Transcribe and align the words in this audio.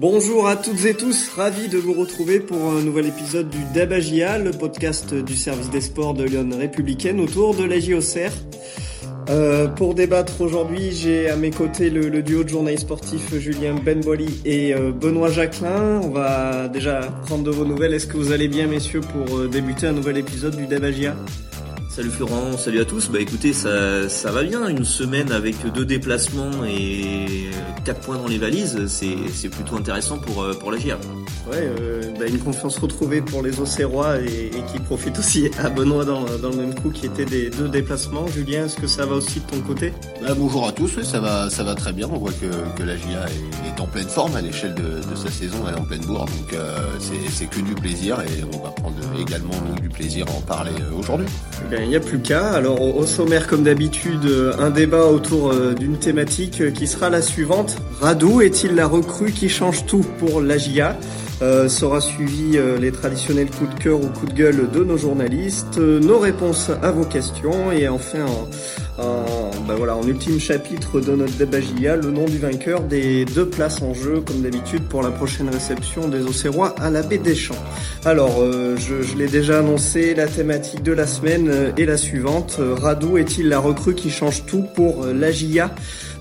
Bonjour 0.00 0.46
à 0.46 0.54
toutes 0.54 0.84
et 0.84 0.94
tous, 0.94 1.28
ravi 1.34 1.66
de 1.66 1.76
vous 1.76 1.92
retrouver 1.92 2.38
pour 2.38 2.70
un 2.70 2.82
nouvel 2.82 3.06
épisode 3.06 3.50
du 3.50 3.58
Dabagia, 3.74 4.38
le 4.38 4.52
podcast 4.52 5.12
du 5.12 5.34
service 5.34 5.70
des 5.70 5.80
sports 5.80 6.14
de 6.14 6.22
Lyon 6.22 6.50
républicaine 6.56 7.18
autour 7.18 7.56
de 7.56 7.64
la 7.64 7.80
JOCR. 7.80 8.30
Euh, 9.28 9.66
pour 9.66 9.96
débattre 9.96 10.40
aujourd'hui, 10.40 10.92
j'ai 10.92 11.28
à 11.28 11.34
mes 11.34 11.50
côtés 11.50 11.90
le, 11.90 12.22
duo 12.22 12.44
de 12.44 12.48
journalistes 12.48 12.84
sportifs 12.84 13.36
Julien 13.40 13.74
Benboli 13.74 14.40
et 14.44 14.72
euh, 14.72 14.92
Benoît 14.92 15.32
Jacquelin. 15.32 16.00
On 16.04 16.10
va 16.10 16.68
déjà 16.68 17.00
prendre 17.26 17.42
de 17.42 17.50
vos 17.50 17.64
nouvelles. 17.64 17.92
Est-ce 17.92 18.06
que 18.06 18.16
vous 18.16 18.30
allez 18.30 18.46
bien, 18.46 18.68
messieurs, 18.68 19.00
pour 19.00 19.36
euh, 19.36 19.48
débuter 19.48 19.88
un 19.88 19.92
nouvel 19.94 20.18
épisode 20.18 20.56
du 20.56 20.68
Dabagia 20.68 21.16
Salut 21.98 22.10
Florent, 22.10 22.56
salut 22.56 22.78
à 22.78 22.84
tous. 22.84 23.10
Bah 23.10 23.18
écoutez, 23.18 23.52
ça, 23.52 24.08
ça 24.08 24.30
va 24.30 24.44
bien. 24.44 24.68
Une 24.68 24.84
semaine 24.84 25.32
avec 25.32 25.56
deux 25.74 25.84
déplacements 25.84 26.64
et 26.64 27.50
quatre 27.84 28.02
points 28.02 28.16
dans 28.16 28.28
les 28.28 28.38
valises, 28.38 28.86
c'est 28.86 29.48
plutôt 29.48 29.74
intéressant 29.74 30.18
pour, 30.18 30.44
euh, 30.44 30.54
pour 30.54 30.70
la 30.70 30.78
GIA. 30.78 30.96
Ouais, 31.50 31.56
euh, 31.56 32.02
bah 32.16 32.26
une 32.28 32.38
confiance 32.38 32.78
retrouvée 32.78 33.20
pour 33.20 33.42
les 33.42 33.58
Auxerrois 33.58 34.20
et, 34.20 34.46
et 34.46 34.62
qui 34.72 34.78
profite 34.78 35.18
aussi 35.18 35.50
à 35.58 35.70
Benoît 35.70 36.04
dans, 36.04 36.24
dans, 36.24 36.50
le 36.50 36.56
même 36.56 36.74
coup 36.74 36.90
qui 36.90 37.06
était 37.06 37.24
des 37.24 37.50
deux 37.50 37.68
déplacements. 37.68 38.28
Julien, 38.28 38.66
est-ce 38.66 38.76
que 38.76 38.86
ça 38.86 39.04
va 39.04 39.16
aussi 39.16 39.40
de 39.40 39.46
ton 39.46 39.60
côté? 39.60 39.92
Bah, 40.22 40.34
Bonjour 40.36 40.68
à 40.68 40.72
tous, 40.72 40.96
oui, 40.98 41.04
ça 41.04 41.18
va, 41.18 41.50
ça 41.50 41.64
va 41.64 41.74
très 41.74 41.92
bien. 41.92 42.08
On 42.12 42.18
voit 42.18 42.30
que, 42.32 42.78
que 42.80 42.82
la 42.84 42.96
GIA 42.96 43.26
est, 43.26 43.68
est, 43.68 43.80
en 43.80 43.86
pleine 43.88 44.08
forme 44.08 44.36
à 44.36 44.40
l'échelle 44.40 44.74
de, 44.74 44.82
de, 44.82 45.16
sa 45.16 45.32
saison, 45.32 45.64
elle 45.66 45.74
est 45.74 45.80
en 45.80 45.84
pleine 45.84 46.04
bourre. 46.04 46.26
Donc 46.26 46.52
euh, 46.52 46.78
c'est 47.00 47.46
que 47.46 47.60
du 47.60 47.74
plaisir 47.74 48.20
et 48.20 48.44
on 48.54 48.62
va 48.62 48.70
prendre 48.70 48.96
également 49.18 49.54
du 49.80 49.88
plaisir 49.88 50.26
à 50.28 50.36
en 50.36 50.42
parler 50.42 50.70
euh, 50.80 50.96
aujourd'hui. 50.96 51.26
Eh 51.72 51.87
il 51.87 51.87
n'y 51.88 51.96
a 51.96 52.00
plus 52.00 52.18
qu'à. 52.18 52.50
Alors 52.50 52.80
au 52.82 53.06
sommaire 53.06 53.46
comme 53.46 53.62
d'habitude, 53.62 54.24
euh, 54.26 54.52
un 54.58 54.70
débat 54.70 55.06
autour 55.06 55.52
euh, 55.52 55.74
d'une 55.74 55.96
thématique 55.96 56.60
euh, 56.60 56.70
qui 56.70 56.86
sera 56.86 57.08
la 57.08 57.22
suivante. 57.22 57.76
Radou 58.00 58.40
est-il 58.42 58.74
la 58.74 58.86
recrue 58.86 59.32
qui 59.32 59.48
change 59.48 59.86
tout 59.86 60.04
pour 60.18 60.40
l'AGIA 60.40 60.98
euh, 61.42 61.68
sera 61.68 62.00
suivi 62.00 62.58
les 62.80 62.92
traditionnels 62.92 63.50
coups 63.50 63.74
de 63.74 63.80
cœur 63.80 64.00
ou 64.00 64.08
coups 64.08 64.32
de 64.32 64.36
gueule 64.36 64.70
de 64.70 64.82
nos 64.82 64.96
journalistes, 64.96 65.78
nos 65.78 66.18
réponses 66.18 66.70
à 66.82 66.90
vos 66.90 67.04
questions 67.04 67.70
et 67.70 67.88
enfin 67.88 68.24
en, 68.98 69.50
voilà, 69.76 69.96
en 69.96 70.02
ultime 70.02 70.40
chapitre 70.40 71.00
de 71.00 71.14
notre 71.14 71.34
débat 71.34 71.58
le 71.58 72.10
nom 72.10 72.24
du 72.24 72.38
vainqueur 72.38 72.80
des 72.80 73.24
deux 73.24 73.46
places 73.48 73.82
en 73.82 73.94
jeu 73.94 74.20
comme 74.20 74.42
d'habitude 74.42 74.82
pour 74.84 75.02
la 75.02 75.10
prochaine 75.10 75.48
réception 75.48 76.08
des 76.08 76.22
Auxerrois 76.22 76.74
à 76.80 76.90
la 76.90 77.02
baie 77.02 77.18
des 77.18 77.34
Champs. 77.34 77.54
Alors 78.04 78.42
je, 78.76 79.16
l'ai 79.16 79.28
déjà 79.28 79.60
annoncé, 79.60 80.14
la 80.14 80.26
thématique 80.26 80.82
de 80.82 80.92
la 80.92 81.06
semaine 81.06 81.72
est 81.76 81.84
la 81.84 81.96
suivante. 81.96 82.58
Radou 82.58 83.18
est-il 83.18 83.48
la 83.48 83.58
recrue 83.58 83.94
qui 83.94 84.10
change 84.10 84.44
tout 84.46 84.64
pour 84.74 85.06
l'AGIA 85.06 85.70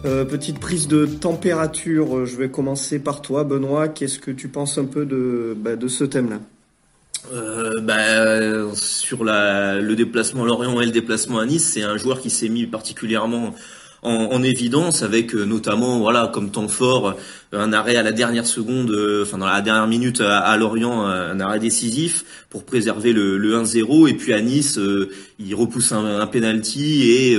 euh, 0.05 0.25
petite 0.25 0.59
prise 0.59 0.87
de 0.87 1.05
température, 1.05 2.25
je 2.25 2.37
vais 2.37 2.49
commencer 2.49 2.99
par 2.99 3.21
toi 3.21 3.43
Benoît, 3.43 3.87
qu'est-ce 3.87 4.19
que 4.19 4.31
tu 4.31 4.47
penses 4.47 4.77
un 4.77 4.85
peu 4.85 5.05
de, 5.05 5.55
bah, 5.57 5.71
ce 5.87 6.03
thème-là? 6.03 6.39
Euh, 7.33 7.81
bah, 7.81 8.73
sur 8.75 9.23
le 9.23 9.93
déplacement 9.95 10.43
à 10.43 10.47
Lorient 10.47 10.79
et 10.79 10.85
le 10.85 10.91
déplacement 10.91 11.39
à 11.39 11.45
Nice, 11.45 11.71
c'est 11.73 11.83
un 11.83 11.97
joueur 11.97 12.21
qui 12.21 12.29
s'est 12.29 12.47
mis 12.47 12.67
particulièrement 12.67 13.53
en, 14.01 14.11
en, 14.11 14.43
évidence 14.43 15.01
avec 15.03 15.33
euh, 15.35 15.43
notamment 15.43 15.99
voilà 15.99 16.29
comme 16.33 16.51
temps 16.51 16.67
fort 16.67 17.17
un 17.51 17.73
arrêt 17.73 17.95
à 17.97 18.03
la 18.03 18.11
dernière 18.13 18.45
seconde, 18.45 18.91
euh, 18.91 19.23
enfin 19.23 19.39
dans 19.39 19.47
la 19.47 19.61
dernière 19.61 19.87
minute 19.87 20.21
à, 20.21 20.55
Lorient, 20.55 21.05
un 21.05 21.39
arrêt 21.39 21.59
décisif 21.59 22.23
pour 22.49 22.63
préserver 22.63 23.11
le, 23.11 23.37
le 23.37 23.61
1-0 23.61 24.07
et 24.07 24.13
puis 24.13 24.33
à 24.33 24.39
Nice 24.39 24.79
il 25.39 25.55
repousse 25.55 25.91
un, 25.91 26.19
un 26.21 26.27
penalty 26.27 27.09
et 27.09 27.37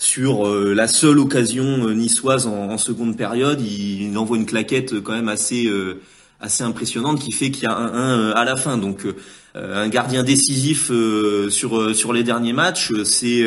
sur 0.00 0.48
euh, 0.48 0.72
la 0.72 0.88
seule 0.88 1.18
occasion 1.18 1.86
euh, 1.86 1.92
niçoise 1.92 2.46
en, 2.46 2.78
seconde 2.78 3.18
période, 3.18 3.60
il, 3.60 4.16
envoie 4.16 4.38
une 4.38 4.46
claquette 4.46 4.98
quand 5.02 5.12
même 5.12 5.28
assez 5.28 5.66
euh, 5.66 6.00
assez 6.40 6.64
impressionnante 6.64 7.20
qui 7.20 7.32
fait 7.32 7.50
qu'il 7.50 7.64
y 7.64 7.66
a 7.66 7.76
un 7.76 7.92
1 7.92 8.30
à 8.30 8.44
la 8.46 8.56
fin. 8.56 8.78
Donc 8.78 9.06
un 9.54 9.88
gardien 9.88 10.22
décisif 10.22 10.90
sur 11.50 11.94
sur 11.94 12.12
les 12.14 12.22
derniers 12.22 12.54
matchs, 12.54 12.92
c'est 13.04 13.44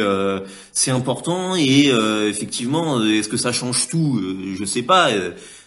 c'est 0.74 0.92
important 0.92 1.56
et 1.56 1.88
effectivement, 2.28 3.04
est-ce 3.04 3.30
que 3.30 3.38
ça 3.38 3.52
change 3.52 3.88
tout? 3.88 4.22
Je 4.56 4.64
sais 4.64 4.84
pas. 4.84 5.10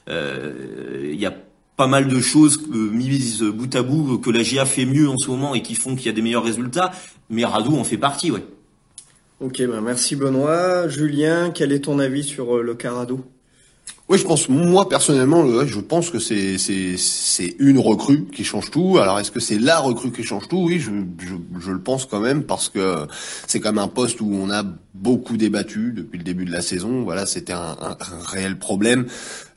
Il 0.08 1.20
y 1.20 1.26
a 1.26 1.34
pas 1.76 1.88
mal 1.88 2.06
de 2.06 2.20
choses 2.20 2.60
mises 2.70 3.42
bout 3.42 3.74
à 3.74 3.82
bout 3.82 4.18
que 4.18 4.30
la 4.30 4.44
GIA 4.44 4.64
fait 4.66 4.86
mieux 4.86 5.08
en 5.08 5.18
ce 5.18 5.28
moment 5.28 5.56
et 5.56 5.62
qui 5.62 5.74
font 5.74 5.96
qu'il 5.96 6.06
y 6.06 6.10
a 6.10 6.12
des 6.12 6.22
meilleurs 6.22 6.44
résultats, 6.44 6.92
mais 7.28 7.44
Radou 7.44 7.76
en 7.76 7.82
fait 7.82 7.98
partie, 7.98 8.30
ouais. 8.30 8.44
Ok, 9.38 9.58
ben 9.58 9.82
merci 9.82 10.16
Benoît. 10.16 10.88
Julien, 10.88 11.50
quel 11.50 11.70
est 11.72 11.84
ton 11.84 11.98
avis 11.98 12.24
sur 12.24 12.56
euh, 12.56 12.62
le 12.62 12.74
Carado 12.74 13.35
oui, 14.08 14.18
je 14.18 14.24
pense, 14.24 14.48
moi 14.48 14.88
personnellement, 14.88 15.66
je 15.66 15.80
pense 15.80 16.10
que 16.10 16.20
c'est 16.20 16.58
c'est 16.58 17.56
une 17.58 17.80
recrue 17.80 18.26
qui 18.32 18.44
change 18.44 18.70
tout. 18.70 18.98
Alors, 18.98 19.18
est-ce 19.18 19.32
que 19.32 19.40
c'est 19.40 19.58
la 19.58 19.80
recrue 19.80 20.12
qui 20.12 20.22
change 20.22 20.46
tout? 20.46 20.58
Oui, 20.58 20.78
je, 20.78 20.92
je, 21.18 21.34
je 21.58 21.72
le 21.72 21.80
pense 21.80 22.06
quand 22.06 22.20
même 22.20 22.44
parce 22.44 22.68
que 22.68 23.08
c'est 23.48 23.58
quand 23.58 23.72
même 23.72 23.82
un 23.82 23.88
poste 23.88 24.20
où 24.20 24.30
on 24.32 24.48
a 24.48 24.62
beaucoup 24.94 25.36
débattu 25.36 25.92
depuis 25.92 26.18
le 26.18 26.22
début 26.22 26.44
de 26.44 26.52
la 26.52 26.62
saison. 26.62 27.02
Voilà, 27.02 27.26
c'était 27.26 27.52
un, 27.52 27.76
un, 27.80 27.96
réel 28.24 28.56
problème. 28.60 29.06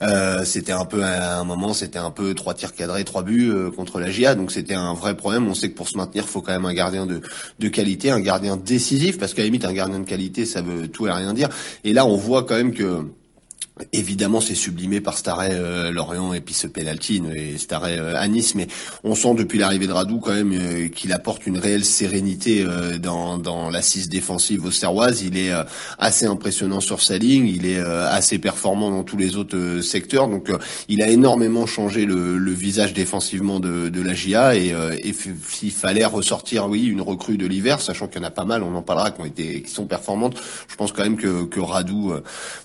Euh, 0.01 0.44
c'était 0.46 0.72
un 0.72 0.85
peu 0.85 1.03
à 1.03 1.40
un 1.40 1.44
moment, 1.44 1.73
c'était 1.73 2.00
un 2.00 2.09
peu 2.09 2.34
trois 2.34 2.56
tirs 2.56 2.73
cadrés, 2.73 3.03
trois 3.03 3.22
buts 3.22 3.51
euh, 3.51 3.69
contre 3.69 4.00
la 4.00 4.09
GIA. 4.09 4.34
Donc 4.34 4.51
c'était 4.51 4.73
un 4.73 4.96
vrai 4.96 5.16
problème. 5.16 5.47
On 5.47 5.53
sait 5.53 5.69
que 5.69 5.75
pour 5.75 5.90
se 5.90 5.96
maintenir, 5.96 6.28
faut 6.28 6.41
quand 6.41 6.53
même 6.53 6.66
un 6.66 6.73
gardien 6.73 7.06
de 7.06 7.22
de 7.59 7.67
qualité, 7.67 8.09
un 8.09 8.19
gardien 8.19 8.57
décisif, 8.57 9.19
parce 9.19 9.35
qu'à 9.35 9.44
la 9.44 9.46
limite, 9.46 9.66
un 9.66 9.73
gardien 9.73 10.00
de 10.00 10.06
qualité, 10.06 10.47
ça 10.47 10.63
veut 10.63 10.88
tout 10.88 11.06
et 11.06 11.11
rien 11.11 11.35
dire. 11.35 11.50
Et 11.84 11.94
là, 11.94 12.07
on 12.07 12.17
voit 12.17 12.41
quand 12.46 12.56
même 12.56 12.73
que 12.73 13.03
Évidemment, 13.94 14.41
c'est 14.41 14.56
sublimé 14.56 15.00
par 15.00 15.17
Staré 15.17 15.50
euh, 15.51 15.91
Lorient 15.91 16.34
et 16.34 16.41
puis 16.41 16.53
ce 16.53 16.67
penalty 16.67 17.22
et 17.34 17.57
Staré 17.57 17.97
euh, 17.97 18.16
à 18.17 18.28
mais 18.28 18.67
on 19.03 19.16
sent 19.16 19.35
depuis 19.35 19.57
l'arrivée 19.57 19.88
de 19.88 19.94
Radou 19.94 20.19
quand 20.19 20.34
même 20.34 20.51
euh, 20.53 20.88
qu'il 20.90 21.13
apporte 21.13 21.47
une 21.47 21.57
réelle 21.57 21.85
sérénité 21.85 22.63
euh, 22.63 22.97
dans, 22.97 23.38
dans 23.38 23.69
l'assise 23.69 24.09
défensive 24.09 24.66
au 24.66 24.72
Serroise. 24.72 25.22
Il 25.22 25.38
est 25.38 25.51
assez 25.97 26.25
impressionnant 26.25 26.79
sur 26.79 27.01
sa 27.01 27.17
ligne, 27.17 27.47
il 27.47 27.66
est 27.66 27.79
assez 27.79 28.38
performant 28.38 28.91
dans 28.91 29.03
tous 29.03 29.17
les 29.17 29.35
autres 29.35 29.81
secteurs, 29.81 30.28
donc 30.28 30.51
il 30.88 31.01
a 31.01 31.09
énormément 31.09 31.66
changé 31.66 32.06
le, 32.06 32.38
le 32.38 32.51
visage 32.51 32.94
défensivement 32.94 33.59
de, 33.59 33.90
de 33.90 34.01
la 34.01 34.13
GIA 34.13 34.56
et, 34.56 34.73
et 35.03 35.13
s'il 35.47 35.72
fallait 35.72 36.06
ressortir, 36.06 36.67
oui, 36.67 36.85
une 36.85 37.01
recrue 37.01 37.38
de 37.38 37.47
l'hiver, 37.47 37.81
sachant 37.81 38.07
qu'il 38.07 38.22
y 38.22 38.25
en 38.25 38.28
a 38.28 38.31
pas 38.31 38.46
mal, 38.46 38.63
on 38.63 38.75
en 38.75 38.81
parlera, 38.81 39.11
qui 39.11 39.22
ont 39.22 39.25
été, 39.25 39.61
qui 39.61 39.72
sont 39.72 39.85
performantes. 39.85 40.40
Je 40.67 40.75
pense 40.75 40.91
quand 40.91 41.03
même 41.03 41.17
que, 41.17 41.46
que 41.46 41.59
Radou, 41.59 42.13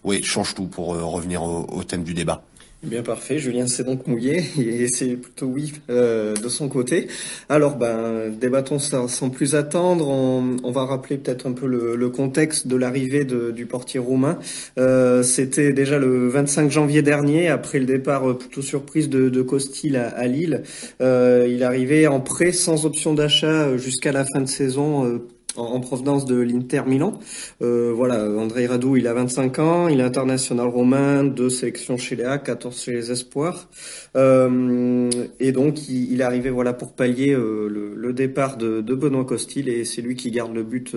oui, 0.04 0.22
change 0.22 0.54
tout 0.54 0.66
pour 0.66 0.94
revenir 1.10 1.42
au, 1.42 1.82
thème 1.84 2.04
du 2.04 2.14
débat. 2.14 2.44
Eh 2.86 2.90
bien 2.90 3.02
parfait, 3.02 3.38
Julien 3.38 3.66
s'est 3.66 3.84
donc 3.84 4.06
mouillé 4.06 4.44
et 4.58 4.88
c'est 4.88 5.16
plutôt 5.16 5.46
oui 5.46 5.72
euh, 5.88 6.34
de 6.34 6.48
son 6.48 6.68
côté. 6.68 7.08
Alors 7.48 7.76
ben 7.76 8.28
débattons 8.28 8.78
sans 8.78 9.30
plus 9.30 9.54
attendre. 9.54 10.06
On, 10.08 10.70
va 10.70 10.84
rappeler 10.84 11.16
peut-être 11.16 11.46
un 11.46 11.52
peu 11.52 11.66
le, 11.66 12.08
contexte 12.10 12.66
de 12.66 12.76
l'arrivée 12.76 13.24
du 13.24 13.64
portier 13.64 14.00
roumain. 14.00 14.38
Euh, 14.78 15.22
c'était 15.22 15.72
déjà 15.72 15.98
le 15.98 16.28
25 16.28 16.70
janvier 16.70 17.00
dernier, 17.00 17.48
après 17.48 17.78
le 17.78 17.86
départ 17.86 18.28
euh, 18.28 18.36
plutôt 18.36 18.60
surprise 18.60 19.08
de, 19.08 19.30
de 19.30 19.42
Costil 19.42 19.96
à, 19.96 20.08
à 20.08 20.26
Lille. 20.26 20.62
il 21.00 21.62
arrivait 21.62 22.06
en 22.06 22.20
prêt 22.20 22.52
sans 22.52 22.84
option 22.84 23.14
d'achat 23.14 23.76
jusqu'à 23.78 24.12
la 24.12 24.24
fin 24.24 24.40
de 24.40 24.48
saison 24.48 25.20
en, 25.56 25.80
provenance 25.80 26.24
de 26.24 26.36
l'Inter 26.36 26.82
Milan. 26.86 27.18
Euh, 27.62 27.92
voilà, 27.94 28.24
André 28.24 28.66
Radou, 28.66 28.96
il 28.96 29.06
a 29.06 29.14
25 29.14 29.58
ans, 29.58 29.88
il 29.88 30.00
est 30.00 30.04
international 30.04 30.68
romain, 30.68 31.24
deux 31.24 31.50
sélections 31.50 31.96
chez 31.96 32.16
les 32.16 32.24
A, 32.24 32.38
14 32.38 32.82
chez 32.82 32.92
les 32.92 33.10
Espoirs. 33.10 33.68
Euh, 34.16 35.10
et 35.40 35.52
donc, 35.52 35.88
il, 35.88 36.20
est 36.20 36.24
arrivé 36.24 36.50
voilà, 36.50 36.72
pour 36.72 36.92
pallier 36.92 37.32
euh, 37.32 37.68
le, 37.68 38.12
départ 38.12 38.56
de, 38.56 38.80
Benoît 38.80 39.24
Costil, 39.24 39.68
et 39.68 39.84
c'est 39.84 40.02
lui 40.02 40.14
qui 40.14 40.30
garde 40.30 40.54
le 40.54 40.62
but, 40.62 40.96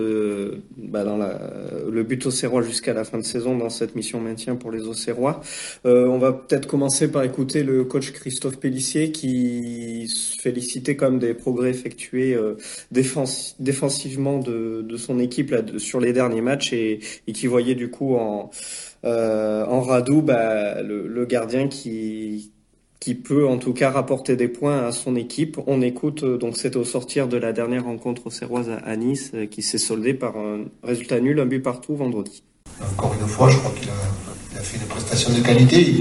bah, 0.77 1.03
dans 1.03 1.17
la, 1.17 1.39
le 1.89 2.03
but 2.03 2.25
Auxerrois 2.25 2.61
jusqu'à 2.61 2.93
la 2.93 3.03
fin 3.03 3.17
de 3.17 3.23
saison 3.23 3.57
dans 3.57 3.69
cette 3.69 3.95
mission 3.95 4.21
maintien 4.21 4.55
pour 4.55 4.71
les 4.71 4.83
Auxerrois. 4.83 5.41
on 5.83 6.17
va 6.19 6.33
peut-être 6.33 6.67
commencer 6.67 7.11
par 7.11 7.23
écouter 7.23 7.63
le 7.63 7.83
coach 7.85 8.11
Christophe 8.11 8.59
Pellissier 8.59 9.11
qui 9.11 10.07
se 10.07 10.39
félicitait 10.39 10.95
comme 10.95 11.17
des 11.17 11.33
progrès 11.33 11.71
effectués 11.71 12.37
défensivement 12.91 14.37
de, 14.47 14.97
son 14.97 15.19
équipe 15.19 15.53
sur 15.77 15.99
les 15.99 16.13
derniers 16.13 16.41
matchs 16.41 16.73
et, 16.73 16.99
qui 17.33 17.47
voyait 17.47 17.75
du 17.75 17.89
coup 17.89 18.15
en, 18.15 18.49
euh, 19.05 19.65
en 19.65 19.81
Radou 19.81 20.21
bah, 20.21 20.81
le, 20.81 21.25
gardien 21.25 21.67
qui, 21.67 22.51
qui 22.99 23.15
peut 23.15 23.47
en 23.47 23.57
tout 23.57 23.73
cas 23.73 23.91
rapporter 23.91 24.35
des 24.35 24.47
points 24.47 24.87
à 24.87 24.91
son 24.91 25.15
équipe. 25.15 25.59
On 25.67 25.81
écoute, 25.81 26.23
euh, 26.23 26.37
donc 26.37 26.57
c'est 26.57 26.75
au 26.75 26.83
sortir 26.83 27.27
de 27.27 27.37
la 27.37 27.53
dernière 27.53 27.85
rencontre 27.85 28.31
Serroise 28.31 28.69
à, 28.83 28.95
Nice 28.95 29.31
euh, 29.33 29.45
qui 29.45 29.61
s'est 29.61 29.77
soldée 29.77 30.13
par 30.13 30.35
un 30.37 30.65
résultat 30.83 31.19
nul, 31.19 31.39
un 31.39 31.45
but 31.45 31.61
partout 31.61 31.95
vendredi. 31.95 32.43
Encore 32.81 33.15
une 33.19 33.27
fois, 33.27 33.49
je 33.49 33.57
crois 33.57 33.71
qu'il 33.79 33.89
a, 33.89 34.61
fait 34.61 34.77
une 34.77 34.87
prestation 34.87 35.31
de 35.33 35.39
qualité. 35.41 35.93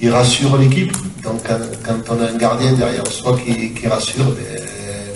Il, 0.00 0.10
rassure 0.10 0.56
l'équipe. 0.56 0.92
Donc 1.24 1.40
quand, 1.84 2.14
on 2.14 2.20
a 2.20 2.30
un 2.30 2.36
gardien 2.36 2.72
derrière 2.74 3.06
soi 3.08 3.36
qui, 3.36 3.86
rassure, 3.86 4.24
ben, 4.24 4.62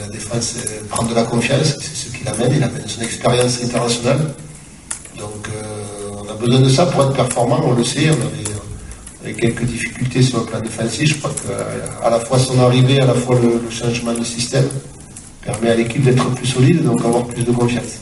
la 0.00 0.08
défense 0.08 0.56
prend 0.88 1.06
de 1.06 1.14
la 1.14 1.22
confiance 1.22 1.78
il 2.22 2.28
amène, 2.28 2.70
son 2.86 3.02
expérience 3.02 3.62
internationale. 3.62 4.34
Donc 5.18 5.48
euh, 5.48 6.22
on 6.24 6.30
a 6.30 6.34
besoin 6.34 6.60
de 6.60 6.68
ça 6.68 6.86
pour 6.86 7.02
être 7.04 7.14
performant, 7.14 7.60
on 7.64 7.74
le 7.74 7.84
sait, 7.84 8.10
on 8.10 8.14
avait, 8.14 8.52
avec 9.22 9.36
quelques 9.36 9.64
difficultés 9.64 10.22
sur 10.22 10.40
le 10.40 10.46
plan 10.46 10.60
défensif. 10.60 11.10
Je 11.10 11.18
crois 11.18 11.30
qu'à 11.30 12.10
la 12.10 12.20
fois 12.20 12.38
son 12.38 12.58
arrivée, 12.60 13.00
à 13.00 13.06
la 13.06 13.14
fois 13.14 13.38
le, 13.40 13.70
changement 13.70 14.14
de 14.14 14.24
système 14.24 14.68
permet 15.44 15.70
à 15.70 15.74
l'équipe 15.74 16.02
d'être 16.02 16.28
plus 16.34 16.46
solide, 16.46 16.82
donc 16.84 17.04
avoir 17.04 17.26
plus 17.26 17.42
de 17.42 17.52
confiance. 17.52 17.98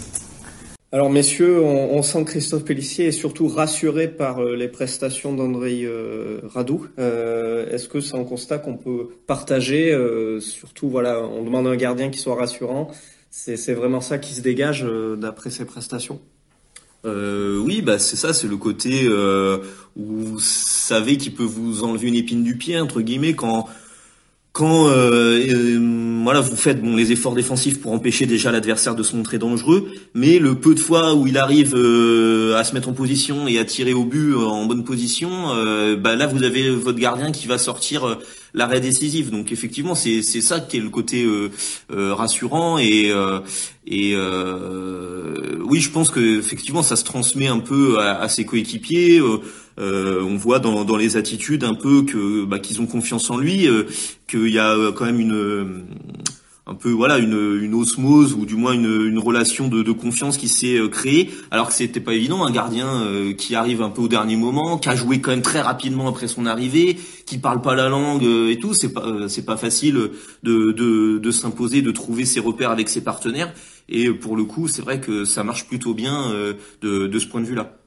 Alors 0.93 1.09
messieurs, 1.09 1.63
on, 1.63 2.03
sent 2.03 2.25
que 2.25 2.31
Christophe 2.31 2.65
Pellissier 2.65 3.07
est 3.07 3.13
surtout 3.13 3.47
rassuré 3.47 4.09
par 4.09 4.43
euh, 4.43 4.57
les 4.57 4.67
prestations 4.67 5.33
d'André 5.33 5.83
euh, 5.85 6.41
Radou. 6.53 6.89
Euh, 6.99 7.71
est-ce 7.71 7.89
que 7.89 8.01
c'est 8.01 8.17
un 8.17 8.25
constat 8.25 8.59
qu'on 8.59 8.77
peut 8.77 9.11
partager 9.29 9.97
Surtout, 10.41 10.89
voilà, 10.89 11.23
on 11.23 11.45
demande 11.45 11.69
à 11.69 11.71
un 11.71 11.77
gardien 11.77 12.11
qui 12.11 12.19
soit 12.19 12.35
rassurant. 12.35 12.91
C'est 13.31 13.75
vraiment 13.75 14.01
ça 14.01 14.19
qui 14.19 14.35
se 14.35 14.41
dégage 14.41 14.85
d'après 15.17 15.51
ses 15.51 15.65
prestations. 15.65 16.21
Oui, 17.05 17.81
bah 17.81 17.99
c'est 17.99 18.17
ça, 18.17 18.33
c'est 18.33 18.49
le 18.49 18.57
côté 18.57 19.09
où 19.09 20.05
vous 20.05 20.41
savez 20.41 21.17
qu'il 21.17 21.35
peut 21.35 21.45
vous 21.45 21.85
enlever 21.85 22.09
une 22.09 22.17
épine 22.17 22.43
du 22.43 22.57
pied 22.57 22.79
entre 22.79 23.01
guillemets 23.01 23.35
quand 23.35 23.69
quand 24.53 24.89
euh, 24.89 25.39
euh, 25.49 26.21
voilà 26.25 26.41
vous 26.41 26.57
faites 26.57 26.83
bon 26.83 26.97
les 26.97 27.13
efforts 27.13 27.35
défensifs 27.35 27.81
pour 27.81 27.93
empêcher 27.93 28.27
déjà 28.27 28.51
l'adversaire 28.51 28.95
de 28.95 29.03
se 29.03 29.15
montrer 29.15 29.39
dangereux, 29.39 29.89
mais 30.15 30.39
le 30.39 30.57
peu 30.57 30.75
de 30.75 30.81
fois 30.81 31.15
où 31.15 31.27
il 31.27 31.39
arrive 31.39 31.75
euh, 31.77 32.57
à 32.57 32.65
se 32.65 32.75
mettre 32.75 32.89
en 32.89 32.93
position 32.93 33.47
et 33.47 33.59
à 33.59 33.65
tirer 33.65 33.93
au 33.93 34.05
but 34.05 34.35
en 34.35 34.65
bonne 34.65 34.85
position, 34.85 35.31
bah 35.99 36.17
là 36.17 36.27
vous 36.27 36.43
avez 36.43 36.71
votre 36.71 36.99
gardien 36.99 37.31
qui 37.31 37.47
va 37.47 37.59
sortir 37.59 38.19
l'arrêt 38.55 38.81
décisif. 38.81 39.31
Donc 39.31 39.53
effectivement 39.53 39.95
c'est 39.95 40.23
c'est 40.23 40.41
ça 40.41 40.61
qui 40.61 40.77
est 40.77 40.81
le 40.81 40.91
côté 40.91 41.27
rassurant 41.91 42.79
et 42.79 43.13
et 43.87 44.15
oui 44.17 45.81
je 45.81 45.91
pense 45.91 46.11
que 46.11 46.39
effectivement 46.39 46.83
ça 46.83 46.97
se 46.97 47.05
transmet 47.05 47.49
un 47.49 47.61
peu 47.61 47.99
à, 47.99 48.21
à 48.21 48.29
ses 48.29 48.45
coéquipiers. 48.45 49.21
Euh, 49.81 50.23
on 50.23 50.37
voit 50.37 50.59
dans, 50.59 50.85
dans, 50.85 50.97
les 50.97 51.17
attitudes 51.17 51.65
un 51.65 51.75
peu 51.75 52.03
que 52.03 52.45
bah, 52.45 52.59
qu'ils 52.59 52.81
ont 52.83 52.87
confiance 52.87 53.31
en 53.31 53.39
lui, 53.39 53.67
euh, 53.67 53.85
qu'il 54.29 54.49
y 54.49 54.59
a 54.59 54.73
euh, 54.73 54.93
quand 54.93 55.07
même 55.07 55.21
une 55.21 55.87
un 56.67 56.75
peu 56.75 56.91
voilà 56.91 57.19
une, 57.19 57.59
une 57.63 57.75
osmose 57.75 58.35
ou 58.35 58.45
du 58.45 58.55
moins 58.55 58.73
une, 58.75 59.07
une 59.07 59.19
relation 59.19 59.67
de, 59.67 59.83
de 59.83 59.91
confiance 59.91 60.37
qui 60.37 60.47
s'est 60.47 60.79
créée 60.93 61.31
alors 61.51 61.69
que 61.69 61.73
c'était 61.73 61.99
pas 61.99 62.13
évident 62.13 62.45
un 62.45 62.53
gardien 62.53 63.03
qui 63.37 63.57
arrive 63.57 63.83
un 63.83 63.89
peu 63.89 64.03
au 64.03 64.09
dernier 64.09 64.37
moment 64.37 64.79
qui 64.79 64.89
a 64.89 64.95
joué 64.95 65.21
quand 65.21 65.33
même 65.33 65.43
très 65.43 65.63
rapidement 65.63 66.07
après 66.07 66.29
son 66.29 66.47
arrivée 66.47 66.97
qui 67.31 67.39
parle 67.39 67.63
pas 67.63 67.75
la 67.75 67.89
langue 67.89 68.25
et 68.25 68.59
tout 68.61 68.75
c'est 68.75 68.93
pas 68.93 69.29
c'est 69.29 69.45
pas 69.45 69.57
facile 69.57 70.11
de, 70.43 70.73
de, 70.73 71.19
de 71.19 71.31
s'imposer 71.31 71.83
de 71.83 71.91
trouver 71.91 72.25
ses 72.25 72.41
repères 72.41 72.71
avec 72.71 72.89
ses 72.89 73.03
partenaires. 73.03 73.53
Et 73.89 74.11
pour 74.11 74.37
le 74.37 74.45
coup 74.45 74.69
c'est 74.69 74.83
vrai 74.83 75.01
que 75.01 75.25
ça 75.25 75.45
marche 75.45 75.67
plutôt 75.67 75.95
bien 75.95 76.33
de, 76.81 77.07
de 77.07 77.19
ce 77.19 77.27
point 77.27 77.41
de 77.41 77.47
vue 77.47 77.55
là 77.55 77.81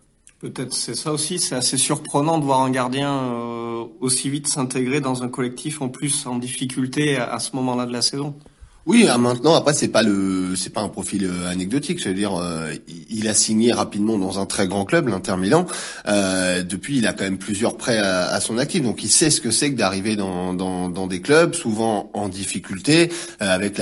Peut-être 0.44 0.74
c'est 0.74 0.94
ça 0.94 1.13
aussi, 1.13 1.40
c'est 1.40 1.56
assez 1.56 1.78
surprenant 1.78 2.38
de 2.38 2.44
voir 2.44 2.60
un 2.60 2.69
gardien 2.69 3.13
euh, 3.13 3.86
aussi 4.01 4.30
vite 4.30 4.50
s'intégrer 4.50 5.00
dans 5.00 5.24
un 5.24 5.30
collectif 5.30 5.81
en 5.81 5.88
plus 5.88 6.25
en 6.25 6.38
difficulté 6.38 7.16
à, 7.16 7.39
ce 7.39 7.56
moment-là 7.56 7.86
de 7.86 7.94
la 7.94 8.01
saison. 8.01 8.36
Oui, 8.85 9.07
hein, 9.07 9.18
maintenant 9.18 9.56
après 9.56 9.74
c'est 9.74 9.88
pas 9.88 10.03
le 10.03 10.57
c'est 10.57 10.71
pas 10.71 10.81
un 10.81 10.89
profil 10.89 11.24
euh, 11.25 11.50
anecdotique, 11.50 12.01
je 12.03 12.09
veux 12.09 12.15
dire 12.15 12.35
euh, 12.35 12.74
il 13.09 13.30
a 13.30 13.33
signé 13.33 13.71
rapidement 13.71 14.18
dans 14.18 14.39
un 14.39 14.45
très 14.45 14.68
grand 14.68 14.83
club, 14.83 15.07
l'Inter 15.07 15.38
Milan. 15.38 15.65
depuis, 16.06 16.97
il 16.97 17.07
a 17.07 17.13
quand 17.13 17.24
même 17.24 17.38
plusieurs 17.38 17.77
prêts 17.77 17.97
à, 17.97 18.39
son 18.41 18.57
actif, 18.57 18.83
donc 18.83 19.01
il 19.03 19.09
sait 19.09 19.30
ce 19.30 19.39
que 19.39 19.51
c'est 19.51 19.71
que 19.71 19.77
d'arriver 19.77 20.18
dans, 20.18 20.53
dans, 20.53 20.89
dans 20.89 21.07
des 21.07 21.21
clubs 21.21 21.53
souvent 21.53 22.12
en 22.13 22.27
difficulté, 22.27 23.09
avec 23.39 23.80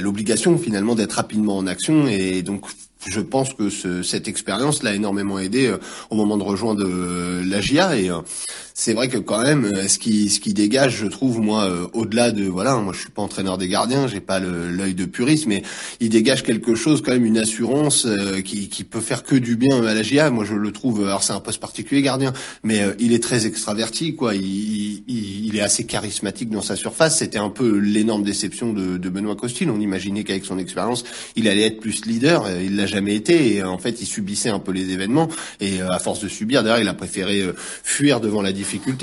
l'obligation 0.00 0.58
finalement 0.58 0.96
d'être 0.96 1.12
rapidement 1.12 1.56
en 1.56 1.66
action. 1.68 2.08
Et 2.08 2.42
donc 2.42 2.66
je 3.06 3.20
pense 3.20 3.54
que 3.54 3.70
ce, 3.70 4.02
cette 4.02 4.28
expérience 4.28 4.82
l'a 4.82 4.94
énormément 4.94 5.38
aidé 5.38 5.66
euh, 5.66 5.78
au 6.10 6.16
moment 6.16 6.36
de 6.36 6.42
rejoindre 6.42 6.84
euh, 6.86 7.42
et 7.42 8.10
euh, 8.10 8.20
c'est 8.74 8.94
vrai 8.94 9.08
que 9.08 9.18
quand 9.18 9.42
même 9.42 9.88
ce 9.88 9.98
qui 9.98 10.28
ce 10.28 10.40
qui 10.40 10.54
dégage 10.54 10.96
je 10.96 11.06
trouve 11.06 11.40
moi 11.40 11.90
au-delà 11.92 12.30
de 12.30 12.44
voilà 12.44 12.76
moi 12.76 12.92
je 12.92 13.00
suis 13.00 13.10
pas 13.10 13.22
entraîneur 13.22 13.58
des 13.58 13.68
gardiens 13.68 14.08
j'ai 14.08 14.20
pas 14.20 14.40
l'œil 14.40 14.94
de 14.94 15.04
puriste 15.04 15.46
mais 15.46 15.62
il 16.00 16.08
dégage 16.08 16.42
quelque 16.42 16.74
chose 16.74 17.02
quand 17.02 17.12
même 17.12 17.26
une 17.26 17.38
assurance 17.38 18.06
qui, 18.44 18.68
qui 18.68 18.84
peut 18.84 19.00
faire 19.00 19.22
que 19.22 19.36
du 19.36 19.56
bien 19.56 19.84
à 19.84 19.94
la 19.94 20.02
GIA 20.02 20.30
moi 20.30 20.44
je 20.44 20.54
le 20.54 20.72
trouve 20.72 21.04
alors 21.04 21.22
c'est 21.22 21.32
un 21.32 21.40
poste 21.40 21.60
particulier 21.60 22.02
gardien 22.02 22.32
mais 22.62 22.82
il 22.98 23.12
est 23.12 23.22
très 23.22 23.46
extraverti 23.46 24.14
quoi. 24.14 24.34
Il, 24.34 25.02
il, 25.08 25.46
il, 25.46 25.56
est 25.56 25.60
assez 25.60 25.84
charismatique 25.84 26.50
dans 26.50 26.62
sa 26.62 26.76
surface. 26.76 27.18
C'était 27.18 27.38
un 27.38 27.50
peu 27.50 27.78
l'énorme 27.78 28.22
déception 28.22 28.72
de, 28.72 28.96
de 28.96 29.08
Benoît 29.08 29.36
Costil. 29.36 29.70
On 29.70 29.80
imaginait 29.80 30.24
qu'avec 30.24 30.44
son 30.44 30.58
expérience 30.58 31.04
il 31.36 31.48
allait 31.48 31.66
être 31.66 31.80
plus 31.80 32.04
leader. 32.06 32.48
Il 32.60 32.76
l'a 32.76 32.86
jamais 32.86 33.14
été. 33.14 33.56
Et 33.56 33.62
en 33.62 33.78
fait, 33.78 34.00
il 34.00 34.06
subissait 34.06 34.50
un 34.50 34.58
peu 34.58 34.72
les 34.72 34.90
événements. 34.90 35.28
Et 35.60 35.82
euh, 35.82 35.88
à 35.90 35.98
force 35.98 36.20
de 36.20 36.28
subir, 36.28 36.62
derrière, 36.62 36.82
il 36.82 36.88
a 36.88 36.94
préféré 36.94 37.40
euh, 37.40 37.54
fuir 37.56 38.20
devant 38.20 38.42
la 38.42 38.52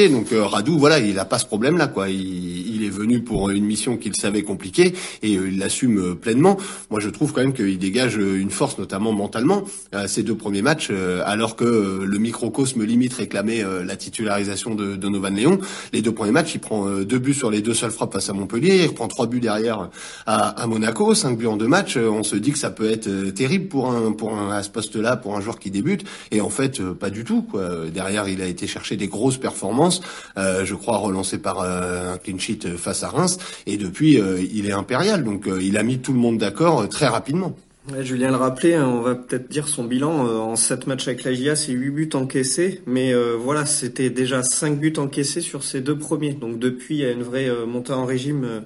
Donc 0.09 0.31
euh, 0.31 0.45
Radou, 0.45 0.77
voilà, 0.77 0.99
il 0.99 1.17
a 1.19 1.25
pas 1.25 1.39
ce 1.39 1.45
problème-là, 1.45 1.87
quoi. 1.87 2.09
Il, 2.09 2.83
est 2.83 2.89
venu 2.89 3.21
pour 3.21 3.49
une 3.49 3.65
mission 3.65 3.97
qu'il 3.97 4.15
savait 4.15 4.43
compliquée 4.43 4.93
et 5.21 5.33
il 5.33 5.59
l'assume 5.59 6.15
pleinement. 6.15 6.57
Moi, 6.89 6.99
je 6.99 7.09
trouve 7.09 7.33
quand 7.33 7.41
même 7.41 7.53
qu'il 7.53 7.77
dégage 7.77 8.15
une 8.15 8.51
force, 8.51 8.77
notamment 8.77 9.11
mentalement. 9.11 9.63
ces 10.07 10.23
deux 10.23 10.35
premiers 10.35 10.61
matchs, 10.61 10.91
alors 11.25 11.55
que 11.55 12.03
le 12.03 12.17
microcosme 12.17 12.83
limite 12.83 13.13
réclamait 13.13 13.63
la 13.85 13.95
titularisation 13.95 14.75
de 14.75 14.95
Donovan 14.95 15.35
Léon, 15.35 15.59
les 15.91 16.01
deux 16.01 16.13
premiers 16.13 16.31
matchs, 16.31 16.55
il 16.55 16.61
prend 16.61 16.89
deux 16.89 17.19
buts 17.19 17.33
sur 17.33 17.51
les 17.51 17.61
deux 17.61 17.73
seules 17.73 17.91
frappes 17.91 18.13
face 18.13 18.29
à 18.29 18.33
Montpellier, 18.33 18.83
il 18.83 18.87
reprend 18.87 19.07
trois 19.07 19.27
buts 19.27 19.41
derrière 19.41 19.89
à, 20.25 20.47
à 20.49 20.67
Monaco, 20.67 21.13
cinq 21.13 21.37
buts 21.37 21.47
en 21.47 21.57
deux 21.57 21.67
matchs. 21.67 21.97
On 21.97 22.23
se 22.23 22.37
dit 22.37 22.51
que 22.51 22.57
ça 22.57 22.69
peut 22.69 22.89
être 22.89 23.09
terrible 23.31 23.67
pour 23.67 23.91
un, 23.91 24.13
pour 24.13 24.33
un, 24.33 24.51
à 24.51 24.63
ce 24.63 24.69
poste-là, 24.69 25.17
pour 25.17 25.35
un 25.35 25.41
joueur 25.41 25.59
qui 25.59 25.69
débute. 25.69 26.05
Et 26.31 26.41
en 26.41 26.49
fait, 26.49 26.79
euh, 26.79 26.93
pas 26.93 27.09
du 27.09 27.23
tout. 27.23 27.41
Quoi. 27.41 27.89
Derrière, 27.93 28.27
il 28.27 28.41
a 28.41 28.45
été 28.45 28.67
chercher 28.67 28.95
des 28.95 29.07
grosses 29.07 29.37
performances. 29.49 30.01
Euh, 30.37 30.65
je 30.65 30.75
crois 30.75 30.97
relancé 30.97 31.37
par 31.37 31.59
euh, 31.59 32.13
un 32.13 32.17
clean 32.17 32.37
sheet 32.37 32.77
face 32.77 33.03
à 33.03 33.09
Reims. 33.09 33.37
Et 33.65 33.77
depuis, 33.77 34.19
il 34.53 34.65
est 34.67 34.71
impérial. 34.71 35.23
Donc, 35.23 35.49
il 35.61 35.77
a 35.77 35.83
mis 35.83 35.99
tout 35.99 36.13
le 36.13 36.19
monde 36.19 36.37
d'accord 36.37 36.87
très 36.89 37.07
rapidement. 37.07 37.55
Julien 38.01 38.29
le 38.29 38.35
rappelait, 38.37 38.75
hein, 38.75 38.87
on 38.87 39.01
va 39.01 39.15
peut-être 39.15 39.49
dire 39.49 39.67
son 39.67 39.83
bilan 39.83 40.27
euh, 40.27 40.37
en 40.37 40.55
7 40.55 40.87
matchs 40.87 41.07
avec 41.07 41.23
la 41.23 41.33
GIA, 41.33 41.55
c'est 41.55 41.71
8 41.71 41.89
buts 41.89 42.09
encaissés, 42.13 42.81
mais 42.85 43.13
euh, 43.13 43.35
voilà, 43.35 43.65
c'était 43.65 44.09
déjà 44.09 44.43
5 44.43 44.79
buts 44.79 44.93
encaissés 44.97 45.41
sur 45.41 45.63
ces 45.63 45.81
deux 45.81 45.97
premiers. 45.97 46.33
Donc 46.33 46.59
depuis, 46.59 46.95
il 46.95 47.01
y 47.01 47.05
a 47.05 47.11
une 47.11 47.23
vraie 47.23 47.49
euh, 47.49 47.65
montée 47.65 47.93
en 47.93 48.05
régime 48.05 48.63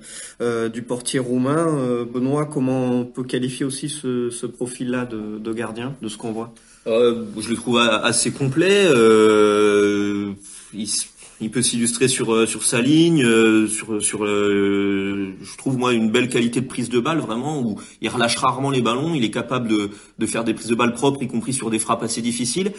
du 0.74 0.82
portier 0.82 1.20
roumain. 1.20 2.06
Benoît, 2.12 2.46
comment 2.46 2.92
on 2.92 3.06
peut 3.06 3.24
qualifier 3.24 3.66
aussi 3.66 3.90
ce, 3.90 4.46
profil-là 4.46 5.06
de, 5.06 5.54
gardien, 5.54 5.96
de 6.02 6.08
ce 6.08 6.18
qu'on 6.18 6.32
voit? 6.32 6.54
Je 6.86 7.50
le 7.50 7.56
trouve 7.56 7.78
assez 7.78 8.32
complet. 8.32 8.88
Il 10.74 10.88
il 11.42 11.52
peut 11.52 11.62
s'illustrer 11.62 12.08
sur 12.08 12.34
euh, 12.34 12.46
sur 12.46 12.64
sa 12.64 12.82
ligne, 12.82 13.24
euh, 13.24 13.68
sur 13.68 14.02
sur 14.02 14.26
euh, 14.26 15.34
je 15.42 15.58
trouve 15.58 15.78
moi 15.78 15.94
une 15.94 16.10
belle 16.10 16.30
qualité 16.30 16.62
de 16.62 16.68
prise 16.68 16.90
de 16.90 17.00
balle 17.00 17.20
vraiment 17.20 17.62
où 17.62 17.80
il 18.02 18.10
relâche 18.10 18.38
rarement 18.38 18.70
les 18.70 18.82
ballons, 18.82 19.14
il 19.14 19.24
est 19.24 19.32
capable 19.32 19.68
de 19.68 19.90
de 20.18 20.26
faire 20.26 20.44
des 20.44 20.54
prises 20.54 20.68
de 20.68 20.76
balle 20.76 20.94
propres 20.94 21.22
y 21.22 21.28
compris 21.28 21.54
sur 21.54 21.70
des 21.70 21.80
frappes 21.80 22.04
assez 22.04 22.22
difficiles. 22.22 22.72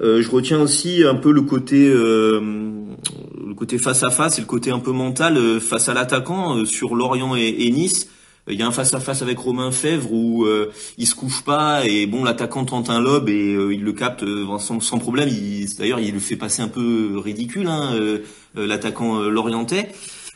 je 0.00 0.30
retiens 0.30 0.60
aussi 0.60 1.04
un 1.04 1.14
peu 1.14 1.32
le 1.32 1.42
côté 1.42 1.88
le 1.88 3.54
côté 3.56 3.78
face 3.78 4.02
à 4.02 4.10
face 4.10 4.38
et 4.38 4.40
le 4.42 4.46
côté 4.46 4.70
un 4.70 4.80
peu 4.80 4.92
mental 4.92 5.60
face 5.60 5.88
à 5.88 5.94
l'attaquant 5.94 6.64
sur 6.64 6.94
Lorient 6.94 7.36
et 7.36 7.70
Nice 7.70 8.08
il 8.48 8.58
y 8.58 8.62
a 8.62 8.66
un 8.66 8.72
face 8.72 8.92
à 8.92 9.00
face 9.00 9.22
avec 9.22 9.38
Romain 9.38 9.72
Fèvre 9.72 10.12
où 10.12 10.44
euh, 10.44 10.70
il 10.98 11.06
se 11.06 11.14
couche 11.14 11.42
pas 11.42 11.86
et 11.86 12.06
bon 12.06 12.24
l'attaquant 12.24 12.64
tente 12.64 12.90
un 12.90 13.00
lob 13.00 13.30
et 13.30 13.54
euh, 13.54 13.72
il 13.72 13.82
le 13.82 13.92
capte 13.92 14.22
euh, 14.22 14.58
sans, 14.58 14.98
problème. 14.98 15.30
D'ailleurs 15.78 16.00
il 16.00 16.12
le 16.12 16.20
fait 16.20 16.36
passer 16.36 16.60
un 16.60 16.68
peu 16.68 17.18
ridicule 17.18 17.68
hein, 17.68 17.98
l'attaquant 18.54 19.20
lorientais. 19.22 19.88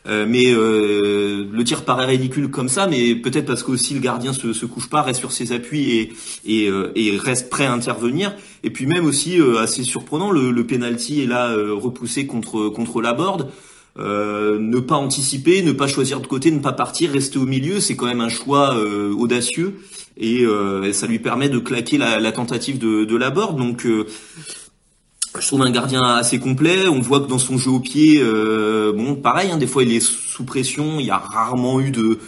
mais 0.06 0.52
le 0.52 1.62
tir 1.64 1.84
paraît 1.84 2.06
ridicule 2.06 2.50
comme 2.50 2.68
ça, 2.68 2.86
mais 2.86 3.14
peut-être 3.14 3.46
parce 3.46 3.62
qu'aussi 3.62 3.92
le 3.92 4.00
gardien 4.00 4.32
se, 4.32 4.52
se 4.52 4.64
couche 4.64 4.88
pas, 4.88 5.02
reste 5.02 5.20
sur 5.20 5.32
ses 5.32 5.52
appuis 5.52 5.90
et, 5.90 6.12
et, 6.46 6.70
et 6.94 7.16
reste 7.18 7.50
prêt 7.50 7.66
à 7.66 7.72
intervenir. 7.72 8.34
Et 8.64 8.70
puis 8.70 8.86
même 8.86 9.04
aussi 9.04 9.38
assez 9.60 9.82
surprenant, 9.82 10.30
le, 10.30 10.50
le 10.50 10.66
penalty 10.66 11.22
est 11.22 11.26
là 11.26 11.54
repoussé 11.54 12.26
contre 12.26 12.68
contre 12.68 13.02
la 13.02 13.12
board. 13.12 13.50
Euh, 13.98 14.58
ne 14.60 14.78
pas 14.78 14.94
anticiper, 14.94 15.62
ne 15.62 15.72
pas 15.72 15.88
choisir 15.88 16.20
de 16.20 16.26
côté, 16.26 16.52
ne 16.52 16.60
pas 16.60 16.72
partir, 16.72 17.10
rester 17.10 17.38
au 17.38 17.46
milieu, 17.46 17.80
c'est 17.80 17.96
quand 17.96 18.06
même 18.06 18.20
un 18.20 18.28
choix 18.28 18.76
euh, 18.76 19.12
audacieux 19.12 19.80
euh, 20.22 20.84
et, 20.84 20.92
ça 20.92 21.08
lui 21.08 21.18
permet 21.18 21.48
de 21.48 21.58
claquer 21.58 21.98
la, 21.98 22.32
tentative 22.32 22.78
de, 22.78 23.04
de 23.04 23.16
la. 23.16 23.30
Donc 23.30 23.86
je 23.86 25.46
trouve 25.46 25.62
un 25.62 25.70
gardien 25.70 26.02
assez 26.02 26.38
complet. 26.38 26.88
On 26.88 27.00
voit 27.00 27.20
que 27.20 27.28
dans 27.28 27.38
son 27.38 27.58
jeu 27.58 27.70
au 27.70 27.80
pied, 27.80 28.22
bon, 28.22 29.16
pareil, 29.16 29.50
hein, 29.50 29.58
des 29.58 29.66
fois 29.66 29.82
il 29.82 29.92
est 29.92 30.00
sous 30.00 30.44
pression. 30.44 30.98
Il 30.98 31.06
y 31.06 31.10
a 31.10 31.18
rarement 31.18 31.80
eu 31.80 31.90
de 31.90 32.18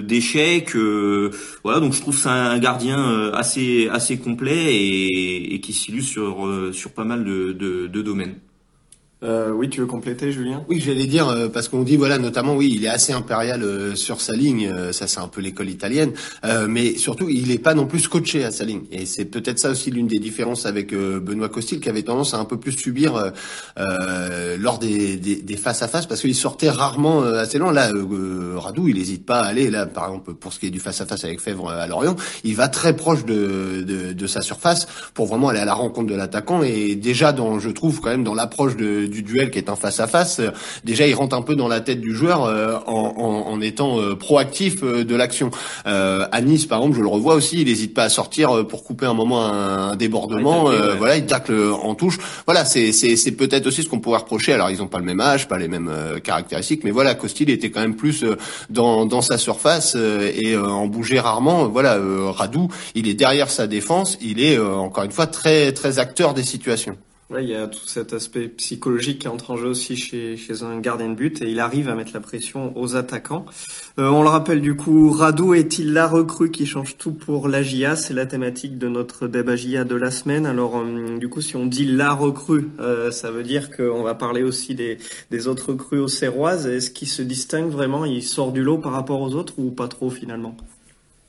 d'échecs. 0.00 0.76
voilà, 1.64 1.80
donc 1.80 1.92
je 1.92 2.00
trouve 2.00 2.16
c'est 2.16 2.28
un 2.28 2.58
gardien 2.58 3.32
assez 3.32 3.88
assez 3.88 4.18
complet 4.18 4.76
et, 4.76 5.60
qui 5.60 5.72
s'illustre 5.72 6.10
sur 6.10 6.48
sur 6.72 6.92
pas 6.92 7.04
mal 7.04 7.24
de, 7.24 7.52
de 7.52 8.02
domaines. 8.02 8.36
Euh, 9.22 9.52
oui, 9.52 9.68
tu 9.68 9.80
veux 9.80 9.86
compléter, 9.86 10.32
Julien? 10.32 10.64
Oui, 10.68 10.80
j'allais 10.80 11.06
dire 11.06 11.28
euh, 11.28 11.48
parce 11.48 11.68
qu'on 11.68 11.82
dit 11.82 11.96
voilà, 11.96 12.18
notamment 12.18 12.56
oui, 12.56 12.72
il 12.76 12.84
est 12.84 12.88
assez 12.88 13.12
impérial 13.12 13.62
euh, 13.62 13.94
sur 13.94 14.20
sa 14.20 14.32
ligne. 14.32 14.66
Euh, 14.66 14.92
ça, 14.92 15.06
c'est 15.06 15.20
un 15.20 15.28
peu 15.28 15.40
l'école 15.40 15.68
italienne, 15.68 16.12
mais 16.68 16.96
surtout, 16.96 17.28
il 17.28 17.48
n'est 17.48 17.58
pas 17.58 17.74
non 17.74 17.86
plus 17.86 18.08
coaché 18.08 18.44
à 18.44 18.50
sa 18.50 18.64
ligne. 18.64 18.82
Et 18.90 19.06
c'est 19.06 19.24
peut-être 19.24 19.58
ça 19.58 19.70
aussi 19.70 19.90
l'une 19.90 20.06
des 20.08 20.18
différences 20.18 20.66
avec 20.66 20.94
Benoît 20.94 21.48
Costil, 21.48 21.80
qui 21.80 21.88
avait 21.88 22.02
tendance 22.02 22.34
à 22.34 22.38
un 22.38 22.44
peu 22.44 22.58
plus 22.58 22.72
subir 22.72 23.32
lors 24.58 24.78
des, 24.78 25.16
des, 25.16 25.36
des, 25.36 25.56
face 25.56 25.82
à 25.82 25.88
face, 25.88 26.06
parce 26.06 26.20
qu'il 26.20 26.34
sortait 26.34 26.70
rarement 26.70 27.22
assez 27.22 27.58
loin. 27.58 27.72
Là, 27.72 27.90
Radou, 28.56 28.88
il 28.88 28.96
n'hésite 28.96 29.24
pas 29.24 29.40
à 29.40 29.46
aller. 29.46 29.70
Là, 29.70 29.86
par 29.86 30.06
exemple, 30.06 30.34
pour 30.34 30.52
ce 30.52 30.58
qui 30.58 30.66
est 30.66 30.70
du 30.70 30.80
face 30.80 31.00
à 31.00 31.06
face 31.06 31.24
avec 31.24 31.40
Fèvre 31.40 31.70
à 31.70 31.86
Lorient, 31.86 32.16
il 32.44 32.56
va 32.56 32.68
très 32.68 32.96
proche 32.96 33.24
de, 33.24 33.82
de, 33.86 34.12
de 34.12 34.26
sa 34.26 34.42
surface 34.42 34.86
pour 35.14 35.26
vraiment 35.26 35.48
aller 35.48 35.60
à 35.60 35.64
la 35.64 35.74
rencontre 35.74 36.08
de 36.08 36.16
l'attaquant. 36.16 36.62
Et 36.62 36.94
déjà, 36.96 37.32
dans, 37.32 37.58
je 37.58 37.70
trouve 37.70 38.00
quand 38.00 38.10
même 38.10 38.24
dans 38.24 38.34
l'approche 38.34 38.76
de 38.76 39.11
du 39.12 39.22
duel 39.22 39.50
qui 39.50 39.58
est 39.58 39.68
un 39.68 39.76
face 39.76 40.00
à 40.00 40.06
face, 40.06 40.40
déjà 40.84 41.06
il 41.06 41.14
rentre 41.14 41.36
un 41.36 41.42
peu 41.42 41.54
dans 41.54 41.68
la 41.68 41.80
tête 41.80 42.00
du 42.00 42.14
joueur 42.14 42.44
euh, 42.44 42.78
en, 42.86 43.14
en, 43.16 43.52
en, 43.52 43.60
étant 43.60 44.00
euh, 44.00 44.14
proactif 44.14 44.82
euh, 44.82 45.04
de 45.04 45.14
l'action. 45.14 45.50
à 45.84 46.40
Nice 46.40 46.66
par 46.66 46.78
exemple, 46.78 46.96
je 46.96 47.02
le 47.02 47.08
revois 47.08 47.34
aussi, 47.34 47.60
il 47.60 47.68
n'hésite 47.68 47.94
pas 47.94 48.04
à 48.04 48.08
sortir 48.08 48.66
pour 48.66 48.84
couper 48.84 49.06
un 49.06 49.14
moment 49.14 49.44
un, 49.46 49.96
débordement. 49.96 50.70
Voilà, 50.98 51.16
il 51.16 51.26
tacle 51.26 51.54
en 51.54 51.94
touche. 51.94 52.18
Voilà, 52.46 52.64
c'est 52.64 52.92
c'est 52.92 53.32
peut-être 53.32 53.66
aussi 53.66 53.82
ce 53.82 53.88
qu'on 53.88 54.00
pourrait 54.00 54.18
reprocher. 54.18 54.52
Alors 54.52 54.70
ils 54.70 54.78
n'ont 54.78 54.88
pas 54.88 54.98
le 54.98 55.04
même 55.04 55.20
âge, 55.20 55.48
pas 55.48 55.58
les 55.58 55.68
mêmes 55.68 55.90
caractéristiques, 56.24 56.84
mais 56.84 56.90
voilà, 56.90 57.14
Costil 57.14 57.50
était 57.50 57.70
quand 57.70 57.80
même 57.80 57.96
plus 57.96 58.24
dans 58.70 59.06
dans 59.06 59.22
sa 59.22 59.38
surface 59.38 59.96
et 59.96 60.56
en 60.56 60.86
bougeait 60.86 61.20
rarement. 61.20 61.68
Voilà, 61.68 61.98
Radou, 62.30 62.68
il 62.94 63.08
est 63.08 63.14
derrière 63.14 63.50
sa 63.50 63.66
défense, 63.66 64.18
il 64.20 64.40
est 64.40 64.58
encore 64.58 65.04
une 65.04 65.12
fois 65.12 65.26
très 65.26 65.72
très 65.72 65.98
acteur 65.98 66.34
des 66.34 66.44
situations 66.44 66.96
il 67.40 67.48
y 67.48 67.54
a 67.54 67.66
tout 67.66 67.86
cet 67.86 68.12
aspect 68.12 68.48
psychologique 68.48 69.20
qui 69.20 69.28
entre 69.28 69.52
en 69.52 69.56
jeu 69.56 69.68
aussi 69.68 69.96
chez, 69.96 70.36
un 70.62 70.78
gardien 70.80 71.08
de 71.08 71.14
but 71.14 71.40
et 71.42 71.50
il 71.50 71.60
arrive 71.60 71.88
à 71.88 71.94
mettre 71.94 72.12
la 72.14 72.20
pression 72.20 72.76
aux 72.76 72.96
attaquants. 72.96 73.46
Euh, 73.98 74.08
on 74.08 74.22
le 74.22 74.28
rappelle 74.28 74.60
du 74.60 74.76
coup, 74.76 75.10
Radou 75.10 75.54
est-il 75.54 75.92
la 75.92 76.06
recrue 76.06 76.50
qui 76.50 76.66
change 76.66 76.96
tout 76.98 77.12
pour 77.12 77.48
la 77.48 77.62
GIA 77.62 77.96
C'est 77.96 78.14
la 78.14 78.26
thématique 78.26 78.78
de 78.78 78.88
notre 78.88 79.28
débat 79.28 79.56
GIA 79.56 79.84
de 79.84 79.94
la 79.94 80.10
semaine. 80.10 80.46
Alors 80.46 80.78
euh, 80.78 81.18
du 81.18 81.28
coup, 81.28 81.40
si 81.40 81.56
on 81.56 81.66
dit 81.66 81.86
la 81.86 82.12
recrue, 82.12 82.68
euh, 82.80 83.10
ça 83.10 83.30
veut 83.30 83.42
dire 83.42 83.70
qu'on 83.74 84.02
va 84.02 84.14
parler 84.14 84.42
aussi 84.42 84.74
des, 84.74 84.98
autres 85.46 85.70
recrues 85.72 86.00
aux 86.00 86.08
Serroises. 86.08 86.66
Est-ce 86.66 86.90
qu'il 86.90 87.08
se 87.08 87.22
distingue 87.22 87.70
vraiment? 87.70 88.04
Il 88.04 88.22
sort 88.22 88.52
du 88.52 88.62
lot 88.62 88.78
par 88.78 88.92
rapport 88.92 89.20
aux 89.20 89.34
autres 89.34 89.54
ou 89.58 89.70
pas 89.70 89.88
trop 89.88 90.10
finalement? 90.10 90.56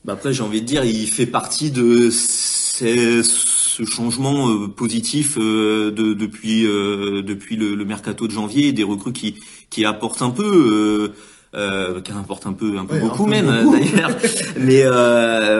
Bah 0.05 0.13
Après, 0.13 0.33
j'ai 0.33 0.43
envie 0.43 0.61
de 0.61 0.67
dire, 0.67 0.83
il 0.83 1.07
fait 1.07 1.25
partie 1.25 1.71
de 1.71 2.09
ces 2.11 3.23
ce 3.73 3.85
changement 3.85 4.49
euh, 4.49 4.67
positif 4.67 5.37
euh, 5.37 5.89
de, 5.89 6.13
depuis 6.13 6.65
euh, 6.67 7.23
depuis 7.23 7.55
le, 7.55 7.73
le, 7.73 7.85
mercato 7.85 8.27
de 8.27 8.31
janvier, 8.31 8.71
des 8.71 8.83
recrues 8.83 9.13
qui 9.13 9.35
qui 9.69 9.85
apportent 9.85 10.21
un 10.21 10.29
peu. 10.29 11.11
Euh, 11.55 12.01
qui 12.01 12.11
apporte 12.11 12.47
un 12.47 12.53
peu 12.53 12.79
un 12.79 12.85
peu 12.85 12.97
beaucoup 12.97 13.27
même 13.27 13.45
d'ailleurs 13.45 14.17
mais 14.57 14.83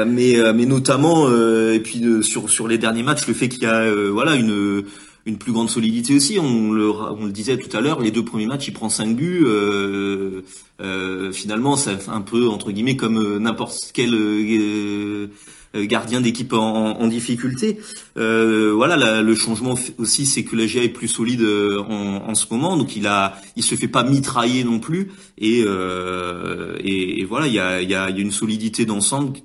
mais 0.07 0.53
mais 0.53 0.65
notamment 0.65 1.29
et 1.29 1.79
puis 1.81 2.03
sur 2.23 2.49
sur 2.49 2.67
les 2.67 2.79
derniers 2.79 3.03
matchs 3.03 3.27
le 3.27 3.35
fait 3.35 3.47
qu'il 3.47 3.61
y 3.61 3.67
a 3.67 3.93
voilà 4.09 4.33
une 4.33 4.85
une 5.25 5.37
plus 5.37 5.51
grande 5.51 5.69
solidité 5.69 6.15
aussi. 6.15 6.37
On 6.39 6.71
le, 6.71 6.89
on 6.89 7.25
le 7.25 7.31
disait 7.31 7.57
tout 7.57 7.75
à 7.75 7.81
l'heure, 7.81 8.01
les 8.01 8.11
deux 8.11 8.25
premiers 8.25 8.45
matchs, 8.45 8.67
il 8.67 8.73
prend 8.73 8.89
5 8.89 9.15
buts. 9.15 9.43
Euh, 9.45 10.41
euh, 10.81 11.31
finalement, 11.31 11.75
c'est 11.75 12.09
un 12.09 12.21
peu 12.21 12.47
entre 12.47 12.71
guillemets 12.71 12.97
comme 12.97 13.37
n'importe 13.37 13.77
quel 13.93 14.13
euh, 14.13 15.27
gardien 15.75 16.21
d'équipe 16.21 16.53
en, 16.53 16.99
en, 16.99 17.07
difficulté. 17.07 17.79
Euh, 18.17 18.71
voilà, 18.75 19.21
le 19.21 19.35
changement 19.35 19.75
aussi, 19.97 20.25
c'est 20.25 20.43
que 20.43 20.55
la 20.55 20.65
GA 20.65 20.83
est 20.83 20.89
plus 20.89 21.07
solide 21.07 21.41
euh, 21.41 21.81
en, 21.81 22.29
en, 22.29 22.35
ce 22.35 22.45
moment, 22.51 22.77
donc 22.77 22.95
il 22.95 23.07
a, 23.07 23.35
il 23.55 23.63
se 23.63 23.75
fait 23.75 23.87
pas 23.87 24.03
mitrailler 24.03 24.63
non 24.63 24.79
plus, 24.79 25.11
et, 25.37 25.63
euh, 25.65 26.77
et, 26.79 27.21
et, 27.21 27.25
voilà, 27.25 27.47
il 27.47 27.53
y 27.53 27.59
a, 27.59 27.81
il 27.81 27.89
y 27.89 27.95
a, 27.95 28.09
une 28.09 28.31
solidité 28.31 28.85
d'ensemble, 28.85 29.39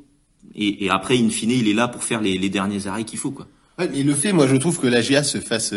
et, 0.54 0.84
et, 0.84 0.90
après, 0.90 1.16
in 1.16 1.30
fine, 1.30 1.50
il 1.50 1.68
est 1.68 1.74
là 1.74 1.88
pour 1.88 2.04
faire 2.04 2.20
les, 2.20 2.36
les 2.36 2.48
derniers 2.48 2.86
arrêts 2.86 3.04
qu'il 3.04 3.18
faut, 3.18 3.30
quoi. 3.30 3.46
Ouais, 3.78 3.88
mais 3.92 4.02
le 4.02 4.12
fait, 4.12 4.32
moi, 4.32 4.48
je 4.48 4.56
trouve 4.56 4.80
que 4.80 4.88
la 4.88 5.02
GA 5.02 5.22
se 5.22 5.38
fasse 5.38 5.72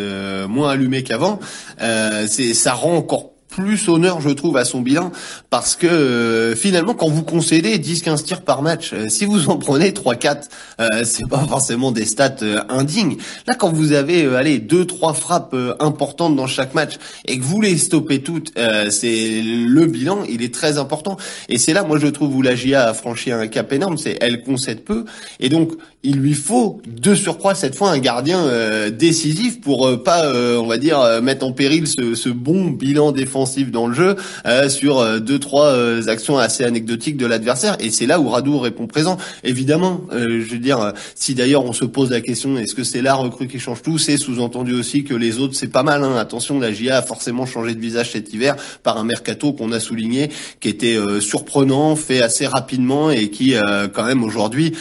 moins 0.49 0.71
allumée 0.71 1.03
qu'avant, 1.03 1.39
euh, 1.81 2.25
c'est 2.27 2.55
ça 2.55 2.73
rend 2.73 2.97
encore 2.97 3.33
plus 3.51 3.89
honneur, 3.89 4.21
je 4.21 4.29
trouve, 4.29 4.57
à 4.57 4.65
son 4.65 4.81
bilan, 4.81 5.11
parce 5.51 5.75
que 5.75 5.85
euh, 5.85 6.55
finalement, 6.55 6.95
quand 6.95 7.09
vous 7.09 7.21
concédez 7.21 7.77
10-15 7.77 8.23
tirs 8.23 8.41
par 8.41 8.63
match, 8.63 8.93
euh, 8.93 9.09
si 9.09 9.25
vous 9.25 9.49
en 9.49 9.57
prenez 9.57 9.91
3-4, 9.91 10.45
euh, 10.79 10.87
c'est 11.03 11.27
pas 11.27 11.45
forcément 11.47 11.91
des 11.91 12.05
stats 12.05 12.37
euh, 12.41 12.61
indignes. 12.69 13.17
Là, 13.47 13.53
quand 13.53 13.71
vous 13.71 13.91
avez, 13.91 14.25
allez, 14.35 14.59
deux, 14.59 14.85
trois 14.85 15.13
frappes 15.13 15.55
importantes 15.79 16.35
dans 16.35 16.47
chaque 16.47 16.73
match 16.73 16.93
et 17.27 17.37
que 17.37 17.43
vous 17.43 17.61
les 17.61 17.77
stoppez 17.77 18.23
toutes, 18.23 18.53
c'est 18.89 19.41
le 19.43 19.85
bilan, 19.85 20.23
il 20.29 20.41
est 20.41 20.53
très 20.53 20.77
important. 20.77 21.17
Et 21.49 21.57
c'est 21.57 21.73
là, 21.73 21.83
moi, 21.83 21.99
je 21.99 22.07
trouve 22.07 22.35
où 22.35 22.41
la 22.41 22.55
GIA 22.55 22.87
a 22.87 22.93
franchi 22.93 23.31
un 23.31 23.47
cap 23.47 23.71
énorme, 23.73 23.97
c'est 23.97 24.17
elle 24.21 24.43
concède 24.43 24.83
peu, 24.83 25.03
et 25.41 25.49
donc 25.49 25.73
il 26.03 26.17
lui 26.17 26.33
faut 26.33 26.81
de 26.87 27.15
surcroît 27.15 27.55
cette 27.55 27.75
fois 27.75 27.91
un 27.91 27.99
gardien 27.99 28.47
décisif 28.89 29.61
pour 29.61 30.03
pas, 30.03 30.31
on 30.57 30.65
va 30.65 30.77
dire, 30.77 31.21
mettre 31.21 31.45
en 31.45 31.51
péril 31.51 31.87
ce, 31.87 32.15
ce 32.15 32.29
bon 32.29 32.71
bilan 32.71 33.11
défensif 33.11 33.71
dans 33.71 33.87
le 33.87 33.93
jeu 33.93 34.15
euh, 34.45 34.69
sur 34.69 34.99
euh, 34.99 35.19
deux 35.19 35.39
trois 35.39 35.67
euh, 35.67 36.07
actions 36.07 36.37
assez 36.37 36.63
anecdotiques 36.63 37.17
de 37.17 37.25
l'adversaire 37.25 37.77
et 37.79 37.89
c'est 37.89 38.05
là 38.05 38.19
où 38.19 38.29
Radou 38.29 38.59
répond 38.59 38.87
présent. 38.87 39.17
Évidemment, 39.43 40.01
je 40.11 40.51
veux 40.51 40.57
dire, 40.57 40.93
si 41.15 41.35
d'ailleurs 41.35 41.65
on 41.65 41.73
se 41.73 41.85
pose 41.85 42.11
la 42.11 42.21
question 42.21 42.57
est-ce 42.57 42.75
que 42.75 42.83
c'est 42.83 43.01
la 43.01 43.13
recrue 43.13 43.47
qui 43.47 43.59
change 43.59 43.81
tout, 43.81 43.97
c'est 43.97 44.17
sous-entendu 44.17 44.73
aussi 44.73 45.03
que 45.03 45.13
les 45.13 45.39
autres 45.39 45.55
c'est 45.55 45.67
pas 45.67 45.83
mal. 45.83 46.03
Hein. 46.03 46.15
Attention, 46.17 46.59
la 46.59 46.71
GIA 46.71 46.97
a 46.97 47.01
forcément 47.01 47.45
changé 47.45 47.75
de 47.75 47.79
visage 47.79 48.11
cet 48.11 48.33
hiver 48.33 48.55
par 48.83 48.97
un 48.97 49.03
mercato 49.03 49.53
qu'on 49.53 49.71
a 49.71 49.79
souligné 49.79 50.29
qui 50.59 50.69
était 50.69 50.97
surprenant, 51.19 51.95
fait 51.95 52.21
assez 52.21 52.47
rapidement 52.47 53.11
et 53.11 53.29
qui 53.29 53.55
quand 53.93 54.05
même 54.05 54.23
aujourd'hui 54.23 54.73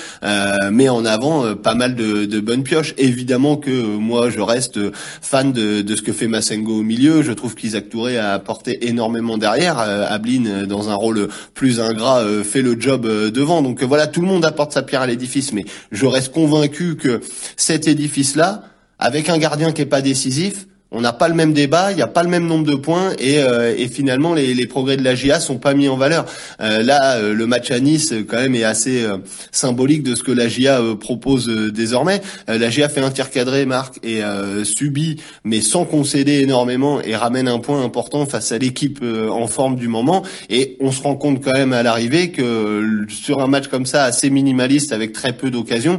met 0.70 0.88
en 0.88 1.04
avant 1.10 1.54
pas 1.54 1.74
mal 1.74 1.94
de, 1.94 2.40
bonnes 2.40 2.62
pioches. 2.62 2.94
Évidemment 2.98 3.56
que 3.56 3.70
moi 3.70 4.30
je 4.30 4.40
reste 4.40 4.78
fan 5.20 5.52
de, 5.52 5.94
ce 5.94 6.02
que 6.02 6.12
fait 6.12 6.28
Massengo 6.28 6.78
au 6.78 6.82
milieu. 6.82 7.22
Je 7.22 7.32
trouve 7.32 7.54
qu'Isaac 7.54 7.88
Touré 7.88 8.18
a 8.18 8.38
porté 8.38 8.88
énormément 8.88 9.38
derrière. 9.38 9.78
Euh, 9.78 10.06
Ablin, 10.08 10.46
euh, 10.46 10.66
dans 10.66 10.88
un 10.88 10.94
rôle 10.94 11.28
plus 11.54 11.80
ingrat, 11.80 12.20
euh, 12.20 12.42
fait 12.42 12.62
le 12.62 12.80
job 12.80 13.06
devant. 13.06 13.62
Donc 13.62 13.82
voilà, 13.82 14.06
tout 14.06 14.20
le 14.20 14.26
monde 14.26 14.44
apporte 14.44 14.72
sa 14.72 14.82
pierre 14.82 15.02
à 15.02 15.06
l'édifice, 15.06 15.52
mais 15.52 15.64
je 15.90 16.06
reste 16.06 16.32
convaincu 16.32 16.96
que 16.96 17.20
cet 17.56 17.88
édifice-là, 17.88 18.62
avec 18.98 19.28
un 19.28 19.38
gardien 19.38 19.72
qui 19.72 19.82
est 19.82 19.86
pas 19.86 20.02
décisif, 20.02 20.66
on 20.92 21.00
n'a 21.00 21.12
pas 21.12 21.28
le 21.28 21.34
même 21.34 21.52
débat, 21.52 21.92
il 21.92 21.96
n'y 21.96 22.02
a 22.02 22.08
pas 22.08 22.22
le 22.22 22.28
même 22.28 22.46
nombre 22.46 22.66
de 22.66 22.74
points 22.74 23.12
et, 23.18 23.38
euh, 23.38 23.76
finalement 23.88 24.34
les, 24.34 24.54
les, 24.54 24.66
progrès 24.66 24.96
de 24.96 25.02
la 25.02 25.14
GIA 25.14 25.40
sont 25.40 25.58
pas 25.58 25.74
mis 25.74 25.88
en 25.88 25.96
valeur. 25.96 26.26
Euh, 26.60 26.82
là, 26.82 27.16
euh, 27.16 27.32
le 27.32 27.46
match 27.46 27.70
à 27.70 27.80
Nice 27.80 28.12
quand 28.28 28.38
même 28.38 28.54
est 28.54 28.64
assez 28.64 29.06
symbolique 29.52 30.02
de 30.02 30.14
ce 30.14 30.22
que 30.22 30.32
la 30.32 30.48
GIA 30.48 30.80
propose 30.98 31.48
désormais. 31.72 32.20
la 32.48 32.70
GIA 32.70 32.88
fait 32.88 33.00
un 33.00 33.10
tir 33.10 33.30
cadré, 33.30 33.66
Marc, 33.66 33.98
et 34.02 34.20
subit, 34.64 35.20
mais 35.44 35.60
sans 35.60 35.84
concéder 35.84 36.40
énormément 36.40 37.00
et 37.00 37.16
ramène 37.16 37.48
un 37.48 37.58
point 37.58 37.82
important 37.82 38.26
face 38.26 38.52
à 38.52 38.58
l'équipe 38.58 39.02
en 39.02 39.46
forme 39.46 39.76
du 39.76 39.88
moment. 39.88 40.22
Et 40.48 40.76
on 40.80 40.92
se 40.92 41.02
rend 41.02 41.16
compte 41.16 41.42
quand 41.42 41.52
même 41.52 41.72
à 41.72 41.82
l'arrivée 41.82 42.30
que 42.30 43.06
sur 43.08 43.40
un 43.40 43.46
match 43.46 43.68
comme 43.68 43.86
ça 43.86 44.04
assez 44.04 44.30
minimaliste 44.30 44.92
avec 44.92 45.12
très 45.12 45.32
peu 45.32 45.50
d'occasions, 45.50 45.98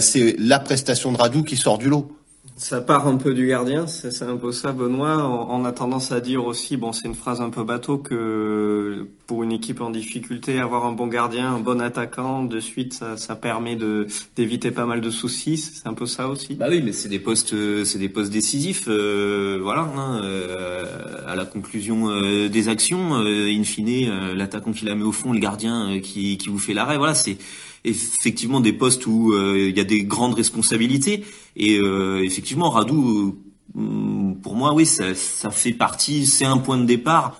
c'est 0.00 0.36
la 0.38 0.58
prestation 0.58 1.12
de 1.12 1.18
Radou 1.18 1.42
qui 1.42 1.56
sort 1.56 1.78
du 1.78 1.88
lot. 1.88 2.21
Ça 2.62 2.80
part 2.80 3.08
un 3.08 3.16
peu 3.16 3.34
du 3.34 3.48
gardien, 3.48 3.88
c'est 3.88 4.22
un 4.22 4.36
peu 4.36 4.52
ça, 4.52 4.70
Benoît. 4.70 5.28
On, 5.50 5.64
a 5.64 5.72
tendance 5.72 6.12
à 6.12 6.20
dire 6.20 6.46
aussi, 6.46 6.76
bon, 6.76 6.92
c'est 6.92 7.08
une 7.08 7.16
phrase 7.16 7.40
un 7.40 7.50
peu 7.50 7.64
bateau, 7.64 7.98
que 7.98 9.08
pour 9.26 9.42
une 9.42 9.50
équipe 9.50 9.80
en 9.80 9.90
difficulté, 9.90 10.60
avoir 10.60 10.86
un 10.86 10.92
bon 10.92 11.08
gardien, 11.08 11.54
un 11.54 11.58
bon 11.58 11.80
attaquant, 11.80 12.44
de 12.44 12.60
suite, 12.60 12.94
ça, 12.94 13.16
ça 13.16 13.34
permet 13.34 13.74
de 13.74 14.06
d'éviter 14.36 14.70
pas 14.70 14.86
mal 14.86 15.00
de 15.00 15.10
soucis. 15.10 15.56
C'est 15.56 15.88
un 15.88 15.94
peu 15.94 16.06
ça 16.06 16.28
aussi. 16.28 16.54
Bah 16.54 16.66
oui, 16.70 16.82
mais 16.84 16.92
c'est 16.92 17.08
des 17.08 17.18
postes, 17.18 17.52
c'est 17.84 17.98
des 17.98 18.08
postes 18.08 18.32
décisifs, 18.32 18.84
euh, 18.86 19.58
voilà. 19.60 19.82
Hein, 19.96 20.20
euh, 20.22 20.84
à 21.26 21.34
la 21.34 21.44
conclusion 21.44 22.10
euh, 22.10 22.48
des 22.48 22.68
actions, 22.68 23.16
in 23.16 23.64
fine, 23.64 24.34
l'attaquant 24.34 24.70
qui 24.70 24.84
la 24.84 24.94
met 24.94 25.02
au 25.02 25.10
fond, 25.10 25.32
le 25.32 25.40
gardien 25.40 25.98
qui 26.00 26.38
qui 26.38 26.48
vous 26.48 26.60
fait 26.60 26.74
l'arrêt, 26.74 26.96
voilà, 26.96 27.14
c'est 27.14 27.38
effectivement 27.84 28.60
des 28.60 28.72
postes 28.72 29.06
où 29.06 29.32
euh, 29.32 29.68
il 29.68 29.76
y 29.76 29.80
a 29.80 29.84
des 29.84 30.04
grandes 30.04 30.34
responsabilités. 30.34 31.24
Et 31.56 31.78
euh, 31.78 32.24
effectivement, 32.24 32.70
Radou, 32.70 33.36
euh, 33.76 34.32
pour 34.42 34.54
moi, 34.54 34.72
oui, 34.74 34.86
ça, 34.86 35.14
ça 35.14 35.50
fait 35.50 35.72
partie, 35.72 36.26
c'est 36.26 36.44
un 36.44 36.58
point 36.58 36.78
de 36.78 36.84
départ 36.84 37.38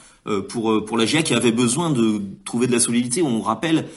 pour 0.49 0.85
pour 0.85 0.97
la 0.97 1.05
GIA 1.05 1.25
qui 1.25 1.35
avait 1.35 1.51
besoin 1.51 1.91
de 1.91 2.23
trouver 2.45 2.69
de 2.69 2.73
la 2.73 2.79
solidité. 2.79 3.23
On 3.23 3.43
rappelle, 3.43 3.89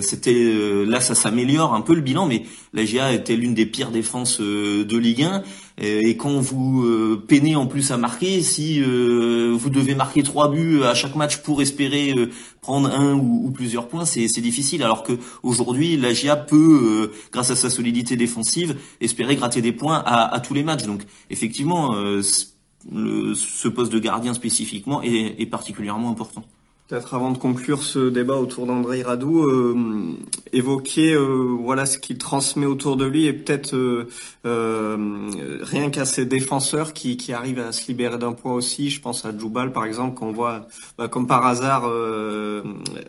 c'était 0.00 0.52
là, 0.86 1.00
ça 1.00 1.14
s'améliore 1.14 1.74
un 1.74 1.80
peu 1.80 1.94
le 1.94 2.00
bilan, 2.00 2.26
mais 2.26 2.42
la 2.72 2.84
GIA 2.84 3.12
était 3.12 3.36
l'une 3.36 3.54
des 3.54 3.66
pires 3.66 3.90
défenses 3.90 4.40
de 4.40 4.96
Ligue 4.96 5.22
1. 5.22 5.42
Et 5.78 6.16
quand 6.16 6.40
vous 6.40 6.84
euh, 6.84 7.22
peinez 7.28 7.54
en 7.54 7.66
plus 7.66 7.90
à 7.90 7.98
marquer, 7.98 8.40
si 8.40 8.82
euh, 8.82 9.54
vous 9.54 9.68
devez 9.68 9.94
marquer 9.94 10.22
trois 10.22 10.50
buts 10.50 10.82
à 10.82 10.94
chaque 10.94 11.14
match 11.16 11.38
pour 11.38 11.60
espérer 11.60 12.14
euh, 12.16 12.30
prendre 12.62 12.88
un 12.88 13.12
ou, 13.12 13.50
plusieurs 13.50 13.88
points, 13.88 14.06
c'est 14.06 14.40
difficile. 14.40 14.82
Alors 14.82 15.02
que 15.02 15.12
aujourd'hui, 15.42 15.98
la 15.98 16.36
peut, 16.36 17.12
grâce 17.30 17.50
à 17.50 17.56
sa 17.56 17.68
solidité 17.68 18.16
défensive, 18.16 18.76
espérer 19.02 19.36
gratter 19.36 19.60
des 19.60 19.72
points 19.72 20.02
à, 20.06 20.34
à 20.34 20.40
tous 20.40 20.54
les 20.54 20.62
matchs. 20.62 20.84
Donc 20.84 21.02
effectivement, 21.28 21.94
ce 22.22 23.68
poste 23.68 23.92
de 23.92 23.98
gardien 23.98 24.32
spécifiquement 24.32 25.02
est, 25.02 25.36
est 25.38 25.46
particulièrement 25.46 26.10
important. 26.10 26.44
Peut-être 26.88 27.14
avant 27.14 27.32
de 27.32 27.38
conclure 27.38 27.82
ce 27.82 28.10
débat 28.10 28.36
autour 28.36 28.64
d'André 28.66 29.02
Radou, 29.02 29.42
euh, 29.42 30.14
évoquer 30.52 31.14
euh, 31.14 31.56
voilà 31.60 31.84
ce 31.84 31.98
qu'il 31.98 32.16
transmet 32.16 32.66
autour 32.66 32.96
de 32.96 33.04
lui 33.04 33.26
et 33.26 33.32
peut-être 33.32 33.74
euh, 33.74 34.08
euh 34.44 35.28
rien 35.62 35.90
qu'à 35.90 36.04
ses 36.04 36.26
défenseurs 36.26 36.92
qui, 36.92 37.16
qui 37.16 37.32
arrivent 37.32 37.58
à 37.58 37.72
se 37.72 37.88
libérer 37.88 38.18
d'un 38.18 38.34
poids 38.34 38.52
aussi. 38.52 38.88
Je 38.90 39.00
pense 39.00 39.24
à 39.24 39.36
Djoubal 39.36 39.72
par 39.72 39.84
exemple 39.84 40.14
qu'on 40.16 40.30
voit 40.30 40.68
bah, 40.96 41.08
comme 41.08 41.26
par 41.26 41.44
hasard 41.44 41.88
euh, 41.88 42.62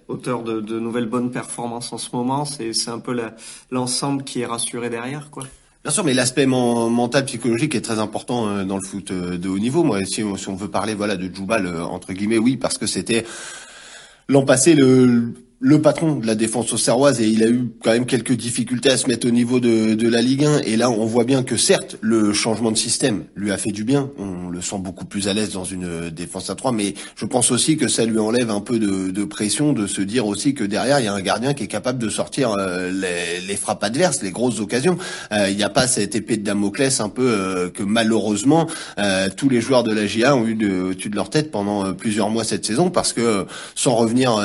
auteur 0.07 0.41
de, 0.41 0.59
de, 0.59 0.79
nouvelles 0.79 1.05
bonnes 1.05 1.29
performances 1.29 1.93
en 1.93 1.99
ce 1.99 2.15
moment. 2.15 2.45
C'est 2.45 2.73
c'est 2.73 2.89
un 2.89 2.99
peu 2.99 3.15
l'ensemble 3.69 4.23
qui 4.23 4.41
est 4.41 4.47
rassuré 4.47 4.89
derrière 4.89 5.29
quoi. 5.29 5.43
Bien 5.87 5.93
sûr, 5.93 6.03
mais 6.03 6.13
l'aspect 6.13 6.45
mental, 6.45 7.23
psychologique 7.23 7.73
est 7.73 7.79
très 7.79 7.97
important 7.99 8.65
dans 8.65 8.75
le 8.75 8.83
foot 8.83 9.13
de 9.13 9.47
haut 9.47 9.57
niveau. 9.57 9.85
Moi, 9.85 10.03
si, 10.03 10.21
on 10.21 10.35
veut 10.53 10.67
parler, 10.67 10.93
voilà, 10.93 11.15
de 11.15 11.33
Djoubal 11.33 11.65
entre 11.81 12.11
guillemets, 12.11 12.37
oui, 12.37 12.57
parce 12.57 12.77
que 12.77 12.85
c'était 12.85 13.23
L'an 14.27 14.43
passé, 14.43 14.75
le, 14.75 15.31
le 15.59 15.81
patron 15.81 16.17
de 16.17 16.27
la 16.27 16.35
défense 16.35 16.71
auxerroise 16.71 17.19
et 17.19 17.27
il 17.27 17.43
a 17.43 17.47
eu 17.47 17.71
quand 17.83 17.91
même 17.91 18.05
quelques 18.05 18.33
difficultés 18.33 18.91
à 18.91 18.97
se 18.97 19.07
mettre 19.07 19.27
au 19.27 19.31
niveau 19.31 19.59
de, 19.59 19.95
de, 19.95 20.07
la 20.07 20.21
Ligue 20.21 20.45
1 20.45 20.59
et 20.59 20.77
là 20.77 20.91
on 20.91 21.05
voit 21.05 21.23
bien 21.23 21.41
que 21.41 21.57
certes 21.57 21.97
le 22.01 22.31
changement 22.31 22.71
de 22.71 22.77
système 22.77 23.23
lui 23.35 23.51
a 23.51 23.57
fait 23.57 23.71
du 23.71 23.83
bien, 23.83 24.11
on 24.19 24.49
le 24.49 24.61
sent 24.61 24.77
beaucoup 24.79 25.05
plus 25.05 25.27
à 25.27 25.33
l'aise 25.33 25.53
dans 25.53 25.63
une 25.63 26.11
défense 26.11 26.51
à 26.51 26.55
3 26.55 26.73
mais 26.73 26.93
je 27.15 27.25
pense 27.25 27.49
aussi 27.49 27.75
que 27.75 27.87
ça 27.87 28.05
lui 28.05 28.19
enlève 28.19 28.51
un 28.51 28.61
peu 28.61 28.77
de, 28.77 29.09
de 29.09 29.25
pression 29.25 29.73
de 29.73 29.87
se 29.87 30.01
dire 30.01 30.27
aussi 30.27 30.53
que 30.53 30.63
derrière 30.63 30.99
il 30.99 31.05
y 31.05 31.07
a 31.07 31.13
un 31.13 31.21
gardien 31.21 31.55
qui 31.55 31.63
est 31.63 31.67
capable 31.67 31.97
de 31.97 32.09
sortir 32.09 32.53
euh, 32.59 32.91
les, 32.91 33.41
les, 33.47 33.55
frappes 33.55 33.83
adverses, 33.83 34.21
les 34.21 34.31
grosses 34.31 34.59
occasions. 34.59 34.97
Euh, 35.31 35.49
il 35.49 35.57
n'y 35.57 35.63
a 35.63 35.69
pas 35.69 35.87
cette 35.87 36.15
épée 36.15 36.37
de 36.37 36.43
Damoclès 36.43 36.99
un 36.99 37.09
peu 37.09 37.27
euh, 37.27 37.69
que 37.69 37.81
malheureusement 37.81 38.67
tous 39.35 39.49
les 39.49 39.61
joueurs 39.61 39.83
de 39.83 39.91
la 39.91 40.05
GIA 40.05 40.35
ont 40.35 40.45
eu 40.45 40.55
de, 40.55 40.81
au-dessus 40.81 41.09
de 41.09 41.15
leur 41.15 41.29
tête 41.29 41.51
pendant 41.51 41.93
plusieurs 41.93 42.29
mois 42.29 42.43
cette 42.43 42.65
saison 42.65 42.89
parce 42.89 43.13
que 43.13 43.45
sans 43.75 43.95
revenir 43.95 44.39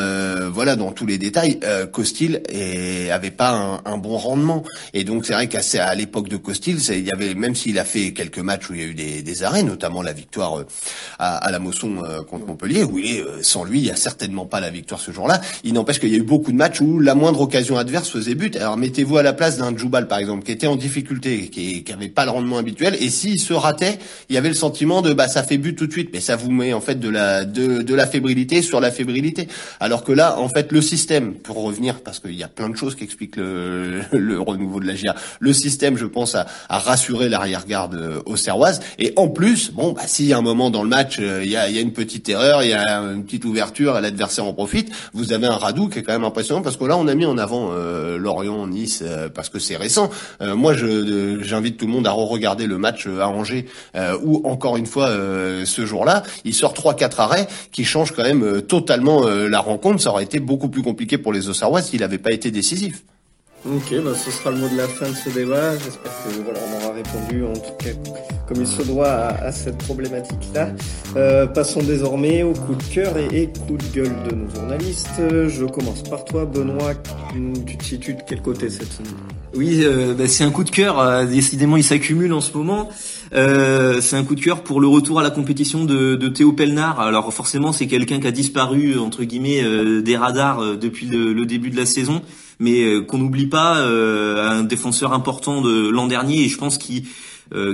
voilà 0.53 0.77
dans 0.77 0.91
tous 1.03 1.09
les 1.09 1.19
détails, 1.19 1.59
euh, 1.65 1.85
Costil 1.85 2.43
et 2.49 3.11
avait 3.11 3.33
pas 3.33 3.81
un, 3.85 3.99
bon 3.99 4.17
rendement. 4.17 4.63
Et 4.95 5.03
donc 5.03 5.27
c'est 5.27 5.33
vrai 5.33 5.49
qu'à 5.49 5.95
l'époque 5.97 6.29
de 6.29 6.37
Costil, 6.37 6.79
il 6.91 7.05
y 7.05 7.11
avait 7.13 7.35
même 7.35 7.57
s'il 7.57 7.81
a 7.81 7.85
fait 7.85 8.13
quelques 8.13 8.39
matchs 8.39 8.71
où 8.71 8.75
il 8.75 8.81
y 8.81 8.85
a 8.85 8.87
eu 8.87 8.95
des, 8.95 9.43
arrêts, 9.43 9.65
notamment 9.65 10.01
la 10.01 10.13
victoire 10.13 10.61
euh, 10.61 10.67
à, 11.19 11.51
la 11.51 11.59
Mosson 11.59 12.05
euh, 12.05 12.23
contre 12.23 12.47
Montpellier, 12.47 12.85
où 12.85 13.01
il 13.01 13.17
est 13.17 13.25
sans 13.43 13.65
lui, 13.65 13.81
il 13.81 13.87
y 13.87 13.91
a 13.91 13.97
certainement 13.97 14.47
pas 14.47 14.61
la 14.61 14.71
victoire 14.71 15.01
ce 15.01 15.11
jour-là. 15.11 15.41
Il 15.65 15.73
n'empêche 15.73 15.99
qu'il 15.99 16.11
y 16.11 16.15
a 16.15 16.19
eu 16.19 16.23
beaucoup 16.23 16.53
de 16.53 16.57
matchs 16.57 16.81
où 16.81 17.01
la 17.01 17.17
moindre 17.17 17.41
occasion 17.41 17.77
adverse 17.77 18.09
faisait 18.09 18.37
but. 18.37 18.55
Alors 18.55 18.77
mettez-vous 18.77 19.17
à 19.17 19.25
la 19.25 19.33
place 19.33 19.59
d'un 19.59 19.77
Djoubal 19.77 20.07
par 20.07 20.19
exemple, 20.19 20.45
qui 20.45 20.53
était 20.53 20.69
en 20.69 20.77
difficulté, 20.77 21.49
qui, 21.49 21.83
qui 21.83 21.93
avait 21.93 22.11
pas 22.11 22.25
le 22.27 22.31
rendement 22.31 22.59
habituel, 22.59 22.97
et 23.01 23.11
s'il 23.11 23.41
se 23.41 23.55
ratait, 23.55 23.99
il 24.29 24.37
y 24.37 24.39
avait 24.39 24.51
le 24.51 24.55
sentiment 24.55 25.03
de 25.03 25.13
bah 25.13 25.27
ça 25.27 25.43
fait 25.43 25.59
but 25.59 25.75
tout 25.75 25.89
de 25.89 25.93
suite, 25.93 26.11
mais 26.13 26.21
ça 26.21 26.37
vous 26.37 26.53
met 26.53 26.73
en 26.73 26.81
fait 26.81 27.01
de 27.01 27.09
la 27.09 27.45
de, 27.45 27.83
de 27.83 27.95
la 27.97 28.07
fébrilité 28.07 28.63
sur 28.63 28.81
la 28.81 28.93
fébrilité. 28.93 29.49
Alors 29.81 30.05
que 30.05 30.13
là, 30.13 30.39
en 30.39 30.49
fait, 30.49 30.71
le 30.73 30.81
système, 30.93 31.33
pour 31.37 31.63
revenir, 31.63 32.01
parce 32.01 32.21
qu'il 32.21 32.35
y 32.35 32.43
a 32.43 32.49
plein 32.49 32.69
de 32.69 32.77
choses 32.77 32.97
qui 32.97 33.05
expliquent 33.05 33.37
le, 33.37 34.03
le 34.13 34.39
renouveau 34.39 34.79
de 34.79 34.87
la 34.87 34.95
GIA, 34.95 35.15
le 35.41 35.55
système, 35.55 35.97
je 35.97 36.05
pense, 36.05 36.35
a, 36.35 36.47
a 36.69 36.79
rassuré 36.79 37.31
l'arrière-garde 37.31 37.95
euh, 37.95 38.21
au 38.27 38.37
Serroise. 38.37 38.81
Et 38.99 39.15
en 39.17 39.29
plus, 39.29 39.73
bon, 39.73 39.93
bah, 39.93 40.03
s'il 40.05 40.27
y 40.27 40.35
a 40.35 40.39
un 40.39 40.43
moment 40.43 40.69
dans 40.69 40.83
le 40.83 40.91
match, 40.91 41.17
euh, 41.19 41.41
il 41.43 41.51
y, 41.51 41.57
a, 41.57 41.71
y 41.71 41.79
a 41.79 41.81
une 41.81 41.95
petite 41.95 42.29
erreur, 42.29 42.63
il 42.63 42.69
y 42.69 42.75
a 42.75 42.99
une 42.99 43.25
petite 43.25 43.47
ouverture, 43.47 43.99
l'adversaire 44.03 44.45
en 44.45 44.53
profite, 44.53 44.93
vous 45.15 45.33
avez 45.33 45.47
un 45.47 45.57
Radou 45.57 45.89
qui 45.89 46.01
est 46.01 46.03
quand 46.03 46.13
même 46.13 46.25
impressionnant, 46.25 46.61
parce 46.61 46.77
que 46.77 46.85
là, 46.85 46.99
on 46.99 47.09
a 47.09 47.15
mis 47.15 47.25
en 47.25 47.39
avant 47.39 47.71
euh, 47.73 48.19
Lorient, 48.19 48.67
Nice, 48.67 49.03
parce 49.35 49.49
que 49.49 49.59
c'est 49.59 49.77
récent. 49.77 50.11
moi, 50.41 50.75
je, 50.75 51.39
j'invite 51.41 51.79
tout 51.79 51.87
le 51.87 51.93
monde 51.93 52.07
à 52.07 52.11
re-regarder 52.11 52.67
le 52.67 52.77
match 52.77 53.07
à 53.07 53.29
Angers, 53.29 53.67
où, 54.23 54.47
encore 54.47 54.77
une 54.77 54.87
fois, 54.87 55.09
ce 55.65 55.87
jour-là, 55.87 56.23
il 56.45 56.55
sort 56.55 56.75
3-4 56.75 57.21
arrêts 57.21 57.49
qui 57.73 57.85
changent 57.85 58.13
quand 58.13 58.23
même 58.23 58.63
totalement 58.63 59.27
la 59.27 59.61
rencontre. 59.61 60.03
Ça 60.03 60.11
aurait 60.11 60.25
été 60.25 60.41
beaucoup 60.41 60.69
plus 60.69 60.82
compliqué 60.83 61.19
pour 61.19 61.33
les 61.33 61.49
Ossarois 61.49 61.83
s'il 61.83 62.01
n'avait 62.01 62.19
pas 62.19 62.33
été 62.33 62.51
décisif. 62.51 63.05
Ok, 63.65 63.95
bah 64.03 64.13
ce 64.17 64.33
sera 64.33 64.51
le 64.51 64.57
mot 64.57 64.69
de 64.69 64.77
la 64.77 64.89
fin 64.89 65.09
de 65.09 65.15
ce 65.15 65.31
débat. 65.31 65.79
J'espère 65.79 66.13
que 66.25 66.43
voilà, 66.43 66.59
on 66.67 66.85
aura 66.85 66.95
répondu 66.95 67.45
en 67.45 67.53
tout 67.53 67.75
cas 67.79 67.91
comme 68.49 68.61
il 68.61 68.67
se 68.67 68.83
doit 68.83 69.09
à, 69.09 69.53
cette 69.53 69.79
problématique-là. 69.79 70.71
Euh, 71.17 71.47
passons 71.47 71.81
désormais 71.81 72.43
au 72.43 72.55
coup 72.55 72.75
de 72.75 72.83
cœur 72.83 73.17
et, 73.17 73.51
coup 73.67 73.77
de 73.77 73.95
gueule 73.95 74.17
de 74.29 74.35
nos 74.35 74.51
journalistes. 74.51 75.21
Je 75.21 75.65
commence 75.65 76.03
par 76.03 76.25
toi, 76.25 76.45
Benoît. 76.45 76.95
Tu 77.67 77.77
te 77.77 77.85
situes 77.85 78.15
de 78.15 78.23
quel 78.27 78.43
côté 78.43 78.69
cette 78.69 78.93
semaine? 78.93 79.15
Oui, 79.55 79.81
euh, 79.83 80.15
bah, 80.15 80.29
c'est 80.29 80.45
un 80.45 80.51
coup 80.51 80.65
de 80.65 80.71
cœur. 80.71 80.99
Euh, 80.99 81.27
décidément, 81.27 81.77
il 81.77 81.85
s'accumule 81.85 82.33
en 82.33 82.41
ce 82.41 82.57
moment. 82.57 82.89
Euh, 83.35 84.01
c'est 84.01 84.17
un 84.17 84.25
coup 84.25 84.35
de 84.35 84.41
cœur 84.41 84.63
pour 84.63 84.81
le 84.81 84.87
retour 84.87 85.21
à 85.21 85.23
la 85.23 85.31
compétition 85.31 85.85
de, 85.85 86.17
Théo 86.29 86.53
Pelnard. 86.53 87.01
Alors 87.01 87.33
forcément, 87.35 87.73
c'est 87.73 87.87
quelqu'un 87.87 88.19
qui 88.19 88.27
a 88.27 88.31
disparu 88.31 88.99
entre 88.99 89.25
guillemets 89.25 89.63
euh, 89.63 90.01
des 90.01 90.17
radars 90.17 90.77
depuis 90.79 91.07
le, 91.07 91.35
le, 91.35 91.45
début 91.45 91.71
de 91.71 91.77
la 91.77 91.85
saison, 91.85 92.23
mais 92.61 93.05
qu'on 93.07 93.19
n'oublie 93.19 93.47
pas 93.47 93.77
un 93.83 94.63
défenseur 94.63 95.13
important 95.13 95.61
de 95.61 95.89
l'an 95.89 96.07
dernier 96.07 96.45
et 96.45 96.49
je 96.49 96.57
pense 96.57 96.79
qu'il 96.79 97.05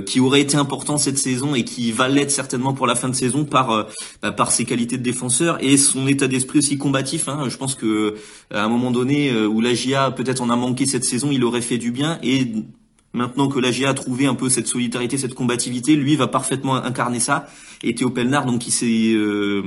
qui 0.05 0.19
aurait 0.19 0.41
été 0.41 0.57
important 0.57 0.97
cette 0.97 1.17
saison 1.17 1.55
et 1.55 1.63
qui 1.63 1.91
va 1.91 2.07
l'être 2.07 2.31
certainement 2.31 2.73
pour 2.73 2.87
la 2.87 2.95
fin 2.95 3.09
de 3.09 3.15
saison 3.15 3.45
par 3.45 3.87
bah, 4.21 4.31
par 4.31 4.51
ses 4.51 4.65
qualités 4.65 4.97
de 4.97 5.03
défenseur 5.03 5.57
et 5.61 5.77
son 5.77 6.07
état 6.07 6.27
d'esprit 6.27 6.59
aussi 6.59 6.77
combatif. 6.77 7.29
Hein. 7.29 7.45
Je 7.47 7.57
pense 7.57 7.75
que 7.75 8.15
à 8.51 8.63
un 8.63 8.69
moment 8.69 8.91
donné 8.91 9.33
où 9.45 9.61
la 9.61 9.73
GIA 9.73 10.11
peut-être 10.11 10.41
en 10.41 10.49
a 10.49 10.55
manqué 10.55 10.85
cette 10.85 11.05
saison, 11.05 11.29
il 11.31 11.43
aurait 11.43 11.61
fait 11.61 11.77
du 11.77 11.91
bien 11.91 12.19
et 12.23 12.51
Maintenant 13.13 13.47
que 13.47 13.59
la 13.59 13.71
GIA 13.71 13.89
a 13.89 13.93
trouvé 13.95 14.27
un 14.27 14.35
peu 14.35 14.49
cette 14.49 14.67
solidarité, 14.67 15.17
cette 15.17 15.33
combativité, 15.33 15.95
lui 15.95 16.15
va 16.15 16.27
parfaitement 16.27 16.75
incarner 16.75 17.19
ça. 17.19 17.47
Et 17.81 17.95
Théo 17.95 18.11
Pelnard, 18.11 18.45
donc 18.45 18.59
qui 18.59 18.69
s'est, 18.69 19.13
euh, 19.13 19.63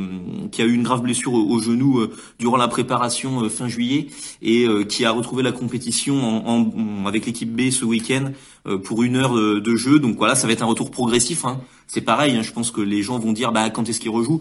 qui 0.53 0.63
a 0.63 0.65
eu 0.65 0.73
une 0.73 0.85
grave 0.85 1.03
blessure 1.03 1.35
au, 1.35 1.59
genou 1.59 1.99
euh, 1.99 2.15
durant 2.39 2.57
la 2.57 2.69
préparation 2.69 3.43
euh, 3.43 3.49
fin 3.49 3.67
juillet 3.67 4.07
et 4.43 4.67
qui 4.89 5.05
a 5.05 5.11
retrouvé 5.11 5.43
la 5.43 5.51
compétition 5.51 6.47
en, 6.47 7.07
avec 7.07 7.27
l'équipe 7.27 7.51
B 7.51 7.71
ce 7.71 7.85
week-end 7.85 8.33
pour 8.85 9.03
une 9.03 9.17
heure 9.17 9.35
de, 9.35 9.77
jeu. 9.77 9.99
Donc 9.99 10.17
voilà, 10.19 10.35
ça 10.35 10.47
va 10.47 10.53
être 10.53 10.63
un 10.63 10.67
retour 10.67 10.91
progressif. 10.91 11.45
Hein. 11.45 11.61
C'est 11.89 12.01
pareil. 12.01 12.37
Hein, 12.37 12.43
je 12.43 12.53
pense 12.53 12.71
que 12.71 12.81
les 12.81 13.03
gens 13.03 13.19
vont 13.19 13.33
dire, 13.33 13.51
bah 13.51 13.71
quand 13.71 13.89
est-ce 13.89 13.99
qu'il 13.99 14.11
rejoue? 14.11 14.41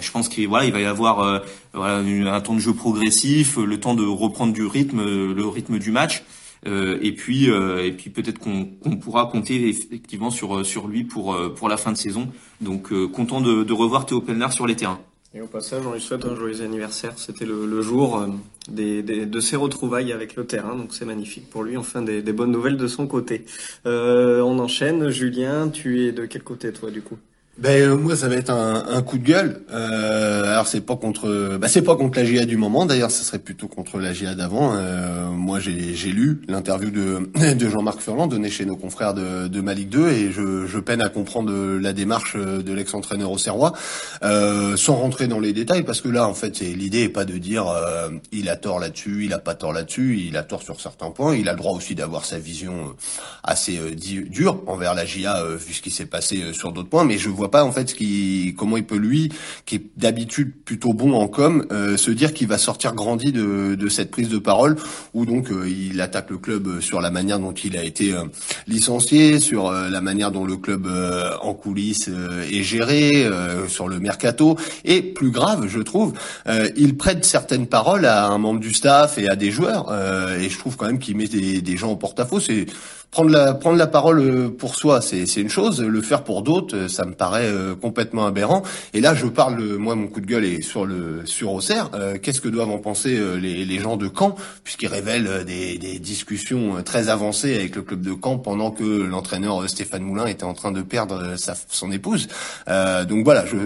Je 0.00 0.10
pense 0.10 0.28
qu'il 0.28 0.48
voilà, 0.48 0.64
il 0.66 0.72
va 0.72 0.80
y 0.80 0.84
avoir 0.84 1.42
voilà, 1.74 1.98
un 1.98 2.40
temps 2.40 2.54
de 2.54 2.60
jeu 2.60 2.72
progressif, 2.72 3.56
le 3.58 3.80
temps 3.80 3.94
de 3.94 4.04
reprendre 4.04 4.52
du 4.52 4.64
rythme, 4.64 5.02
le 5.04 5.46
rythme 5.46 5.78
du 5.78 5.90
match. 5.90 6.22
Euh, 6.66 6.98
et 7.02 7.12
puis, 7.12 7.50
euh, 7.50 7.84
et 7.84 7.92
puis 7.92 8.10
peut-être 8.10 8.38
qu'on 8.38 8.66
pourra 9.00 9.26
compter 9.26 9.68
effectivement 9.68 10.30
sur 10.30 10.64
sur 10.64 10.88
lui 10.88 11.04
pour 11.04 11.34
euh, 11.34 11.48
pour 11.48 11.68
la 11.68 11.76
fin 11.76 11.92
de 11.92 11.96
saison. 11.96 12.28
Donc 12.60 12.92
content 13.12 13.40
de, 13.40 13.72
revoir 13.72 14.06
Théo 14.06 14.20
Pelnard 14.20 14.52
sur 14.52 14.66
les 14.66 14.76
terrains. 14.76 15.00
Et 15.34 15.40
au 15.40 15.46
passage, 15.46 15.86
on 15.86 15.92
lui 15.92 16.00
souhaite 16.00 16.24
un 16.24 16.34
joyeux 16.34 16.62
anniversaire. 16.62 17.12
C'était 17.16 17.44
le, 17.44 17.82
jour 17.82 18.26
de 18.70 19.40
ses 19.40 19.56
retrouvailles 19.56 20.12
avec 20.12 20.36
le 20.36 20.46
terrain, 20.46 20.74
donc 20.74 20.94
c'est 20.94 21.04
magnifique 21.04 21.50
pour 21.50 21.62
lui. 21.62 21.76
Enfin, 21.76 22.02
des, 22.02 22.22
bonnes 22.32 22.50
nouvelles 22.50 22.78
de 22.78 22.86
son 22.86 23.06
côté. 23.06 23.44
on 23.84 24.58
enchaîne. 24.58 25.10
Julien, 25.10 25.68
tu 25.68 26.06
es 26.06 26.12
de 26.12 26.24
quel 26.24 26.42
côté 26.42 26.72
toi 26.72 26.90
du 26.90 27.02
coup? 27.02 27.18
Ben 27.58 27.82
euh, 27.82 27.96
moi 27.96 28.14
ça 28.14 28.28
va 28.28 28.36
être 28.36 28.50
un, 28.50 28.84
un 28.88 29.02
coup 29.02 29.18
de 29.18 29.24
gueule. 29.24 29.62
Euh, 29.72 30.52
alors 30.52 30.68
c'est 30.68 30.80
pas 30.80 30.94
contre, 30.94 31.58
bah, 31.58 31.66
c'est 31.66 31.82
pas 31.82 31.96
contre 31.96 32.18
la 32.18 32.24
GIA 32.24 32.44
du 32.44 32.56
moment. 32.56 32.86
D'ailleurs, 32.86 33.10
ce 33.10 33.24
serait 33.24 33.40
plutôt 33.40 33.66
contre 33.66 33.98
la 33.98 34.12
GIA 34.12 34.36
d'avant. 34.36 34.76
Euh, 34.76 35.28
moi 35.30 35.58
j'ai, 35.58 35.94
j'ai 35.94 36.10
lu 36.10 36.40
l'interview 36.46 36.90
de, 36.90 37.54
de 37.54 37.68
Jean-Marc 37.68 38.00
Furlan 38.00 38.28
donnée 38.28 38.48
chez 38.48 38.64
nos 38.64 38.76
confrères 38.76 39.12
de, 39.12 39.48
de 39.48 39.60
Malik 39.60 39.88
2 39.90 40.08
et 40.08 40.30
je, 40.30 40.66
je 40.66 40.78
peine 40.78 41.02
à 41.02 41.08
comprendre 41.08 41.52
la 41.52 41.92
démarche 41.92 42.36
de 42.36 42.72
l'ex-entraîneur 42.72 43.32
au 43.32 43.38
Serrois, 43.38 43.72
euh, 44.22 44.76
sans 44.76 44.94
rentrer 44.94 45.26
dans 45.26 45.40
les 45.40 45.52
détails 45.52 45.82
parce 45.82 46.00
que 46.00 46.08
là 46.08 46.28
en 46.28 46.34
fait 46.34 46.60
l'idée 46.60 47.02
est 47.02 47.08
pas 47.08 47.24
de 47.24 47.38
dire 47.38 47.66
euh, 47.66 48.10
il 48.30 48.48
a 48.50 48.56
tort 48.56 48.78
là-dessus, 48.78 49.24
il 49.24 49.32
a 49.32 49.38
pas 49.40 49.56
tort 49.56 49.72
là-dessus, 49.72 50.22
il 50.28 50.36
a 50.36 50.44
tort 50.44 50.62
sur 50.62 50.80
certains 50.80 51.10
points. 51.10 51.34
Il 51.34 51.48
a 51.48 51.52
le 51.52 51.58
droit 51.58 51.72
aussi 51.72 51.96
d'avoir 51.96 52.24
sa 52.24 52.38
vision 52.38 52.94
assez 53.42 53.78
dure 53.96 54.62
envers 54.68 54.94
la 54.94 55.04
GIA 55.04 55.44
vu 55.56 55.72
ce 55.72 55.82
qui 55.82 55.90
s'est 55.90 56.06
passé 56.06 56.52
sur 56.52 56.70
d'autres 56.70 56.88
points, 56.88 57.04
mais 57.04 57.18
je 57.18 57.28
vois 57.28 57.47
pas 57.48 57.64
en 57.64 57.72
fait 57.72 57.94
qui, 57.94 58.54
comment 58.56 58.76
il 58.76 58.84
peut 58.84 58.96
lui, 58.96 59.30
qui 59.66 59.76
est 59.76 59.82
d'habitude 59.96 60.52
plutôt 60.64 60.92
bon 60.92 61.14
en 61.14 61.28
com, 61.28 61.66
euh, 61.72 61.96
se 61.96 62.10
dire 62.10 62.32
qu'il 62.34 62.48
va 62.48 62.58
sortir 62.58 62.94
grandi 62.94 63.32
de, 63.32 63.74
de, 63.74 63.88
cette 63.88 64.10
prise 64.10 64.28
de 64.28 64.38
parole, 64.38 64.76
où 65.14 65.26
donc 65.26 65.50
euh, 65.50 65.68
il 65.68 66.00
attaque 66.00 66.30
le 66.30 66.38
club 66.38 66.80
sur 66.80 67.00
la 67.00 67.10
manière 67.10 67.38
dont 67.38 67.52
il 67.52 67.76
a 67.76 67.84
été 67.84 68.12
euh, 68.12 68.24
licencié, 68.66 69.40
sur 69.40 69.72
la 69.72 70.00
manière 70.00 70.30
dont 70.30 70.44
le 70.44 70.56
club 70.56 70.88
en 71.42 71.54
coulisses 71.54 72.10
est 72.50 72.62
géré, 72.62 73.28
sur 73.68 73.88
le 73.88 73.98
mercato, 73.98 74.56
et 74.84 75.02
plus 75.02 75.30
grave, 75.30 75.66
je 75.68 75.80
trouve, 75.80 76.12
il 76.76 76.96
prête 76.96 77.24
certaines 77.24 77.66
paroles 77.66 78.04
à 78.04 78.26
un 78.26 78.38
membre 78.38 78.60
du 78.60 78.72
staff 78.72 79.18
et 79.18 79.28
à 79.28 79.36
des 79.36 79.50
joueurs, 79.50 79.92
et 80.38 80.48
je 80.48 80.58
trouve 80.58 80.76
quand 80.76 80.86
même 80.86 80.98
qu'il 80.98 81.16
met 81.16 81.28
des, 81.28 81.60
des 81.60 81.76
gens 81.76 81.90
en 81.90 81.96
porte-à-faux. 81.96 82.40
C'est 82.40 82.66
prendre 83.10 83.30
la 83.30 83.54
prendre 83.54 83.76
la 83.76 83.86
parole 83.86 84.20
euh, 84.20 84.48
pour 84.48 84.74
soi, 84.74 85.00
c'est 85.00 85.26
c'est 85.26 85.40
une 85.40 85.48
chose. 85.48 85.80
Le 85.80 86.02
faire 86.02 86.24
pour 86.24 86.42
d'autres, 86.42 86.76
euh, 86.76 86.88
ça 86.88 87.04
me 87.04 87.12
paraît 87.12 87.48
complètement 87.80 88.26
aberrant. 88.26 88.62
Et 88.94 89.00
là, 89.00 89.14
je 89.14 89.26
parle, 89.26 89.62
moi, 89.76 89.94
mon 89.94 90.06
coup 90.08 90.20
de 90.20 90.26
gueule 90.26 90.44
est 90.44 90.62
sur 90.62 90.86
le 90.86 91.22
sur 91.24 91.52
Auxerre. 91.52 91.90
Qu'est-ce 92.22 92.40
que 92.40 92.48
doivent 92.48 92.70
en 92.70 92.78
penser 92.78 93.18
les, 93.40 93.64
les 93.64 93.78
gens 93.78 93.96
de 93.96 94.08
Caen, 94.08 94.34
puisqu'ils 94.64 94.88
révèlent 94.88 95.44
des, 95.46 95.78
des 95.78 95.98
discussions 95.98 96.82
très 96.84 97.08
avancées 97.08 97.54
avec 97.54 97.76
le 97.76 97.82
club 97.82 98.02
de 98.02 98.14
Caen 98.22 98.38
pendant 98.38 98.70
que 98.70 98.84
l'entraîneur 98.84 99.68
Stéphane 99.68 100.02
Moulin 100.02 100.26
était 100.26 100.44
en 100.44 100.54
train 100.54 100.72
de 100.72 100.82
perdre 100.82 101.36
sa 101.36 101.54
son 101.68 101.90
épouse. 101.92 102.28
donc 102.66 103.24
voilà, 103.24 103.44
je 103.46 103.56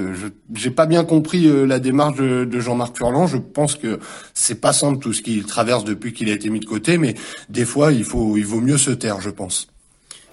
j'ai 0.54 0.70
pas 0.70 0.86
bien 0.86 1.04
compris 1.04 1.48
la 1.66 1.78
démarche 1.78 2.16
de, 2.16 2.44
de 2.44 2.60
Jean-Marc 2.60 2.96
Furlan. 2.96 3.26
Je 3.26 3.38
pense 3.38 3.74
que 3.74 3.98
c'est 4.34 4.60
pas 4.60 4.72
simple 4.72 4.98
tout 4.98 5.12
ce 5.12 5.22
qu'il 5.22 5.44
traverse 5.44 5.84
depuis 5.84 6.12
qu'il 6.12 6.30
a 6.30 6.32
été 6.32 6.50
mis 6.50 6.60
de 6.60 6.66
côté, 6.66 6.98
mais 6.98 7.14
des 7.48 7.64
fois, 7.64 7.92
il 7.92 8.04
faut, 8.04 8.36
il 8.36 8.46
vaut 8.46 8.60
mieux 8.60 8.78
se 8.78 8.90
taire, 8.90 9.20
pense. 9.32 9.68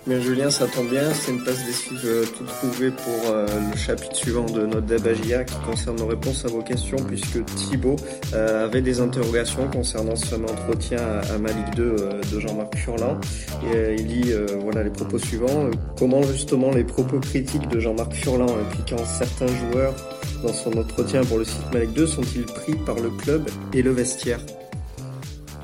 Bien 0.08 0.22
Julien, 0.22 0.50
ça 0.50 0.66
tombe 0.66 0.90
bien, 0.90 1.14
c'est 1.14 1.32
une 1.32 1.44
passe 1.44 1.66
décisive 1.66 2.02
euh, 2.06 2.26
tout 2.26 2.46
trouvée 2.46 2.90
pour 2.90 3.32
euh, 3.32 3.46
le 3.70 3.78
chapitre 3.78 4.16
suivant 4.16 4.46
de 4.46 4.66
notre 4.66 4.88
débagia 4.88 5.44
qui 5.44 5.56
concerne 5.66 5.98
nos 5.98 6.08
réponses 6.08 6.46
à 6.46 6.48
vos 6.48 6.62
questions 6.62 6.96
puisque 7.06 7.44
Thibaut 7.46 7.98
euh, 8.34 8.66
avait 8.66 8.82
des 8.82 9.02
interrogations 9.02 9.68
concernant 9.68 10.16
son 10.16 10.42
entretien 10.46 11.00
à, 11.00 11.38
Malik 11.38 11.76
2 11.76 11.96
de 12.32 12.40
Jean-Marc 12.40 12.78
Furlan. 12.78 13.20
Et 13.74 13.96
il 14.00 14.08
dit 14.08 14.32
voilà 14.62 14.84
les 14.84 14.90
propos 14.90 15.20
suivants. 15.20 15.70
comment 15.98 16.24
justement 16.24 16.72
les 16.72 16.86
propos 16.86 17.20
critiques 17.20 17.68
de 17.68 17.80
Jean-Marc 17.80 18.14
Furlan 18.14 18.48
impliquant 18.48 19.04
certains 19.06 19.48
joueurs 19.48 19.94
dans 20.42 20.54
son 20.54 20.78
entretien 20.78 21.26
pour 21.26 21.40
le 21.40 21.44
site 21.44 21.74
Malik 21.74 21.92
2 21.92 22.08
sont-ils 22.08 22.46
pris 22.46 22.74
par 22.86 22.96
le 22.96 23.10
club 23.10 23.50
et 23.74 23.82
le 23.82 23.92
vestiaire? 23.92 24.40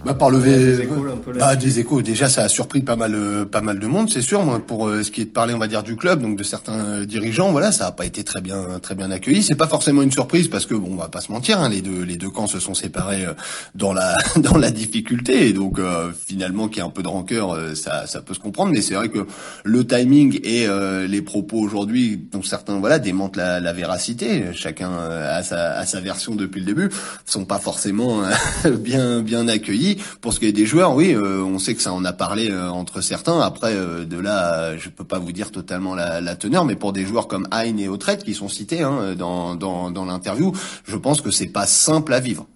Bah, 0.06 0.14
par 0.14 0.30
le 0.30 0.40
des 0.40 0.82
échos, 0.82 1.04
ah, 1.42 1.56
des 1.56 1.80
échos. 1.80 2.04
Déjà, 2.04 2.30
ça 2.30 2.44
a 2.44 2.48
surpris 2.48 2.82
pas 2.82 2.96
mal, 2.96 3.16
euh, 3.16 3.44
pas 3.44 3.62
mal 3.62 3.80
de 3.80 3.88
monde, 3.88 4.08
c'est 4.08 4.22
sûr. 4.22 4.44
Moi, 4.44 4.60
pour 4.60 4.88
euh, 4.88 5.02
ce 5.02 5.10
qui 5.10 5.22
est 5.22 5.26
de 5.26 5.32
parler, 5.32 5.56
on 5.56 5.58
va 5.58 5.68
dire 5.68 5.82
du 5.82 5.96
club, 5.96 6.22
donc 6.22 6.38
de 6.38 6.44
certains 6.44 6.80
euh, 6.80 7.06
dirigeants, 7.06 7.52
voilà, 7.52 7.72
ça 7.72 7.88
a 7.88 7.92
pas 7.92 8.06
été 8.06 8.24
très 8.24 8.40
bien, 8.40 8.80
très 8.80 8.94
bien 8.94 9.10
accueilli. 9.10 9.42
C'est 9.42 9.56
pas 9.56 9.68
forcément 9.68 10.04
une 10.04 10.12
surprise 10.12 10.48
parce 10.48 10.68
que 10.68 10.76
bon, 10.76 10.90
on 10.92 10.96
va 10.96 11.08
pas 11.08 11.22
se 11.22 11.32
mentir, 11.32 11.60
hein, 11.60 11.70
les 11.70 11.82
deux, 11.82 12.04
les 12.04 12.18
deux 12.18 12.30
camps 12.30 12.46
se 12.46 12.60
sont 12.60 12.76
séparés 12.76 13.26
dans 13.74 13.94
la, 13.94 14.16
dans 14.38 14.58
la 14.58 14.70
difficulté, 14.70 15.48
et 15.48 15.54
donc 15.54 15.80
finalement, 16.28 16.68
qu'il 16.68 16.78
y 16.78 16.82
a 16.82 16.86
un 16.86 16.92
peu 16.92 17.02
de 17.02 17.08
rancœur, 17.08 17.58
ça, 17.76 18.06
ça 18.06 18.22
peut 18.22 18.36
se 18.36 18.40
comprendre. 18.40 18.72
Mais 18.72 18.82
c'est 18.82 18.94
vrai 18.94 19.10
que 19.10 19.26
le 19.64 19.88
timing 19.88 20.40
et 20.44 20.68
les 21.08 21.22
propos 21.24 21.58
aujourd'hui, 21.58 22.22
dont 22.32 22.44
certains, 22.44 22.80
voilà, 22.80 23.00
démentent 23.00 23.38
la, 23.38 23.60
la 23.60 23.74
véracité. 23.74 24.44
Chacun 24.54 24.92
a 24.92 25.42
sa, 25.42 25.80
a 25.80 25.86
sa 25.86 26.00
version 26.00 26.36
depuis 26.36 26.60
le 26.60 26.68
début, 26.68 26.90
sont 27.26 27.46
pas 27.46 27.60
forcément 27.60 28.22
bien, 28.66 29.22
bien 29.22 29.48
accueillis. 29.48 29.95
Pour 30.22 30.34
ce 30.34 30.40
qui 30.40 30.48
est 30.48 30.52
des 30.52 30.66
joueurs, 30.66 30.96
oui, 30.96 31.14
euh, 31.14 31.44
on 31.44 31.60
sait 31.60 31.76
que 31.76 31.82
ça 31.82 31.94
en 31.94 32.04
a 32.06 32.14
parlé 32.14 32.50
euh, 32.50 32.70
entre 32.70 33.02
certains. 33.02 33.40
Après, 33.40 33.74
euh, 33.74 34.06
de 34.06 34.20
là, 34.20 34.78
je 34.78 34.90
peux 34.90 35.04
pas 35.04 35.20
vous 35.20 35.32
dire 35.32 35.52
totalement 35.52 35.96
la, 35.96 36.36
teneur, 36.36 36.66
mais 36.66 36.76
pour 36.76 36.94
des 36.94 37.06
joueurs 37.06 37.28
comme 37.28 37.48
Hein 37.52 37.78
et 37.78 37.88
Autrette 37.88 38.24
qui 38.24 38.34
sont 38.34 38.50
cités 38.50 38.82
hein, 38.82 39.16
dans, 39.16 39.56
dans, 39.56 40.06
l'interview, 40.06 40.52
je 40.86 40.98
pense 40.98 41.22
que 41.22 41.32
c'est 41.32 41.48
pas 41.48 41.66
simple 41.66 42.14
à 42.14 42.20
vivre. 42.20 42.48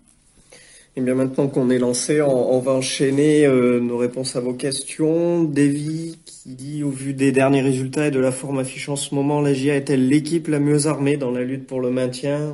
Et 0.95 1.01
eh 1.01 1.01
bien 1.01 1.13
maintenant 1.15 1.47
qu'on 1.47 1.69
est 1.69 1.77
lancé, 1.77 2.21
on, 2.21 2.59
va 2.59 2.73
enchaîner 2.73 3.47
nos 3.47 3.97
réponses 3.97 4.35
à 4.35 4.41
vos 4.41 4.53
questions. 4.53 5.43
Davy 5.43 6.17
qui 6.25 6.55
dit 6.55 6.83
au 6.83 6.89
vu 6.89 7.13
des 7.13 7.31
derniers 7.31 7.61
résultats 7.61 8.07
et 8.07 8.11
de 8.11 8.19
la 8.19 8.31
forme 8.31 8.59
affichée 8.59 8.91
en 8.91 8.97
ce 8.97 9.15
moment, 9.15 9.39
la 9.39 9.53
GIA 9.53 9.75
est-elle 9.75 10.09
l'équipe 10.09 10.47
la 10.47 10.59
mieux 10.59 10.87
armée 10.87 11.15
dans 11.15 11.31
la 11.31 11.43
lutte 11.43 11.67
pour 11.67 11.79
le 11.79 11.89
maintien 11.89 12.53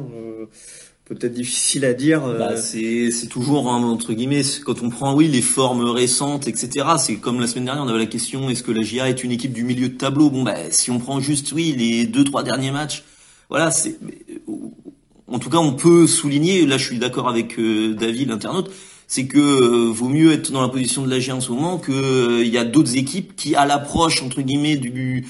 peut-être 1.06 1.34
difficile 1.34 1.86
à 1.86 1.94
dire. 1.94 2.26
Euh. 2.26 2.38
Bah, 2.38 2.58
c'est 2.58 3.28
toujours 3.30 3.72
hein, 3.72 3.82
entre 3.84 4.14
guillemets 4.14 4.42
quand 4.66 4.82
on 4.82 4.90
prend 4.90 5.16
oui 5.16 5.28
les 5.28 5.42
formes 5.42 5.86
récentes 5.86 6.48
etc. 6.48 6.70
C'est 6.98 7.16
comme 7.16 7.40
la 7.40 7.48
semaine 7.48 7.66
dernière 7.66 7.84
on 7.84 7.88
avait 7.88 8.00
la 8.00 8.06
question 8.06 8.50
est-ce 8.50 8.64
que 8.64 8.72
la 8.72 8.82
GIA 8.82 9.10
est 9.10 9.24
une 9.24 9.32
équipe 9.32 9.54
du 9.54 9.64
milieu 9.64 9.90
de 9.90 9.98
tableau? 9.98 10.30
Bon 10.30 10.44
bah 10.44 10.56
si 10.72 10.92
on 10.92 11.00
prend 11.00 11.20
juste 11.20 11.52
oui 11.54 11.76
les 11.78 12.06
deux 12.06 12.24
trois 12.24 12.44
derniers 12.44 12.72
matchs, 12.72 13.04
voilà 13.50 13.72
c'est 13.72 13.98
en 15.28 15.40
tout 15.40 15.50
cas 15.50 15.58
on 15.58 15.74
peut 15.74 16.08
souligner 16.08 16.66
là 16.66 16.78
je 16.78 16.86
suis 16.86 17.00
d'accord 17.00 17.30
avec 17.30 17.60
euh, 17.60 17.94
David 17.94 18.30
l'internaute 18.30 18.72
c'est 19.08 19.28
que 19.28 19.38
euh, 19.38 19.92
vaut 19.92 20.10
mieux 20.10 20.32
être 20.32 20.52
dans 20.52 20.62
la 20.62 20.70
position 20.70 21.04
de 21.04 21.10
la 21.12 21.20
GIA 21.20 21.36
en 21.36 21.42
ce 21.42 21.52
moment 21.52 21.78
que 21.78 22.42
il 22.44 22.50
y 22.50 22.58
a 22.58 22.66
d'autres 22.66 22.98
équipes 22.98 23.36
qui 23.36 23.56
à 23.56 23.68
l'approche 23.68 24.24
entre 24.24 24.42
guillemets 24.42 24.78
du 24.78 25.28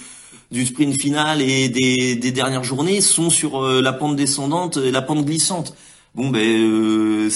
du 0.51 0.65
sprint 0.65 0.99
final 0.99 1.41
et 1.41 1.69
des, 1.69 2.15
des 2.15 2.31
dernières 2.31 2.63
journées 2.63 3.01
sont 3.01 3.29
sur 3.29 3.63
euh, 3.63 3.81
la 3.81 3.93
pente 3.93 4.15
descendante, 4.15 4.77
la 4.77 5.01
pente 5.01 5.25
glissante. 5.25 5.75
Bon 6.13 6.29
ben 6.29 6.41
euh, 6.41 7.29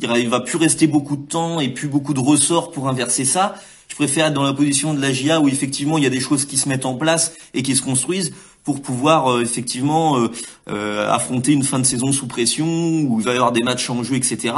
il 0.00 0.28
va 0.28 0.40
plus 0.40 0.58
rester 0.58 0.86
beaucoup 0.86 1.16
de 1.16 1.26
temps 1.26 1.60
et 1.60 1.68
plus 1.68 1.88
beaucoup 1.88 2.14
de 2.14 2.20
ressorts 2.20 2.70
pour 2.70 2.88
inverser 2.88 3.24
ça. 3.24 3.54
Je 3.88 3.94
préfère 3.94 4.26
être 4.26 4.34
dans 4.34 4.42
la 4.42 4.52
position 4.52 4.92
de 4.92 5.00
la 5.00 5.12
GIA 5.12 5.40
où 5.40 5.48
effectivement 5.48 5.96
il 5.96 6.04
y 6.04 6.06
a 6.06 6.10
des 6.10 6.20
choses 6.20 6.44
qui 6.44 6.58
se 6.58 6.68
mettent 6.68 6.84
en 6.84 6.96
place 6.96 7.32
et 7.54 7.62
qui 7.62 7.74
se 7.76 7.82
construisent 7.82 8.34
pour 8.64 8.82
pouvoir 8.82 9.32
euh, 9.32 9.42
effectivement 9.42 10.18
affronter 10.66 11.52
une 11.52 11.62
fin 11.62 11.78
de 11.78 11.84
saison 11.84 12.12
sous 12.12 12.26
pression 12.26 12.66
où 12.66 13.20
il 13.20 13.24
va 13.24 13.32
y 13.32 13.36
avoir 13.36 13.52
des 13.52 13.62
matchs 13.62 13.88
en 13.88 14.02
jeu, 14.02 14.16
etc. 14.16 14.54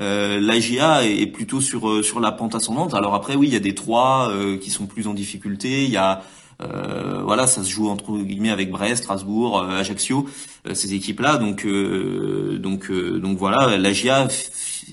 Euh, 0.00 0.40
la 0.40 0.58
GIA 0.58 1.06
est 1.06 1.28
plutôt 1.28 1.60
sur 1.60 2.04
sur 2.04 2.18
la 2.18 2.32
pente 2.32 2.56
ascendante. 2.56 2.92
Alors 2.94 3.14
après 3.14 3.36
oui, 3.36 3.46
il 3.46 3.52
y 3.52 3.56
a 3.56 3.60
des 3.60 3.74
trois 3.74 4.30
qui 4.60 4.70
sont 4.70 4.86
plus 4.86 5.06
en 5.06 5.14
difficulté. 5.14 5.84
Il 5.84 5.90
y 5.90 5.96
a 5.96 6.22
euh, 6.64 7.22
voilà, 7.22 7.46
ça 7.46 7.62
se 7.62 7.70
joue 7.70 7.88
entre 7.88 8.16
guillemets 8.18 8.50
avec 8.50 8.70
Brest, 8.70 9.04
Strasbourg, 9.04 9.58
euh, 9.58 9.78
Ajaccio, 9.78 10.26
euh, 10.66 10.74
ces 10.74 10.94
équipes-là. 10.94 11.36
Donc, 11.36 11.66
donc, 11.66 12.90
donc 12.90 13.38
voilà, 13.38 13.76
la 13.76 13.92
GIA, 13.92 14.28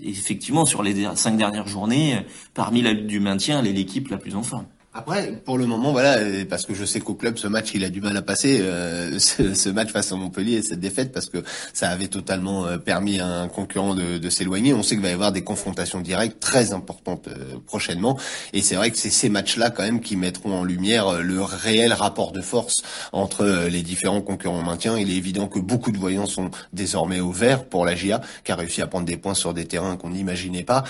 effectivement, 0.03 0.65
sur 0.65 0.83
les 0.83 1.07
cinq 1.15 1.37
dernières 1.37 1.67
journées, 1.67 2.25
parmi 2.53 2.81
la 2.81 2.93
lutte 2.93 3.07
du 3.07 3.19
maintien, 3.19 3.59
elle 3.59 3.67
est 3.67 3.73
l'équipe 3.73 4.09
la 4.09 4.17
plus 4.17 4.35
en 4.35 4.43
forme. 4.43 4.65
Après, 4.93 5.31
pour 5.45 5.57
le 5.57 5.65
moment, 5.65 5.93
voilà, 5.93 6.17
parce 6.49 6.65
que 6.65 6.73
je 6.73 6.83
sais 6.83 6.99
qu'au 6.99 7.13
club, 7.13 7.37
ce 7.37 7.47
match, 7.47 7.71
il 7.73 7.85
a 7.85 7.89
du 7.89 8.01
mal 8.01 8.17
à 8.17 8.21
passer, 8.21 8.59
euh, 8.59 9.19
ce, 9.19 9.69
match 9.69 9.89
face 9.89 10.11
à 10.11 10.17
Montpellier, 10.17 10.61
cette 10.61 10.81
défaite, 10.81 11.13
parce 11.13 11.27
que 11.27 11.37
ça 11.71 11.87
avait 11.87 12.09
totalement 12.09 12.65
euh, 12.65 12.77
permis 12.77 13.21
à 13.21 13.25
un 13.25 13.47
concurrent 13.47 13.95
de, 13.95 14.17
de 14.17 14.29
s'éloigner. 14.29 14.73
On 14.73 14.83
sait 14.83 14.95
qu'il 14.95 15.03
va 15.03 15.09
y 15.09 15.13
avoir 15.13 15.31
des 15.31 15.45
confrontations 15.45 16.01
directes 16.01 16.41
très 16.41 16.73
importantes 16.73 17.29
euh, 17.29 17.55
prochainement, 17.65 18.19
et 18.51 18.61
c'est 18.61 18.75
vrai 18.75 18.91
que 18.91 18.97
c'est 18.97 19.11
ces 19.11 19.29
matchs-là, 19.29 19.69
quand 19.69 19.83
même, 19.83 20.01
qui 20.01 20.17
mettront 20.17 20.59
en 20.59 20.65
lumière 20.65 21.21
le 21.21 21.41
réel 21.41 21.93
rapport 21.93 22.33
de 22.33 22.41
force 22.41 22.83
entre 23.13 23.45
les 23.69 23.83
différents 23.83 24.21
concurrents 24.21 24.61
maintien. 24.61 24.97
Il 24.97 25.09
est 25.09 25.15
évident 25.15 25.47
que 25.47 25.59
beaucoup 25.59 25.93
de 25.93 25.97
voyants 25.97 26.25
sont 26.25 26.51
désormais 26.73 27.21
au 27.21 27.31
vert 27.31 27.63
pour 27.63 27.85
la 27.85 27.95
GIA, 27.95 28.19
qui 28.43 28.51
a 28.51 28.57
réussi 28.57 28.81
à 28.81 28.87
prendre 28.87 29.05
des 29.05 29.15
points 29.15 29.35
sur 29.35 29.53
des 29.53 29.63
terrains 29.63 29.95
qu'on 29.95 30.09
n'imaginait 30.09 30.63
pas. 30.63 30.83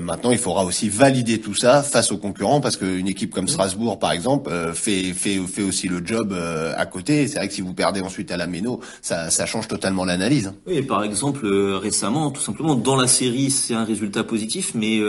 maintenant, 0.00 0.32
il 0.32 0.38
faudra 0.38 0.64
aussi 0.64 0.88
valider 0.88 1.40
tout 1.40 1.54
ça 1.54 1.84
face 1.84 2.10
aux 2.10 2.18
concurrents, 2.18 2.60
parce 2.60 2.76
que 2.76 3.03
une 3.04 3.10
équipe 3.10 3.34
comme 3.34 3.48
Strasbourg, 3.48 3.98
par 3.98 4.12
exemple, 4.12 4.50
euh, 4.50 4.72
fait, 4.72 5.12
fait, 5.12 5.36
fait 5.46 5.62
aussi 5.62 5.88
le 5.88 6.04
job 6.04 6.32
euh, 6.32 6.72
à 6.74 6.86
côté. 6.86 7.28
C'est 7.28 7.36
vrai 7.36 7.48
que 7.48 7.54
si 7.54 7.60
vous 7.60 7.74
perdez 7.74 8.00
ensuite 8.00 8.30
à 8.32 8.38
la 8.38 8.46
Méno, 8.46 8.80
ça, 9.02 9.28
change 9.44 9.68
totalement 9.68 10.06
l'analyse. 10.06 10.54
Oui, 10.66 10.80
par 10.80 11.04
exemple, 11.04 11.44
euh, 11.44 11.76
récemment, 11.76 12.30
tout 12.30 12.40
simplement, 12.40 12.74
dans 12.74 12.96
la 12.96 13.06
série, 13.06 13.50
c'est 13.50 13.74
un 13.74 13.84
résultat 13.84 14.24
positif, 14.24 14.72
mais 14.74 15.00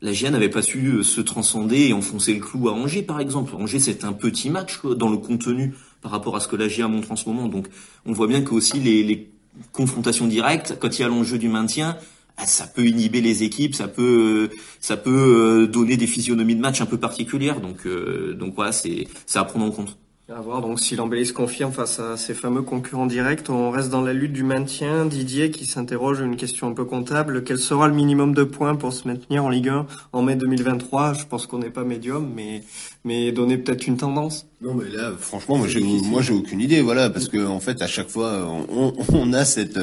la 0.00 0.12
GIA 0.12 0.30
n'avait 0.30 0.48
pas 0.48 0.62
su 0.62 1.04
se 1.04 1.20
transcender 1.20 1.88
et 1.88 1.92
enfoncer 1.92 2.32
le 2.32 2.40
clou 2.40 2.70
à 2.70 2.72
Angers, 2.72 3.02
par 3.02 3.20
exemple. 3.20 3.54
Angers, 3.56 3.78
c'est 3.78 4.04
un 4.04 4.14
petit 4.14 4.48
match 4.48 4.80
dans 4.82 5.10
le 5.10 5.18
contenu 5.18 5.74
par 6.00 6.12
rapport 6.12 6.36
à 6.36 6.40
ce 6.40 6.48
que 6.48 6.56
la 6.56 6.68
GIA 6.68 6.88
montre 6.88 7.12
en 7.12 7.16
ce 7.16 7.28
moment. 7.28 7.48
Donc, 7.48 7.66
on 8.06 8.12
voit 8.12 8.26
bien 8.26 8.40
que 8.40 8.54
aussi 8.54 8.80
les, 8.80 9.02
les 9.02 9.30
confrontations 9.72 10.26
directes, 10.26 10.78
quand 10.80 10.98
il 10.98 11.02
y 11.02 11.04
a 11.04 11.08
l'enjeu 11.08 11.36
du 11.36 11.48
maintien, 11.48 11.98
ça 12.38 12.66
peut 12.66 12.86
inhiber 12.86 13.20
les 13.20 13.42
équipes, 13.42 13.74
ça 13.74 13.88
peut 13.88 14.50
ça 14.80 14.96
peut 14.96 15.10
euh, 15.10 15.66
donner 15.66 15.96
des 15.96 16.06
physionomies 16.06 16.56
de 16.56 16.60
match 16.60 16.80
un 16.80 16.86
peu 16.86 16.98
particulières. 16.98 17.60
Donc 17.60 17.86
euh, 17.86 18.34
donc 18.34 18.54
voilà, 18.54 18.72
c'est 18.72 19.06
c'est 19.26 19.38
à 19.38 19.44
prendre 19.44 19.64
en 19.64 19.70
compte. 19.70 19.96
À 20.30 20.40
voir 20.40 20.62
donc 20.62 20.80
si 20.80 20.96
l'embellie 20.96 21.26
se 21.26 21.34
confirme 21.34 21.70
face 21.70 22.00
à 22.00 22.16
ces 22.16 22.32
fameux 22.32 22.62
concurrents 22.62 23.04
directs, 23.04 23.50
on 23.50 23.70
reste 23.70 23.90
dans 23.90 24.00
la 24.00 24.14
lutte 24.14 24.32
du 24.32 24.42
maintien. 24.42 25.04
Didier 25.04 25.50
qui 25.50 25.66
s'interroge 25.66 26.20
une 26.20 26.36
question 26.36 26.66
un 26.66 26.72
peu 26.72 26.86
comptable, 26.86 27.44
quel 27.44 27.58
sera 27.58 27.88
le 27.88 27.94
minimum 27.94 28.32
de 28.32 28.42
points 28.42 28.74
pour 28.74 28.94
se 28.94 29.06
maintenir 29.06 29.44
en 29.44 29.50
Ligue 29.50 29.68
1 29.68 29.86
en 30.14 30.22
mai 30.22 30.36
2023 30.36 31.12
Je 31.12 31.26
pense 31.26 31.46
qu'on 31.46 31.58
n'est 31.58 31.68
pas 31.68 31.84
médium, 31.84 32.32
mais 32.34 32.62
mais 33.04 33.32
donner 33.32 33.58
peut-être 33.58 33.86
une 33.86 33.98
tendance. 33.98 34.46
Non 34.64 34.72
mais 34.72 34.88
là 34.96 35.12
franchement 35.20 35.58
moi 35.58 35.68
j'ai 35.68 35.82
moi 35.82 36.22
j'ai 36.22 36.32
aucune 36.32 36.58
idée 36.58 36.80
voilà 36.80 37.10
parce 37.10 37.28
que 37.28 37.46
en 37.46 37.60
fait 37.60 37.82
à 37.82 37.86
chaque 37.86 38.08
fois 38.08 38.48
on, 38.74 38.94
on 39.12 39.32
a 39.34 39.44
cette 39.44 39.78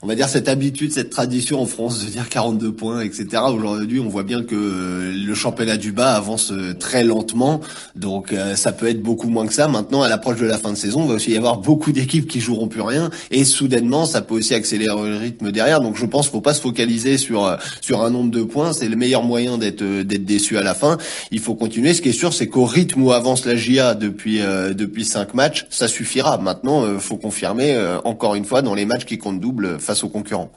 on 0.00 0.06
va 0.06 0.14
dire 0.14 0.28
cette 0.28 0.48
habitude 0.48 0.92
cette 0.92 1.10
tradition 1.10 1.60
en 1.60 1.66
France 1.66 2.04
de 2.04 2.08
dire 2.08 2.28
42 2.28 2.70
points 2.70 3.00
etc 3.00 3.42
aujourd'hui 3.48 3.98
on 3.98 4.08
voit 4.08 4.22
bien 4.22 4.44
que 4.44 5.12
le 5.12 5.34
championnat 5.34 5.76
du 5.76 5.90
bas 5.90 6.14
avance 6.14 6.52
très 6.78 7.02
lentement. 7.02 7.60
Donc 7.96 8.32
euh, 8.32 8.54
ça 8.54 8.70
peut 8.70 8.88
être 8.88 9.02
beaucoup 9.02 9.28
moins 9.28 9.46
que 9.46 9.52
ça. 9.52 9.66
Maintenant 9.66 10.02
à 10.02 10.08
l'approche 10.08 10.38
de 10.38 10.46
la 10.46 10.58
fin 10.58 10.70
de 10.70 10.76
saison 10.76 11.02
il 11.02 11.08
va 11.08 11.14
aussi 11.14 11.32
y 11.32 11.36
avoir 11.36 11.58
beaucoup 11.58 11.90
d'équipes 11.90 12.28
qui 12.28 12.40
joueront 12.40 12.68
plus 12.68 12.82
rien. 12.82 13.10
Et 13.32 13.44
soudainement 13.44 14.06
ça 14.06 14.22
peut 14.22 14.34
aussi 14.36 14.54
accélérer 14.54 15.10
le 15.10 15.16
rythme 15.16 15.50
derrière. 15.50 15.80
Donc 15.80 15.96
je 15.96 16.06
pense 16.06 16.28
faut 16.28 16.40
pas 16.40 16.54
se 16.54 16.60
focaliser 16.60 17.18
sur 17.18 17.58
sur 17.80 18.04
un 18.04 18.10
nombre 18.10 18.30
de 18.30 18.44
points. 18.44 18.72
C'est 18.72 18.88
le 18.88 18.96
meilleur 18.96 19.24
moyen 19.24 19.58
d'être 19.58 19.82
d'être 19.82 20.24
déçu 20.24 20.58
à 20.58 20.62
la 20.62 20.74
fin. 20.74 20.96
Il 21.32 21.40
faut 21.40 21.56
continuer. 21.56 21.92
Ce 21.92 22.02
qui 22.02 22.10
est 22.10 22.12
sûr 22.12 22.32
c'est 22.32 22.46
qu'au 22.46 22.66
rythme 22.66 23.02
où 23.02 23.10
avance 23.10 23.44
la 23.46 23.56
GIA 23.56 23.95
depuis 23.96 24.40
euh, 24.40 24.72
depuis 24.74 25.04
cinq 25.04 25.34
matchs, 25.34 25.66
ça 25.70 25.88
suffira. 25.88 26.38
Maintenant, 26.38 26.84
euh, 26.84 26.98
faut 26.98 27.16
confirmer 27.16 27.74
euh, 27.74 27.98
encore 28.04 28.34
une 28.34 28.44
fois 28.44 28.62
dans 28.62 28.74
les 28.74 28.86
matchs 28.86 29.04
qui 29.04 29.18
comptent 29.18 29.40
double 29.40 29.78
face 29.78 30.04
aux 30.04 30.08
concurrents. 30.08 30.52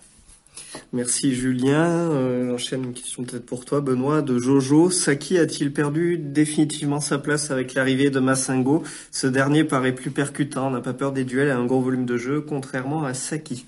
Merci 0.94 1.34
Julien. 1.34 2.12
Euh, 2.12 2.50
J'enchaîne 2.52 2.84
une 2.84 2.94
question 2.94 3.24
peut-être 3.24 3.46
pour 3.46 3.66
toi, 3.66 3.82
Benoît, 3.82 4.22
de 4.22 4.38
Jojo. 4.38 4.90
Saki 4.90 5.38
a-t-il 5.38 5.74
perdu 5.74 6.18
définitivement 6.18 7.00
sa 7.00 7.18
place 7.18 7.52
avec 7.52 7.74
l'arrivée 7.74 8.10
de 8.10 8.20
Massingo? 8.20 8.84
Ce 9.12 9.28
dernier 9.28 9.64
paraît 9.64 9.94
plus 9.96 10.12
percutant, 10.12 10.70
n'a 10.70 10.82
pas 10.82 10.94
peur 10.94 11.12
des 11.12 11.24
duels 11.24 11.50
a 11.50 11.58
un 11.58 11.66
gros 11.66 11.82
volume 11.82 12.06
de 12.06 12.18
jeu, 12.18 12.42
contrairement 12.42 13.04
à 13.04 13.14
Saki. 13.14 13.66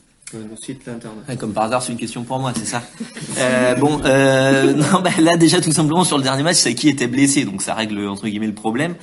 Comme 1.40 1.54
par 1.54 1.66
hasard, 1.66 1.82
c'est 1.82 1.92
une 1.92 1.98
question 1.98 2.24
pour 2.24 2.40
moi, 2.40 2.54
c'est 2.56 2.66
ça. 2.66 2.84
euh, 3.38 3.76
bon, 3.76 4.00
euh, 4.06 4.74
non, 4.74 5.02
bah, 5.04 5.12
là 5.20 5.38
déjà 5.38 5.62
tout 5.62 5.72
simplement 5.72 6.04
sur 6.04 6.18
le 6.18 6.24
dernier 6.24 6.44
match, 6.44 6.58
Saki 6.58 6.90
était 6.90 7.08
blessé, 7.08 7.46
donc 7.46 7.62
ça 7.62 7.74
règle 7.74 8.08
entre 8.08 8.28
guillemets 8.28 8.48
le 8.48 8.54
problème. 8.54 8.96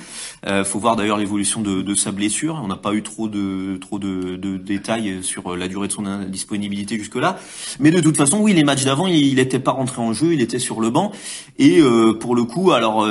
Euh, 0.47 0.63
faut 0.63 0.79
voir 0.79 0.95
d'ailleurs 0.95 1.17
l'évolution 1.17 1.61
de, 1.61 1.81
de, 1.81 1.95
sa 1.95 2.11
blessure. 2.11 2.59
On 2.63 2.67
n'a 2.67 2.75
pas 2.75 2.93
eu 2.93 3.03
trop 3.03 3.27
de 3.27 3.77
trop 3.77 3.99
de, 3.99 4.35
de, 4.35 4.57
détails 4.57 5.23
sur 5.23 5.55
la 5.55 5.67
durée 5.67 5.87
de 5.87 5.93
son 5.93 6.03
disponibilité 6.27 6.97
jusque 6.97 7.15
là. 7.15 7.39
Mais 7.79 7.91
de 7.91 7.99
toute 7.99 8.17
façon, 8.17 8.39
oui, 8.39 8.53
les 8.53 8.63
matchs 8.63 8.85
d'avant, 8.85 9.07
il 9.07 9.35
n'était 9.35 9.59
pas 9.59 9.71
rentré 9.71 10.01
en 10.01 10.13
jeu, 10.13 10.33
il 10.33 10.41
était 10.41 10.59
sur 10.59 10.81
le 10.81 10.89
banc. 10.89 11.11
Et 11.57 11.79
euh, 11.79 12.13
pour 12.13 12.35
le 12.35 12.43
coup, 12.43 12.71
alors. 12.71 13.07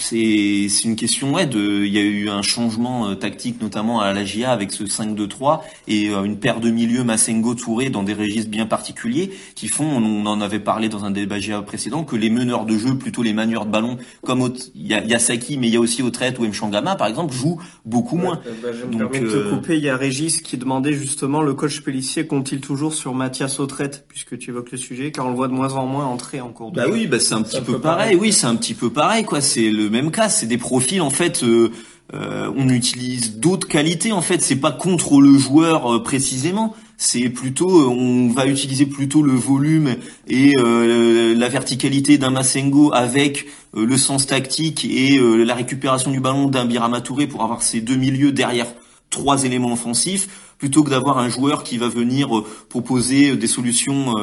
C'est 0.00 0.66
c'est 0.68 0.84
une 0.84 0.96
question 0.96 1.32
ouais 1.32 1.46
de 1.46 1.84
il 1.84 1.92
y 1.92 1.98
a 1.98 2.02
eu 2.02 2.28
un 2.28 2.42
changement 2.42 3.08
euh, 3.08 3.14
tactique 3.14 3.60
notamment 3.60 4.00
à 4.00 4.12
la 4.12 4.24
GIA 4.24 4.50
avec 4.50 4.72
ce 4.72 4.84
5-2-3 4.84 5.60
et 5.88 6.10
euh, 6.10 6.24
une 6.24 6.38
paire 6.38 6.60
de 6.60 6.70
milieux 6.70 7.04
Massengo 7.04 7.54
Touré 7.54 7.90
dans 7.90 8.02
des 8.02 8.14
registres 8.14 8.50
bien 8.50 8.66
particuliers 8.66 9.30
qui 9.54 9.68
font 9.68 9.84
on 9.84 10.26
en 10.26 10.40
avait 10.40 10.60
parlé 10.60 10.88
dans 10.88 11.04
un 11.04 11.10
débat 11.10 11.38
GIA 11.38 11.62
précédent 11.62 12.04
que 12.04 12.16
les 12.16 12.30
meneurs 12.30 12.66
de 12.66 12.76
jeu 12.76 12.96
plutôt 12.96 13.22
les 13.22 13.32
manieurs 13.32 13.66
de 13.66 13.70
ballon 13.70 13.98
comme 14.22 14.52
il 14.74 14.86
y 14.86 14.94
a, 14.94 15.04
y 15.04 15.14
a 15.14 15.18
Saki 15.18 15.58
mais 15.58 15.68
il 15.68 15.74
y 15.74 15.76
a 15.76 15.80
aussi 15.80 16.02
Autrette 16.02 16.38
ou 16.38 16.46
Mchangama 16.46 16.96
par 16.96 17.06
exemple 17.06 17.32
jouent 17.32 17.60
beaucoup 17.84 18.16
moins. 18.16 18.40
bah, 18.62 18.68
je 18.72 18.84
me 18.86 18.98
permets 18.98 19.20
de 19.20 19.30
te 19.30 19.36
euh, 19.36 19.50
couper, 19.50 19.76
il 19.76 19.84
y 19.84 19.88
a 19.88 19.96
Régis 19.96 20.40
qui 20.42 20.56
demandait 20.56 20.92
justement 20.92 21.42
le 21.42 21.54
coach 21.54 21.80
Pellissier 21.80 22.26
compte-t-il 22.26 22.60
toujours 22.60 22.94
sur 22.94 23.14
Mathias 23.14 23.60
Autrette 23.60 24.04
puisque 24.08 24.38
tu 24.38 24.50
évoques 24.50 24.72
le 24.72 24.78
sujet 24.78 25.12
car 25.12 25.26
on 25.26 25.30
le 25.30 25.36
voit 25.36 25.48
de 25.48 25.52
moins 25.52 25.74
en 25.74 25.86
moins 25.86 26.06
entrer 26.06 26.40
en 26.40 26.50
cours 26.50 26.72
de 26.72 26.76
Bah 26.76 26.86
oui, 26.90 27.06
bah 27.06 27.20
c'est 27.20 27.34
un 27.34 27.42
petit 27.42 27.60
peu 27.60 27.78
pareil. 27.80 28.16
Oui, 28.16 28.32
c'est 28.32 28.46
un 28.46 28.56
petit 28.56 28.74
peu 28.74 28.90
pareil 28.90 29.24
quoi, 29.24 29.40
c'est 29.40 29.70
le 29.70 29.83
même 29.88 30.10
cas, 30.10 30.28
c'est 30.28 30.46
des 30.46 30.58
profils 30.58 31.00
en 31.00 31.10
fait. 31.10 31.42
Euh, 31.42 31.70
euh, 32.12 32.52
on 32.54 32.68
utilise 32.68 33.38
d'autres 33.38 33.66
qualités 33.66 34.12
en 34.12 34.22
fait. 34.22 34.42
C'est 34.42 34.56
pas 34.56 34.72
contre 34.72 35.20
le 35.20 35.38
joueur 35.38 35.94
euh, 35.94 36.02
précisément. 36.02 36.74
C'est 36.96 37.28
plutôt, 37.28 37.90
on 37.90 38.28
va 38.28 38.46
utiliser 38.46 38.86
plutôt 38.86 39.22
le 39.22 39.32
volume 39.32 39.96
et 40.28 40.52
la 40.56 41.48
verticalité 41.48 42.18
d'un 42.18 42.30
Massengo 42.30 42.92
avec 42.94 43.46
le 43.74 43.96
sens 43.96 44.28
tactique 44.28 44.84
et 44.84 45.18
la 45.20 45.56
récupération 45.56 46.12
du 46.12 46.20
ballon 46.20 46.46
d'un 46.46 46.66
Birama 46.66 47.00
Touré 47.00 47.26
pour 47.26 47.42
avoir 47.42 47.62
ces 47.62 47.80
deux 47.80 47.96
milieux 47.96 48.30
derrière 48.30 48.68
trois 49.10 49.44
éléments 49.44 49.72
offensifs 49.72 50.28
plutôt 50.64 50.82
que 50.82 50.88
d'avoir 50.88 51.18
un 51.18 51.28
joueur 51.28 51.62
qui 51.62 51.76
va 51.76 51.88
venir 51.88 52.34
euh, 52.34 52.46
proposer 52.70 53.32
euh, 53.32 53.36
des 53.36 53.46
solutions 53.46 54.14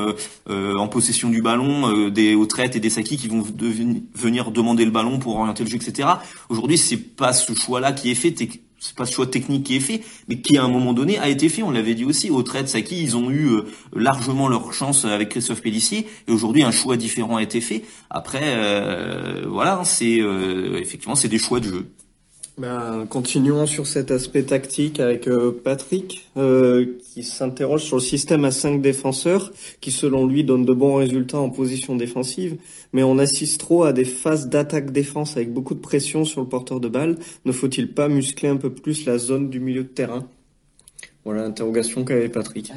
euh, 0.50 0.76
en 0.76 0.88
possession 0.88 1.30
du 1.30 1.40
ballon, 1.44 2.10
des 2.10 2.36
traites 2.50 2.76
et 2.76 2.80
des 2.80 2.90
sakis 2.90 3.18
qui 3.18 3.28
vont 3.28 3.46
venir 4.16 4.50
demander 4.50 4.84
le 4.84 4.90
ballon 4.90 5.20
pour 5.20 5.36
orienter 5.36 5.64
le 5.64 5.70
jeu, 5.70 5.76
etc. 5.76 6.10
Aujourd'hui, 6.50 6.80
c'est 6.80 6.98
pas 6.98 7.32
ce 7.32 7.54
choix-là 7.54 7.92
qui 7.92 8.10
est 8.10 8.16
fait. 8.16 8.34
C'est 8.80 8.96
pas 8.96 9.06
ce 9.06 9.14
choix 9.14 9.28
technique 9.28 9.68
qui 9.68 9.76
est 9.76 9.82
fait, 9.82 10.02
mais 10.28 10.42
qui 10.42 10.58
à 10.58 10.64
un 10.64 10.68
moment 10.68 10.94
donné 10.94 11.20
a 11.20 11.30
été 11.30 11.48
fait. 11.48 11.62
On 11.62 11.70
l'avait 11.70 11.94
dit 11.94 12.06
aussi. 12.06 12.32
Au 12.32 12.42
traites, 12.42 12.70
Saki, 12.70 13.04
ils 13.04 13.16
ont 13.16 13.30
eu 13.30 13.48
largement 13.96 14.48
leur 14.48 14.74
chance 14.74 15.06
avec 15.06 15.30
Christophe 15.30 15.62
Pellissier, 15.62 16.08
et 16.28 16.32
aujourd'hui 16.32 16.64
un 16.64 16.72
choix 16.72 16.98
différent 16.98 17.36
a 17.36 17.44
été 17.44 17.62
fait. 17.62 17.84
Après, 18.10 18.58
voilà, 19.48 19.84
c'est 19.84 20.20
effectivement 20.82 21.16
c'est 21.16 21.30
des 21.30 21.38
choix 21.38 21.60
de 21.60 21.66
jeu. 21.66 21.86
Ben, 22.62 23.08
continuons 23.10 23.66
sur 23.66 23.88
cet 23.88 24.12
aspect 24.12 24.44
tactique 24.44 25.00
avec 25.00 25.28
euh, 25.28 25.52
Patrick, 25.64 26.30
euh, 26.38 26.86
qui 27.02 27.24
s'interroge 27.24 27.82
sur 27.82 27.96
le 27.96 28.04
système 28.04 28.46
à 28.46 28.52
5 28.52 28.84
défenseurs, 28.84 29.52
qui 29.80 29.90
selon 29.90 30.28
lui 30.28 30.44
donne 30.44 30.64
de 30.64 30.72
bons 30.72 30.94
résultats 30.94 31.40
en 31.40 31.50
position 31.50 31.96
défensive, 31.96 32.58
mais 32.94 33.02
on 33.02 33.18
assiste 33.18 33.62
trop 33.62 33.84
à 33.84 33.94
des 33.94 34.06
phases 34.06 34.48
d'attaque-défense 34.48 35.38
avec 35.38 35.52
beaucoup 35.52 35.74
de 35.74 35.80
pression 35.80 36.24
sur 36.24 36.40
le 36.40 36.48
porteur 36.48 36.80
de 36.80 36.88
balle. 36.88 37.18
Ne 37.46 37.52
faut-il 37.52 37.96
pas 37.96 38.08
muscler 38.10 38.50
un 38.50 38.58
peu 38.58 38.70
plus 38.70 39.06
la 39.06 39.18
zone 39.18 39.50
du 39.50 39.60
milieu 39.60 39.82
de 39.82 39.90
terrain? 39.90 40.28
Voilà 41.26 41.42
l'interrogation 41.42 42.06
qu'avait 42.06 42.30
Patrick. 42.30 42.72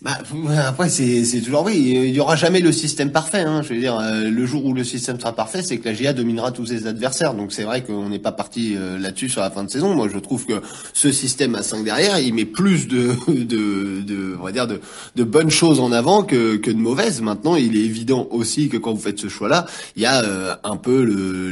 Bah, 0.00 0.16
après, 0.64 0.88
c'est, 0.88 1.40
toujours 1.40 1.64
oui. 1.64 1.76
Il 1.76 2.14
y 2.14 2.20
aura 2.20 2.36
jamais 2.36 2.60
le 2.60 2.70
système 2.70 3.10
parfait. 3.10 3.40
Hein. 3.40 3.62
Je 3.62 3.74
veux 3.74 3.80
dire, 3.80 3.98
euh, 3.98 4.30
le 4.30 4.46
jour 4.46 4.64
où 4.64 4.72
le 4.72 4.84
système 4.84 5.18
sera 5.18 5.34
parfait, 5.34 5.60
c'est 5.60 5.78
que 5.78 5.88
la 5.88 5.94
GIA 5.94 6.12
dominera 6.12 6.52
tous 6.52 6.66
ses 6.66 6.86
adversaires. 6.86 7.34
Donc 7.34 7.52
c'est 7.52 7.64
vrai 7.64 7.82
qu'on 7.82 8.08
n'est 8.08 8.20
pas 8.20 8.30
parti 8.30 8.76
euh, 8.76 8.96
là-dessus 8.96 9.28
sur 9.28 9.40
la 9.40 9.50
fin 9.50 9.64
de 9.64 9.70
saison. 9.70 9.94
Moi, 9.94 10.08
je 10.12 10.18
trouve 10.18 10.46
que 10.46 10.62
ce 10.92 11.10
système 11.10 11.56
à 11.56 11.62
5 11.62 11.82
derrière, 11.82 12.20
il 12.20 12.32
met 12.32 12.44
plus 12.44 12.86
de, 12.86 13.14
de, 13.28 14.00
de 14.02 14.36
on 14.40 14.44
va 14.44 14.52
dire, 14.52 14.68
de, 14.68 14.80
de 15.16 15.24
bonnes 15.24 15.50
choses 15.50 15.80
en 15.80 15.90
avant 15.90 16.22
que, 16.22 16.56
que 16.56 16.70
de 16.70 16.78
mauvaises. 16.78 17.20
Maintenant, 17.20 17.56
il 17.56 17.76
est 17.76 17.84
évident 17.84 18.28
aussi 18.30 18.68
que 18.68 18.76
quand 18.76 18.92
vous 18.92 19.00
faites 19.00 19.18
ce 19.18 19.28
choix-là, 19.28 19.66
il 19.96 20.02
y 20.02 20.06
a 20.06 20.22
euh, 20.22 20.54
un 20.62 20.76
peu 20.76 21.02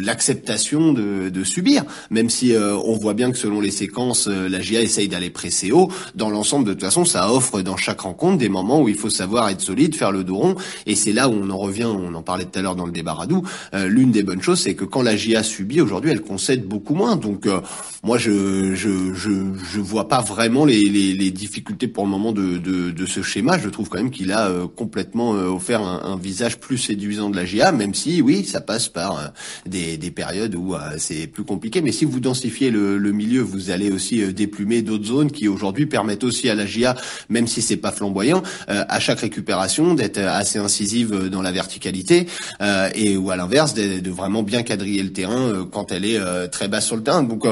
l'acceptation 0.04 0.92
de, 0.92 1.30
de 1.30 1.44
subir. 1.44 1.82
Même 2.10 2.30
si 2.30 2.54
on 2.56 2.96
voit 2.96 3.14
bien 3.14 3.32
que 3.32 3.38
selon 3.38 3.60
les 3.60 3.70
séquences, 3.72 4.28
la 4.28 4.60
GIA 4.60 4.82
essaye 4.82 5.08
d'aller 5.08 5.30
presser 5.30 5.72
haut. 5.72 5.90
Dans 6.14 6.30
l'ensemble, 6.30 6.64
de 6.64 6.72
toute 6.72 6.82
façon, 6.82 7.04
ça 7.04 7.32
offre 7.32 7.60
dans 7.62 7.76
chaque 7.76 8.00
rencontre 8.00 8.35
des 8.36 8.48
moments 8.48 8.80
où 8.82 8.88
il 8.88 8.94
faut 8.94 9.10
savoir 9.10 9.48
être 9.48 9.60
solide, 9.60 9.94
faire 9.94 10.12
le 10.12 10.24
dos 10.24 10.36
rond. 10.36 10.56
Et 10.86 10.94
c'est 10.94 11.12
là 11.12 11.28
où 11.28 11.32
on 11.32 11.50
en 11.50 11.58
revient, 11.58 11.84
on 11.84 12.14
en 12.14 12.22
parlait 12.22 12.44
tout 12.44 12.58
à 12.58 12.62
l'heure 12.62 12.76
dans 12.76 12.86
le 12.86 12.92
débat 12.92 13.14
Radou, 13.14 13.42
euh, 13.74 13.88
l'une 13.88 14.10
des 14.10 14.22
bonnes 14.22 14.42
choses, 14.42 14.60
c'est 14.60 14.74
que 14.74 14.84
quand 14.84 15.02
la 15.02 15.16
GIA 15.16 15.42
subit, 15.42 15.80
aujourd'hui, 15.80 16.10
elle 16.10 16.22
concède 16.22 16.66
beaucoup 16.66 16.94
moins. 16.94 17.16
Donc 17.16 17.46
euh, 17.46 17.60
moi, 18.02 18.18
je, 18.18 18.74
je, 18.74 19.14
je, 19.14 19.30
je 19.72 19.80
vois 19.80 20.08
pas 20.08 20.20
vraiment 20.20 20.64
les, 20.64 20.84
les, 20.88 21.14
les 21.14 21.30
difficultés 21.30 21.88
pour 21.88 22.04
le 22.04 22.10
moment 22.10 22.32
de, 22.32 22.58
de, 22.58 22.90
de, 22.90 23.06
ce 23.06 23.22
schéma. 23.22 23.58
Je 23.58 23.68
trouve 23.68 23.88
quand 23.88 23.98
même 23.98 24.10
qu'il 24.10 24.32
a 24.32 24.48
euh, 24.48 24.66
complètement 24.66 25.30
offert 25.30 25.80
un, 25.82 26.02
un, 26.12 26.16
visage 26.16 26.58
plus 26.58 26.78
séduisant 26.78 27.30
de 27.30 27.36
la 27.36 27.44
GIA, 27.44 27.72
même 27.72 27.94
si, 27.94 28.22
oui, 28.22 28.44
ça 28.44 28.60
passe 28.60 28.88
par 28.88 29.32
des, 29.66 29.96
des 29.96 30.10
périodes 30.10 30.54
où 30.54 30.74
c'est 30.98 31.26
plus 31.26 31.44
compliqué. 31.44 31.82
Mais 31.82 31.92
si 31.92 32.04
vous 32.04 32.20
densifiez 32.20 32.70
le, 32.70 32.98
le 32.98 33.12
milieu, 33.12 33.42
vous 33.42 33.70
allez 33.70 33.90
aussi 33.90 34.32
déplumer 34.32 34.82
d'autres 34.82 35.04
zones 35.04 35.30
qui 35.30 35.48
aujourd'hui 35.48 35.86
permettent 35.86 36.24
aussi 36.24 36.48
à 36.48 36.54
la 36.54 36.66
GIA, 36.66 36.96
même 37.28 37.46
si 37.46 37.62
c'est 37.62 37.76
pas 37.76 37.92
flamboyant, 37.92 38.16
euh, 38.34 38.84
à 38.88 39.00
chaque 39.00 39.20
récupération 39.20 39.94
d'être 39.94 40.18
assez 40.18 40.58
incisive 40.58 41.28
dans 41.28 41.42
la 41.42 41.52
verticalité 41.52 42.26
euh, 42.60 42.88
et 42.94 43.16
ou 43.16 43.30
à 43.30 43.36
l'inverse 43.36 43.74
de, 43.74 44.10
vraiment 44.10 44.42
bien 44.42 44.62
quadriller 44.62 45.02
le 45.02 45.12
terrain 45.12 45.48
euh, 45.48 45.64
quand 45.64 45.92
elle 45.92 46.04
est 46.04 46.18
très 46.48 46.68
basse 46.68 46.86
sur 46.86 46.96
le 46.96 47.02
terrain. 47.02 47.22
Donc 47.22 47.44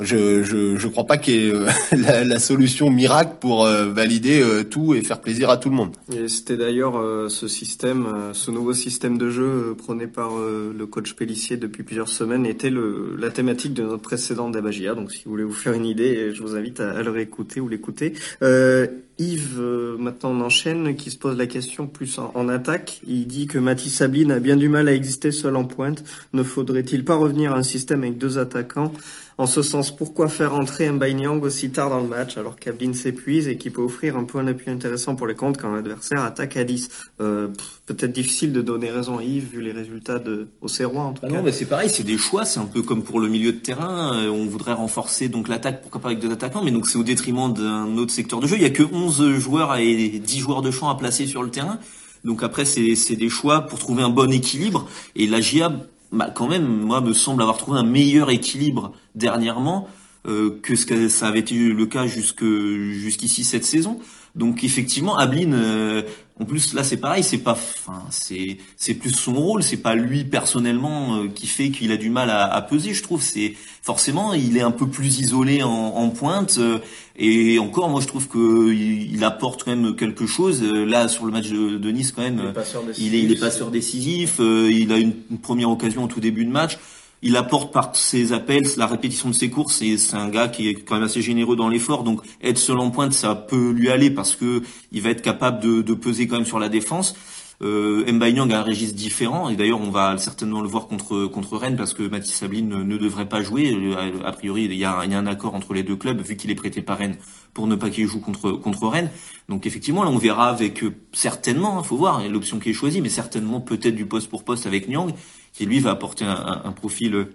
je 0.00 0.42
je 0.42 0.76
je 0.76 0.88
crois 0.88 1.04
pas 1.04 1.16
qu'il 1.16 1.34
y 1.34 1.48
ait 1.48 1.52
la, 2.24 2.38
solution 2.38 2.90
miracle 2.90 3.36
pour 3.40 3.66
valider 3.66 4.42
tout 4.70 4.94
et 4.94 5.02
faire 5.02 5.20
plaisir 5.20 5.50
à 5.50 5.56
tout 5.56 5.70
le 5.70 5.76
monde. 5.76 5.96
Et 6.12 6.28
c'était 6.28 6.56
d'ailleurs 6.56 6.94
ce 7.30 7.48
système, 7.48 8.06
ce 8.32 8.50
nouveau 8.50 8.74
système 8.74 9.16
de 9.16 9.30
jeu 9.30 9.74
prôné 9.76 10.06
par 10.06 10.30
le 10.36 10.86
coach 10.86 11.14
Pellissier 11.14 11.56
depuis 11.56 11.82
plusieurs 11.82 12.08
semaines 12.08 12.46
était 12.46 12.72
la 13.18 13.30
thématique 13.30 13.74
de 13.74 13.82
notre 13.82 14.02
précédent 14.02 14.50
Dabagia. 14.50 14.94
Donc 14.94 15.12
si 15.12 15.24
vous 15.24 15.30
voulez 15.30 15.44
vous 15.44 15.52
faire 15.52 15.72
une 15.74 15.86
idée, 15.86 16.32
je 16.34 16.42
vous 16.42 16.56
invite 16.56 16.80
à, 16.80 16.92
à 16.92 17.02
le 17.02 17.10
réécouter 17.10 17.60
ou 17.60 17.68
l'écouter. 17.68 18.14
Euh, 18.42 18.86
Yves, 19.18 19.58
euh, 19.58 19.96
maintenant 19.98 20.30
on 20.30 20.40
enchaîne, 20.40 20.96
qui 20.96 21.10
se 21.10 21.18
pose 21.18 21.36
la 21.36 21.46
question 21.46 21.86
plus 21.86 22.18
en, 22.18 22.48
attaque. 22.48 23.00
Il 23.06 23.26
dit 23.26 23.46
que 23.46 23.58
Mathis 23.58 23.96
Sabine 23.96 24.32
a 24.32 24.40
bien 24.40 24.56
du 24.56 24.68
mal 24.68 24.88
à 24.88 24.94
exister 24.94 25.32
seul 25.32 25.56
en 25.56 25.64
pointe. 25.64 26.02
Ne 26.32 26.42
faudrait-il 26.42 27.04
pas 27.04 27.14
revenir 27.14 27.52
à 27.52 27.58
un 27.58 27.62
système 27.62 28.02
avec 28.02 28.18
deux 28.18 28.38
attaquants? 28.38 28.92
En 29.38 29.46
ce 29.46 29.62
sens, 29.62 29.94
pourquoi 29.94 30.28
faire 30.28 30.54
entrer 30.54 30.86
un 30.86 30.98
Nyang 30.98 31.42
aussi 31.42 31.70
tard 31.70 31.90
dans 31.90 32.00
le 32.00 32.06
match 32.06 32.36
alors 32.36 32.56
qu'Abdin 32.56 32.92
s'épuise 32.92 33.48
et 33.48 33.56
qui 33.56 33.70
peut 33.70 33.82
offrir 33.82 34.16
un 34.16 34.24
point 34.24 34.44
d'appui 34.44 34.70
intéressant 34.70 35.16
pour 35.16 35.26
les 35.26 35.34
comptes 35.34 35.56
quand 35.56 35.72
l'adversaire 35.72 36.22
attaque 36.22 36.56
à 36.56 36.64
10 36.64 36.88
euh, 37.20 37.48
Peut-être 37.86 38.12
difficile 38.12 38.52
de 38.52 38.62
donner 38.62 38.90
raison 38.90 39.18
à 39.18 39.24
Yves 39.24 39.50
vu 39.52 39.62
les 39.62 39.72
résultats 39.72 40.18
de 40.18 40.48
Auxerrois 40.60 41.02
en 41.02 41.12
tout 41.12 41.22
ah 41.24 41.28
cas. 41.28 41.36
Non, 41.36 41.42
mais 41.42 41.52
c'est 41.52 41.64
pareil, 41.64 41.90
c'est 41.90 42.04
des 42.04 42.18
choix, 42.18 42.44
c'est 42.44 42.60
un 42.60 42.66
peu 42.66 42.82
comme 42.82 43.02
pour 43.02 43.20
le 43.20 43.28
milieu 43.28 43.52
de 43.52 43.58
terrain. 43.58 44.16
Euh, 44.16 44.28
on 44.28 44.46
voudrait 44.46 44.72
renforcer 44.72 45.28
donc 45.28 45.48
l'attaque, 45.48 45.82
pourquoi 45.82 46.00
pas 46.00 46.08
avec 46.08 46.20
deux 46.20 46.30
attaquants, 46.30 46.62
mais 46.62 46.70
donc 46.70 46.88
c'est 46.88 46.98
au 46.98 47.02
détriment 47.02 47.52
d'un 47.52 47.96
autre 47.96 48.12
secteur 48.12 48.40
de 48.40 48.46
jeu. 48.46 48.56
Il 48.56 48.62
y 48.62 48.66
a 48.66 48.70
que 48.70 48.82
11 48.82 49.38
joueurs 49.38 49.76
et 49.76 50.08
10 50.08 50.38
joueurs 50.38 50.62
de 50.62 50.70
champ 50.70 50.88
à 50.90 50.96
placer 50.96 51.26
sur 51.26 51.42
le 51.42 51.50
terrain. 51.50 51.78
Donc 52.24 52.42
après, 52.42 52.64
c'est 52.64 53.16
des 53.16 53.28
choix 53.28 53.62
pour 53.62 53.78
trouver 53.78 54.02
un 54.02 54.10
bon 54.10 54.30
équilibre. 54.30 54.88
Et 55.16 55.26
la 55.26 55.40
GIA 55.40 55.72
bah, 56.12 56.30
quand 56.34 56.48
même, 56.48 56.66
moi, 56.66 57.00
me 57.00 57.12
semble 57.14 57.42
avoir 57.42 57.56
trouvé 57.56 57.78
un 57.78 57.84
meilleur 57.84 58.30
équilibre 58.30 58.92
dernièrement 59.14 59.88
euh, 60.26 60.60
que 60.62 60.76
ce 60.76 60.86
que 60.86 61.08
ça 61.08 61.26
avait 61.26 61.40
été 61.40 61.56
le 61.56 61.86
cas 61.86 62.06
jusque 62.06 62.44
jusqu'ici 62.44 63.44
cette 63.44 63.64
saison. 63.64 63.98
Donc 64.34 64.64
effectivement, 64.64 65.18
Ablin, 65.18 65.52
euh, 65.52 66.02
en 66.40 66.46
plus 66.46 66.72
là 66.72 66.82
c'est 66.82 66.96
pareil, 66.96 67.22
c'est 67.22 67.38
pas, 67.38 67.52
enfin 67.52 68.02
c'est 68.10 68.56
c'est 68.78 68.94
plus 68.94 69.10
son 69.10 69.34
rôle, 69.34 69.62
c'est 69.62 69.76
pas 69.76 69.94
lui 69.94 70.24
personnellement 70.24 71.16
euh, 71.16 71.28
qui 71.28 71.46
fait 71.46 71.68
qu'il 71.68 71.92
a 71.92 71.98
du 71.98 72.08
mal 72.08 72.30
à, 72.30 72.44
à 72.44 72.62
peser. 72.62 72.94
Je 72.94 73.02
trouve 73.02 73.20
c'est 73.20 73.54
forcément 73.82 74.32
il 74.32 74.56
est 74.56 74.62
un 74.62 74.70
peu 74.70 74.86
plus 74.86 75.20
isolé 75.20 75.62
en, 75.62 75.68
en 75.70 76.08
pointe 76.08 76.56
euh, 76.56 76.78
et 77.16 77.58
encore 77.58 77.90
moi 77.90 78.00
je 78.00 78.06
trouve 78.06 78.26
que 78.26 78.72
il, 78.72 79.22
apporte 79.22 79.64
quand 79.64 79.76
même 79.76 79.94
quelque 79.96 80.26
chose. 80.26 80.62
Là 80.62 81.08
sur 81.08 81.26
le 81.26 81.32
match 81.32 81.50
de, 81.50 81.76
de 81.76 81.90
Nice 81.90 82.12
quand 82.12 82.22
même, 82.22 82.54
il 82.96 83.14
est, 83.14 83.22
il 83.22 83.32
est, 83.32 83.38
passeur 83.38 83.70
décisif, 83.70 84.36
il 84.38 84.92
a 84.92 84.96
une, 84.96 85.12
une 85.30 85.38
première 85.38 85.68
occasion 85.68 86.04
au 86.04 86.08
tout 86.08 86.20
début 86.20 86.46
de 86.46 86.50
match 86.50 86.78
il 87.22 87.36
apporte 87.36 87.72
par 87.72 87.94
ses 87.94 88.32
appels, 88.32 88.66
la 88.76 88.86
répétition 88.86 89.28
de 89.30 89.34
ses 89.34 89.48
courses, 89.48 89.80
et 89.80 89.96
c'est 89.96 90.16
un 90.16 90.28
gars 90.28 90.48
qui 90.48 90.68
est 90.68 90.74
quand 90.74 90.96
même 90.96 91.04
assez 91.04 91.22
généreux 91.22 91.56
dans 91.56 91.68
l'effort, 91.68 92.02
donc 92.02 92.20
être 92.42 92.58
seul 92.58 92.78
en 92.78 92.90
pointe, 92.90 93.12
ça 93.12 93.34
peut 93.34 93.70
lui 93.70 93.88
aller 93.90 94.10
parce 94.10 94.34
que 94.34 94.62
il 94.90 95.02
va 95.02 95.10
être 95.10 95.22
capable 95.22 95.60
de, 95.60 95.82
de 95.82 95.94
peser 95.94 96.26
quand 96.26 96.36
même 96.36 96.46
sur 96.46 96.58
la 96.58 96.68
défense. 96.68 97.14
Euh, 97.62 98.04
Nyang 98.10 98.52
a 98.52 98.58
un 98.58 98.62
registre 98.62 98.96
différent 98.96 99.48
et 99.48 99.54
d'ailleurs 99.54 99.80
on 99.80 99.90
va 99.90 100.18
certainement 100.18 100.62
le 100.62 100.68
voir 100.68 100.88
contre 100.88 101.26
contre 101.26 101.56
Rennes 101.56 101.76
parce 101.76 101.94
que 101.94 102.02
Mathis 102.02 102.34
Sabline 102.34 102.68
ne, 102.68 102.96
devrait 102.96 103.28
pas 103.28 103.40
jouer. 103.40 103.72
Euh, 103.72 104.24
a, 104.24 104.32
priori 104.32 104.64
il 104.64 104.74
y 104.74 104.84
a, 104.84 105.04
y 105.04 105.14
a 105.14 105.18
un 105.18 105.26
accord 105.26 105.54
entre 105.54 105.72
les 105.72 105.84
deux 105.84 105.94
clubs 105.94 106.20
vu 106.20 106.36
qu'il 106.36 106.50
est 106.50 106.56
prêté 106.56 106.82
par 106.82 106.98
Rennes 106.98 107.16
pour 107.54 107.68
ne 107.68 107.76
pas 107.76 107.90
qu'il 107.90 108.06
joue 108.08 108.20
contre 108.20 108.52
contre 108.52 108.88
Rennes. 108.88 109.10
Donc 109.48 109.64
effectivement 109.66 110.02
là 110.02 110.10
on 110.10 110.18
verra 110.18 110.48
avec 110.48 110.82
euh, 110.82 110.92
certainement, 111.12 111.80
il 111.82 111.86
faut 111.86 111.96
voir 111.96 112.26
l'option 112.28 112.58
qui 112.58 112.70
est 112.70 112.72
choisie, 112.72 113.00
mais 113.00 113.08
certainement 113.08 113.60
peut-être 113.60 113.94
du 113.94 114.06
poste 114.06 114.28
pour 114.28 114.42
poste 114.44 114.66
avec 114.66 114.88
Nyang 114.88 115.12
qui 115.52 115.66
lui 115.66 115.80
va 115.80 115.90
apporter 115.90 116.24
un, 116.24 116.62
un, 116.64 116.72
profil 116.72 117.26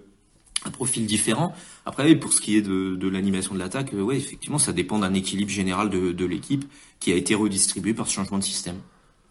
un 0.64 0.70
profil 0.70 1.06
différent. 1.06 1.54
Après, 1.86 2.14
pour 2.16 2.32
ce 2.32 2.40
qui 2.40 2.56
est 2.56 2.62
de, 2.62 2.96
de 2.96 3.08
l'animation 3.08 3.54
de 3.54 3.58
l'attaque, 3.58 3.94
euh, 3.94 4.02
ouais, 4.02 4.16
effectivement, 4.16 4.58
ça 4.58 4.72
dépend 4.72 4.98
d'un 4.98 5.14
équilibre 5.14 5.50
général 5.50 5.88
de, 5.88 6.12
de 6.12 6.24
l'équipe 6.24 6.64
qui 7.00 7.12
a 7.12 7.16
été 7.16 7.34
redistribué 7.34 7.94
par 7.94 8.08
ce 8.08 8.14
changement 8.14 8.38
de 8.38 8.44
système. 8.44 8.76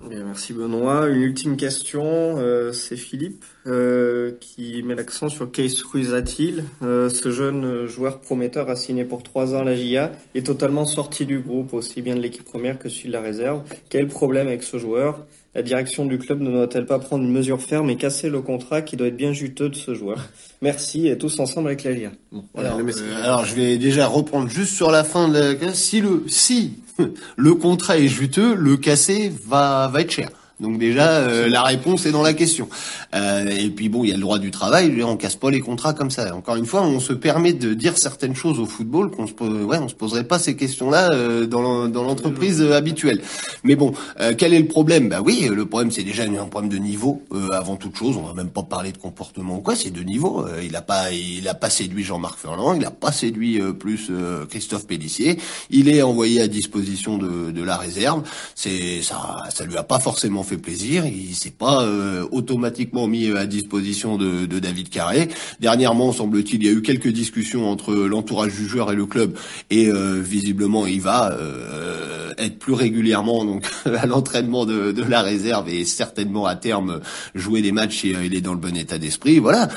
Bien, 0.08 0.24
merci 0.24 0.54
Benoît. 0.54 1.08
Une 1.10 1.24
ultime 1.24 1.58
question, 1.58 2.04
euh, 2.06 2.72
c'est 2.72 2.98
Philippe 2.98 3.44
euh, 3.66 4.34
qui 4.40 4.84
met 4.84 4.94
l'accent 4.94 5.28
sur 5.28 5.52
Case 5.52 5.82
Ruizatil. 5.82 6.66
Euh, 6.84 7.10
ce 7.10 7.32
jeune 7.32 7.88
joueur 7.88 8.20
prometteur 8.20 8.70
a 8.70 8.76
signé 8.76 9.06
pour 9.06 9.24
trois 9.24 9.56
ans 9.56 9.62
à 9.62 9.64
la 9.64 9.76
GIA 9.76 10.12
est 10.36 10.46
totalement 10.46 10.86
sorti 10.86 11.26
du 11.26 11.40
groupe, 11.40 11.74
aussi 11.74 12.04
bien 12.04 12.16
de 12.16 12.22
l'équipe 12.22 12.46
première 12.46 12.78
que 12.78 12.90
celui 12.90 13.08
de 13.08 13.14
la 13.14 13.22
réserve. 13.22 13.64
Quel 13.90 14.08
problème 14.08 14.48
avec 14.48 14.62
ce 14.62 14.78
joueur? 14.78 15.26
La 15.56 15.64
direction 15.64 16.06
du 16.06 16.20
club 16.20 16.42
ne 16.42 16.52
doit-elle 16.52 16.86
pas 16.86 17.00
prendre 17.00 17.24
une 17.24 17.32
mesure 17.32 17.62
ferme 17.62 17.90
et 17.90 17.98
casser 17.98 18.30
le 18.30 18.42
contrat 18.42 18.82
qui 18.82 18.96
doit 18.96 19.08
être 19.08 19.18
bien 19.18 19.34
juteux 19.34 19.70
de 19.70 19.76
ce 19.76 19.96
joueur? 19.96 20.20
Merci 20.62 21.08
et 21.08 21.18
tous 21.18 21.40
ensemble 21.40 21.68
avec 21.68 21.84
la 21.84 21.96
GIA. 21.96 22.12
alors, 22.56 22.80
alors, 23.24 23.46
je 23.46 23.56
vais 23.56 23.78
déjà 23.78 24.08
reprendre 24.08 24.50
juste 24.50 24.76
sur 24.76 24.92
la 24.92 25.04
fin 25.04 25.30
de 25.30 25.58
la... 25.60 25.74
Si 25.74 26.02
le 26.02 26.24
si 26.28 26.74
le 27.38 27.54
contrat 27.56 27.98
est 27.98 28.08
juteux, 28.08 28.56
le 28.56 28.78
casser 28.78 29.32
va, 29.46 29.90
va 29.92 30.02
être 30.02 30.12
cher. 30.12 30.30
Donc 30.60 30.80
déjà, 30.80 31.20
euh, 31.20 31.48
la 31.48 31.62
réponse 31.62 32.08
est 32.08 32.12
dans 32.12 32.24
la 32.24 32.34
question. 32.34 32.68
Euh, 33.14 33.46
et 33.48 33.70
puis 33.70 33.90
bon, 33.90 34.04
il 34.04 34.10
y 34.10 34.12
a 34.12 34.16
le 34.16 34.22
droit 34.22 34.40
du 34.40 34.50
travail, 34.50 35.04
on 35.04 35.16
casse 35.16 35.36
pas 35.36 35.52
les 35.52 35.60
contrats 35.60 35.94
comme 35.94 36.10
ça. 36.10 36.36
Encore 36.36 36.56
une 36.56 36.66
fois, 36.66 36.82
on 36.82 37.00
se 37.00 37.14
permet 37.14 37.54
de 37.54 37.76
dire 37.76 37.98
certaines 37.98 38.36
choses 38.36 38.60
au 38.60 38.66
football 38.66 39.12
qu'on 39.12 39.28
se 39.28 39.34
ouais, 39.34 39.78
on 39.78 39.88
se 39.88 39.94
poserait 39.94 40.24
pas 40.24 40.40
ces 40.40 40.56
questions-là 40.56 41.12
euh, 41.12 41.46
dans 41.46 42.04
l'entreprise 42.04 42.62
habituelle. 42.62 43.22
Mais 43.64 43.76
bon, 43.76 43.94
quel 44.38 44.54
est 44.54 44.60
le 44.60 44.68
problème? 44.68 45.10
Bah 45.10 45.22
oui, 45.24 45.48
le 45.52 45.66
problème 45.66 45.92
c'est 45.92 46.04
déjà 46.04 46.24
un 46.24 46.46
problème 46.46 46.72
de 46.72 46.78
niveau 46.78 47.24
avant 47.52 47.76
toute 47.76 47.96
chose. 47.96 48.18
On 48.18 48.24
va 48.24 48.34
même 48.34 48.50
pas 48.50 48.64
parler 48.64 48.92
de 48.92 48.98
comportement 48.98 49.58
ou 49.58 49.62
quoi, 49.62 49.76
c'est 49.76 49.92
de 49.92 50.02
niveau. 50.02 50.46
il 50.64 50.76
a 50.76 50.82
pas, 50.82 51.12
il 51.12 51.48
a 51.48 51.54
pas 51.54 51.70
séduit 51.70 52.04
Jean-Marc 52.04 52.40
Ferland, 52.40 52.76
il 52.76 52.86
a 52.86 52.92
pas 52.92 53.12
séduit 53.12 53.60
plus 53.80 54.12
Christophe 54.50 54.88
Pellissier. 54.88 55.38
Il 55.70 55.90
est 55.90 56.02
envoyé 56.02 56.42
à 56.42 56.48
disposition 56.48 57.18
de, 57.18 57.52
de 57.52 57.64
la 57.64 57.78
réserve. 57.78 58.24
C'est 58.56 59.02
ça, 59.02 59.44
ça 59.50 59.66
lui 59.66 59.78
a 59.78 59.84
pas 59.84 60.00
forcément 60.00 60.44
fait 60.48 60.58
plaisir. 60.58 61.06
Il 61.06 61.36
s'est 61.36 61.52
pas 61.52 61.84
euh, 61.84 62.26
automatiquement 62.32 63.08
mis 63.08 63.32
à 63.32 63.46
disposition 63.46 64.18
de, 64.18 64.46
de 64.46 64.60
David 64.60 64.90
Carré. 64.90 65.28
Dernièrement, 65.60 66.12
semble-t-il, 66.12 66.64
il 66.64 66.66
y 66.66 66.70
a 66.70 66.72
eu 66.72 66.82
quelques 66.82 67.10
discussions 67.10 67.70
entre 67.70 67.94
l'entourage 67.94 68.56
du 68.56 68.66
joueur 68.66 68.92
et 68.92 68.96
le 68.96 69.06
club, 69.06 69.38
et 69.70 69.88
euh, 69.88 70.22
visiblement, 70.22 70.88
il 70.88 71.02
va 71.02 71.34
euh, 71.34 72.32
être 72.38 72.58
plus 72.60 72.74
régulièrement 72.74 73.44
donc 73.44 73.66
à 73.86 74.06
l'entraînement 74.06 74.66
de, 74.66 74.92
de, 74.92 75.04
la 75.04 75.22
réserve 75.22 75.70
et 75.70 75.86
certainement 75.86 76.46
à 76.46 76.56
terme 76.56 77.02
jouer 77.36 77.62
des 77.62 77.72
matchs 77.72 78.00
si 78.02 78.10
il 78.10 78.36
est 78.36 78.42
dans 78.42 78.54
le 78.54 78.60
bon 78.60 78.76
état 78.76 78.98
d'esprit. 78.98 79.40
Voilà. 79.40 79.70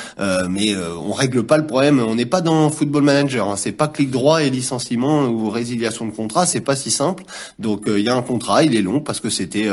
mais 0.48 0.74
on 0.76 1.12
règle 1.12 1.44
pas 1.44 1.56
le 1.56 1.66
problème. 1.66 2.00
On 2.00 2.14
n'est 2.14 2.26
pas 2.26 2.40
dans 2.40 2.68
Football 2.70 3.02
Manager. 3.02 3.48
Hein. 3.48 3.56
C'est 3.56 3.72
pas 3.72 3.88
clic 3.88 4.11
droit 4.11 4.42
et 4.42 4.50
licenciement 4.50 5.26
ou 5.26 5.48
résiliation 5.48 6.06
de 6.06 6.11
contrat. 6.11 6.46
C'est 6.46 6.61
pas 6.61 6.76
si 6.76 6.90
simple. 6.90 7.24
Donc 7.59 7.85
il 7.87 8.00
y 8.00 8.09
a 8.09 8.14
un 8.14 8.22
contrat, 8.22 8.64
il 8.64 8.76
est 8.76 8.83
long 8.83 9.00
parce 9.00 9.20
que 9.20 9.30
c'était 9.30 9.68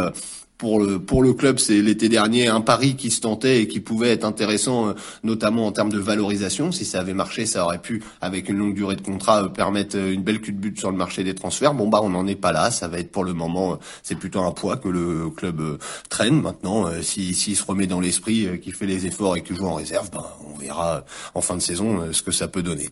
pour 0.57 0.79
le 1.23 1.33
club, 1.33 1.59
c'est 1.59 1.81
l'été 1.81 2.09
dernier 2.09 2.47
un 2.47 2.61
pari 2.61 2.95
qui 2.95 3.11
se 3.11 3.21
tentait 3.21 3.61
et 3.61 3.67
qui 3.67 3.79
pouvait 3.79 4.09
être 4.09 4.25
intéressant, 4.25 4.89
euh, 4.89 4.93
notamment 5.23 5.67
en 5.67 5.71
termes 5.71 5.91
de 5.91 5.99
valorisation. 5.99 6.71
Si 6.71 6.85
ça 6.85 6.99
avait 6.99 7.13
marché, 7.13 7.45
ça 7.45 7.65
aurait 7.65 7.81
pu, 7.81 8.03
avec 8.21 8.49
une 8.49 8.57
longue 8.57 8.73
durée 8.73 8.95
de 8.95 9.01
contrat, 9.01 9.43
euh, 9.43 9.49
permettre 9.49 9.97
euh, 9.97 10.11
une 10.11 10.23
belle 10.23 10.41
cul 10.41 10.53
de 10.53 10.59
but 10.59 10.79
sur 10.79 10.91
le 10.91 10.97
marché 10.97 11.23
des 11.23 11.35
transferts. 11.35 11.73
Bon 11.73 11.87
bah 11.87 11.99
on 12.01 12.09
n'en 12.09 12.27
est 12.27 12.35
pas 12.35 12.51
là. 12.51 12.71
Ça 12.71 12.87
va 12.87 12.99
être 12.99 13.11
pour 13.11 13.23
le 13.23 13.33
moment, 13.33 13.79
c'est 14.03 14.15
plutôt 14.15 14.41
un 14.41 14.51
poids 14.51 14.77
que 14.77 14.89
le 14.89 15.29
club 15.29 15.79
traîne. 16.09 16.41
Maintenant, 16.41 16.89
s'il 17.01 17.35
si, 17.35 17.55
se 17.55 17.63
remet 17.63 17.87
dans 17.87 17.99
l'esprit, 17.99 18.59
qu'il 18.61 18.73
fait 18.73 18.85
les 18.85 19.05
efforts 19.05 19.37
et 19.37 19.43
qu'il 19.43 19.55
joue 19.55 19.65
en 19.65 19.75
réserve, 19.75 20.09
ben, 20.11 20.25
on 20.53 20.57
verra 20.57 21.03
en 21.33 21.41
fin 21.41 21.55
de 21.55 21.61
saison 21.61 22.11
ce 22.11 22.21
que 22.21 22.31
ça 22.31 22.47
peut 22.47 22.63
donner. 22.63 22.89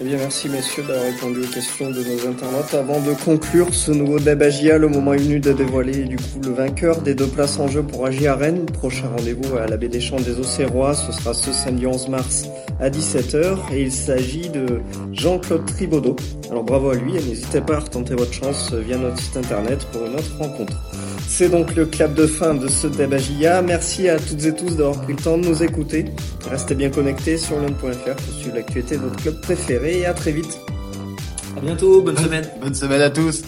Eh 0.00 0.04
bien, 0.04 0.16
merci 0.16 0.48
messieurs 0.48 0.82
d'avoir 0.82 1.04
répondu 1.04 1.42
aux 1.42 1.46
questions 1.46 1.88
de 1.88 2.02
nos 2.02 2.28
internautes. 2.28 2.74
Avant 2.74 3.00
de 3.00 3.12
conclure 3.24 3.72
ce 3.72 3.92
nouveau 3.92 4.18
débagia, 4.18 4.76
le 4.76 4.88
moment 4.88 5.14
est 5.14 5.18
venu 5.18 5.38
de 5.38 5.52
dévoiler 5.52 6.02
du 6.02 6.16
coup 6.16 6.40
le 6.42 6.50
vainqueur 6.50 7.00
des 7.00 7.14
deux 7.14 7.28
places 7.28 7.60
en 7.60 7.68
jeu 7.68 7.84
pour 7.84 8.04
agir 8.04 8.32
à 8.32 8.34
Rennes. 8.34 8.66
Prochain 8.66 9.06
rendez-vous 9.16 9.56
à 9.56 9.68
la 9.68 9.76
baie 9.76 9.86
des 9.86 10.00
Champs 10.00 10.18
des 10.18 10.40
Auxerrois, 10.40 10.94
ce 10.94 11.12
sera 11.12 11.32
ce 11.32 11.52
samedi 11.52 11.86
11 11.86 12.08
mars 12.08 12.48
à 12.80 12.90
17h 12.90 13.72
et 13.72 13.82
il 13.82 13.92
s'agit 13.92 14.48
de 14.48 14.80
Jean-Claude 15.12 15.64
Tribaudot. 15.64 16.16
Alors 16.50 16.64
bravo 16.64 16.90
à 16.90 16.96
lui 16.96 17.16
et 17.16 17.22
n'hésitez 17.22 17.60
pas 17.60 17.76
à 17.76 17.80
retenter 17.80 18.16
votre 18.16 18.32
chance 18.32 18.72
via 18.72 18.98
notre 18.98 19.20
site 19.20 19.36
internet 19.36 19.86
pour 19.92 20.04
une 20.06 20.14
autre 20.14 20.36
rencontre. 20.40 20.76
C'est 21.26 21.48
donc 21.48 21.74
le 21.74 21.86
clap 21.86 22.14
de 22.14 22.26
fin 22.26 22.54
de 22.54 22.68
ce 22.68 22.86
débagia. 22.86 23.60
Merci 23.62 24.08
à 24.08 24.18
toutes 24.18 24.44
et 24.44 24.54
tous 24.54 24.76
d'avoir 24.76 25.02
pris 25.02 25.14
le 25.14 25.22
temps 25.22 25.36
de 25.36 25.46
nous 25.46 25.62
écouter. 25.62 26.06
Restez 26.48 26.74
bien 26.74 26.90
connectés 26.90 27.38
sur 27.38 27.58
lyon.fr 27.58 28.14
pour 28.14 28.34
suivre 28.34 28.56
l'actualité 28.56 28.96
de 28.96 29.02
votre 29.02 29.16
club 29.16 29.40
préféré 29.40 30.00
et 30.00 30.06
à 30.06 30.14
très 30.14 30.32
vite. 30.32 30.60
À 31.56 31.60
bientôt, 31.60 32.02
bonne 32.02 32.18
semaine. 32.18 32.48
Bonne 32.60 32.74
semaine 32.74 33.00
à 33.00 33.10
tous. 33.10 33.42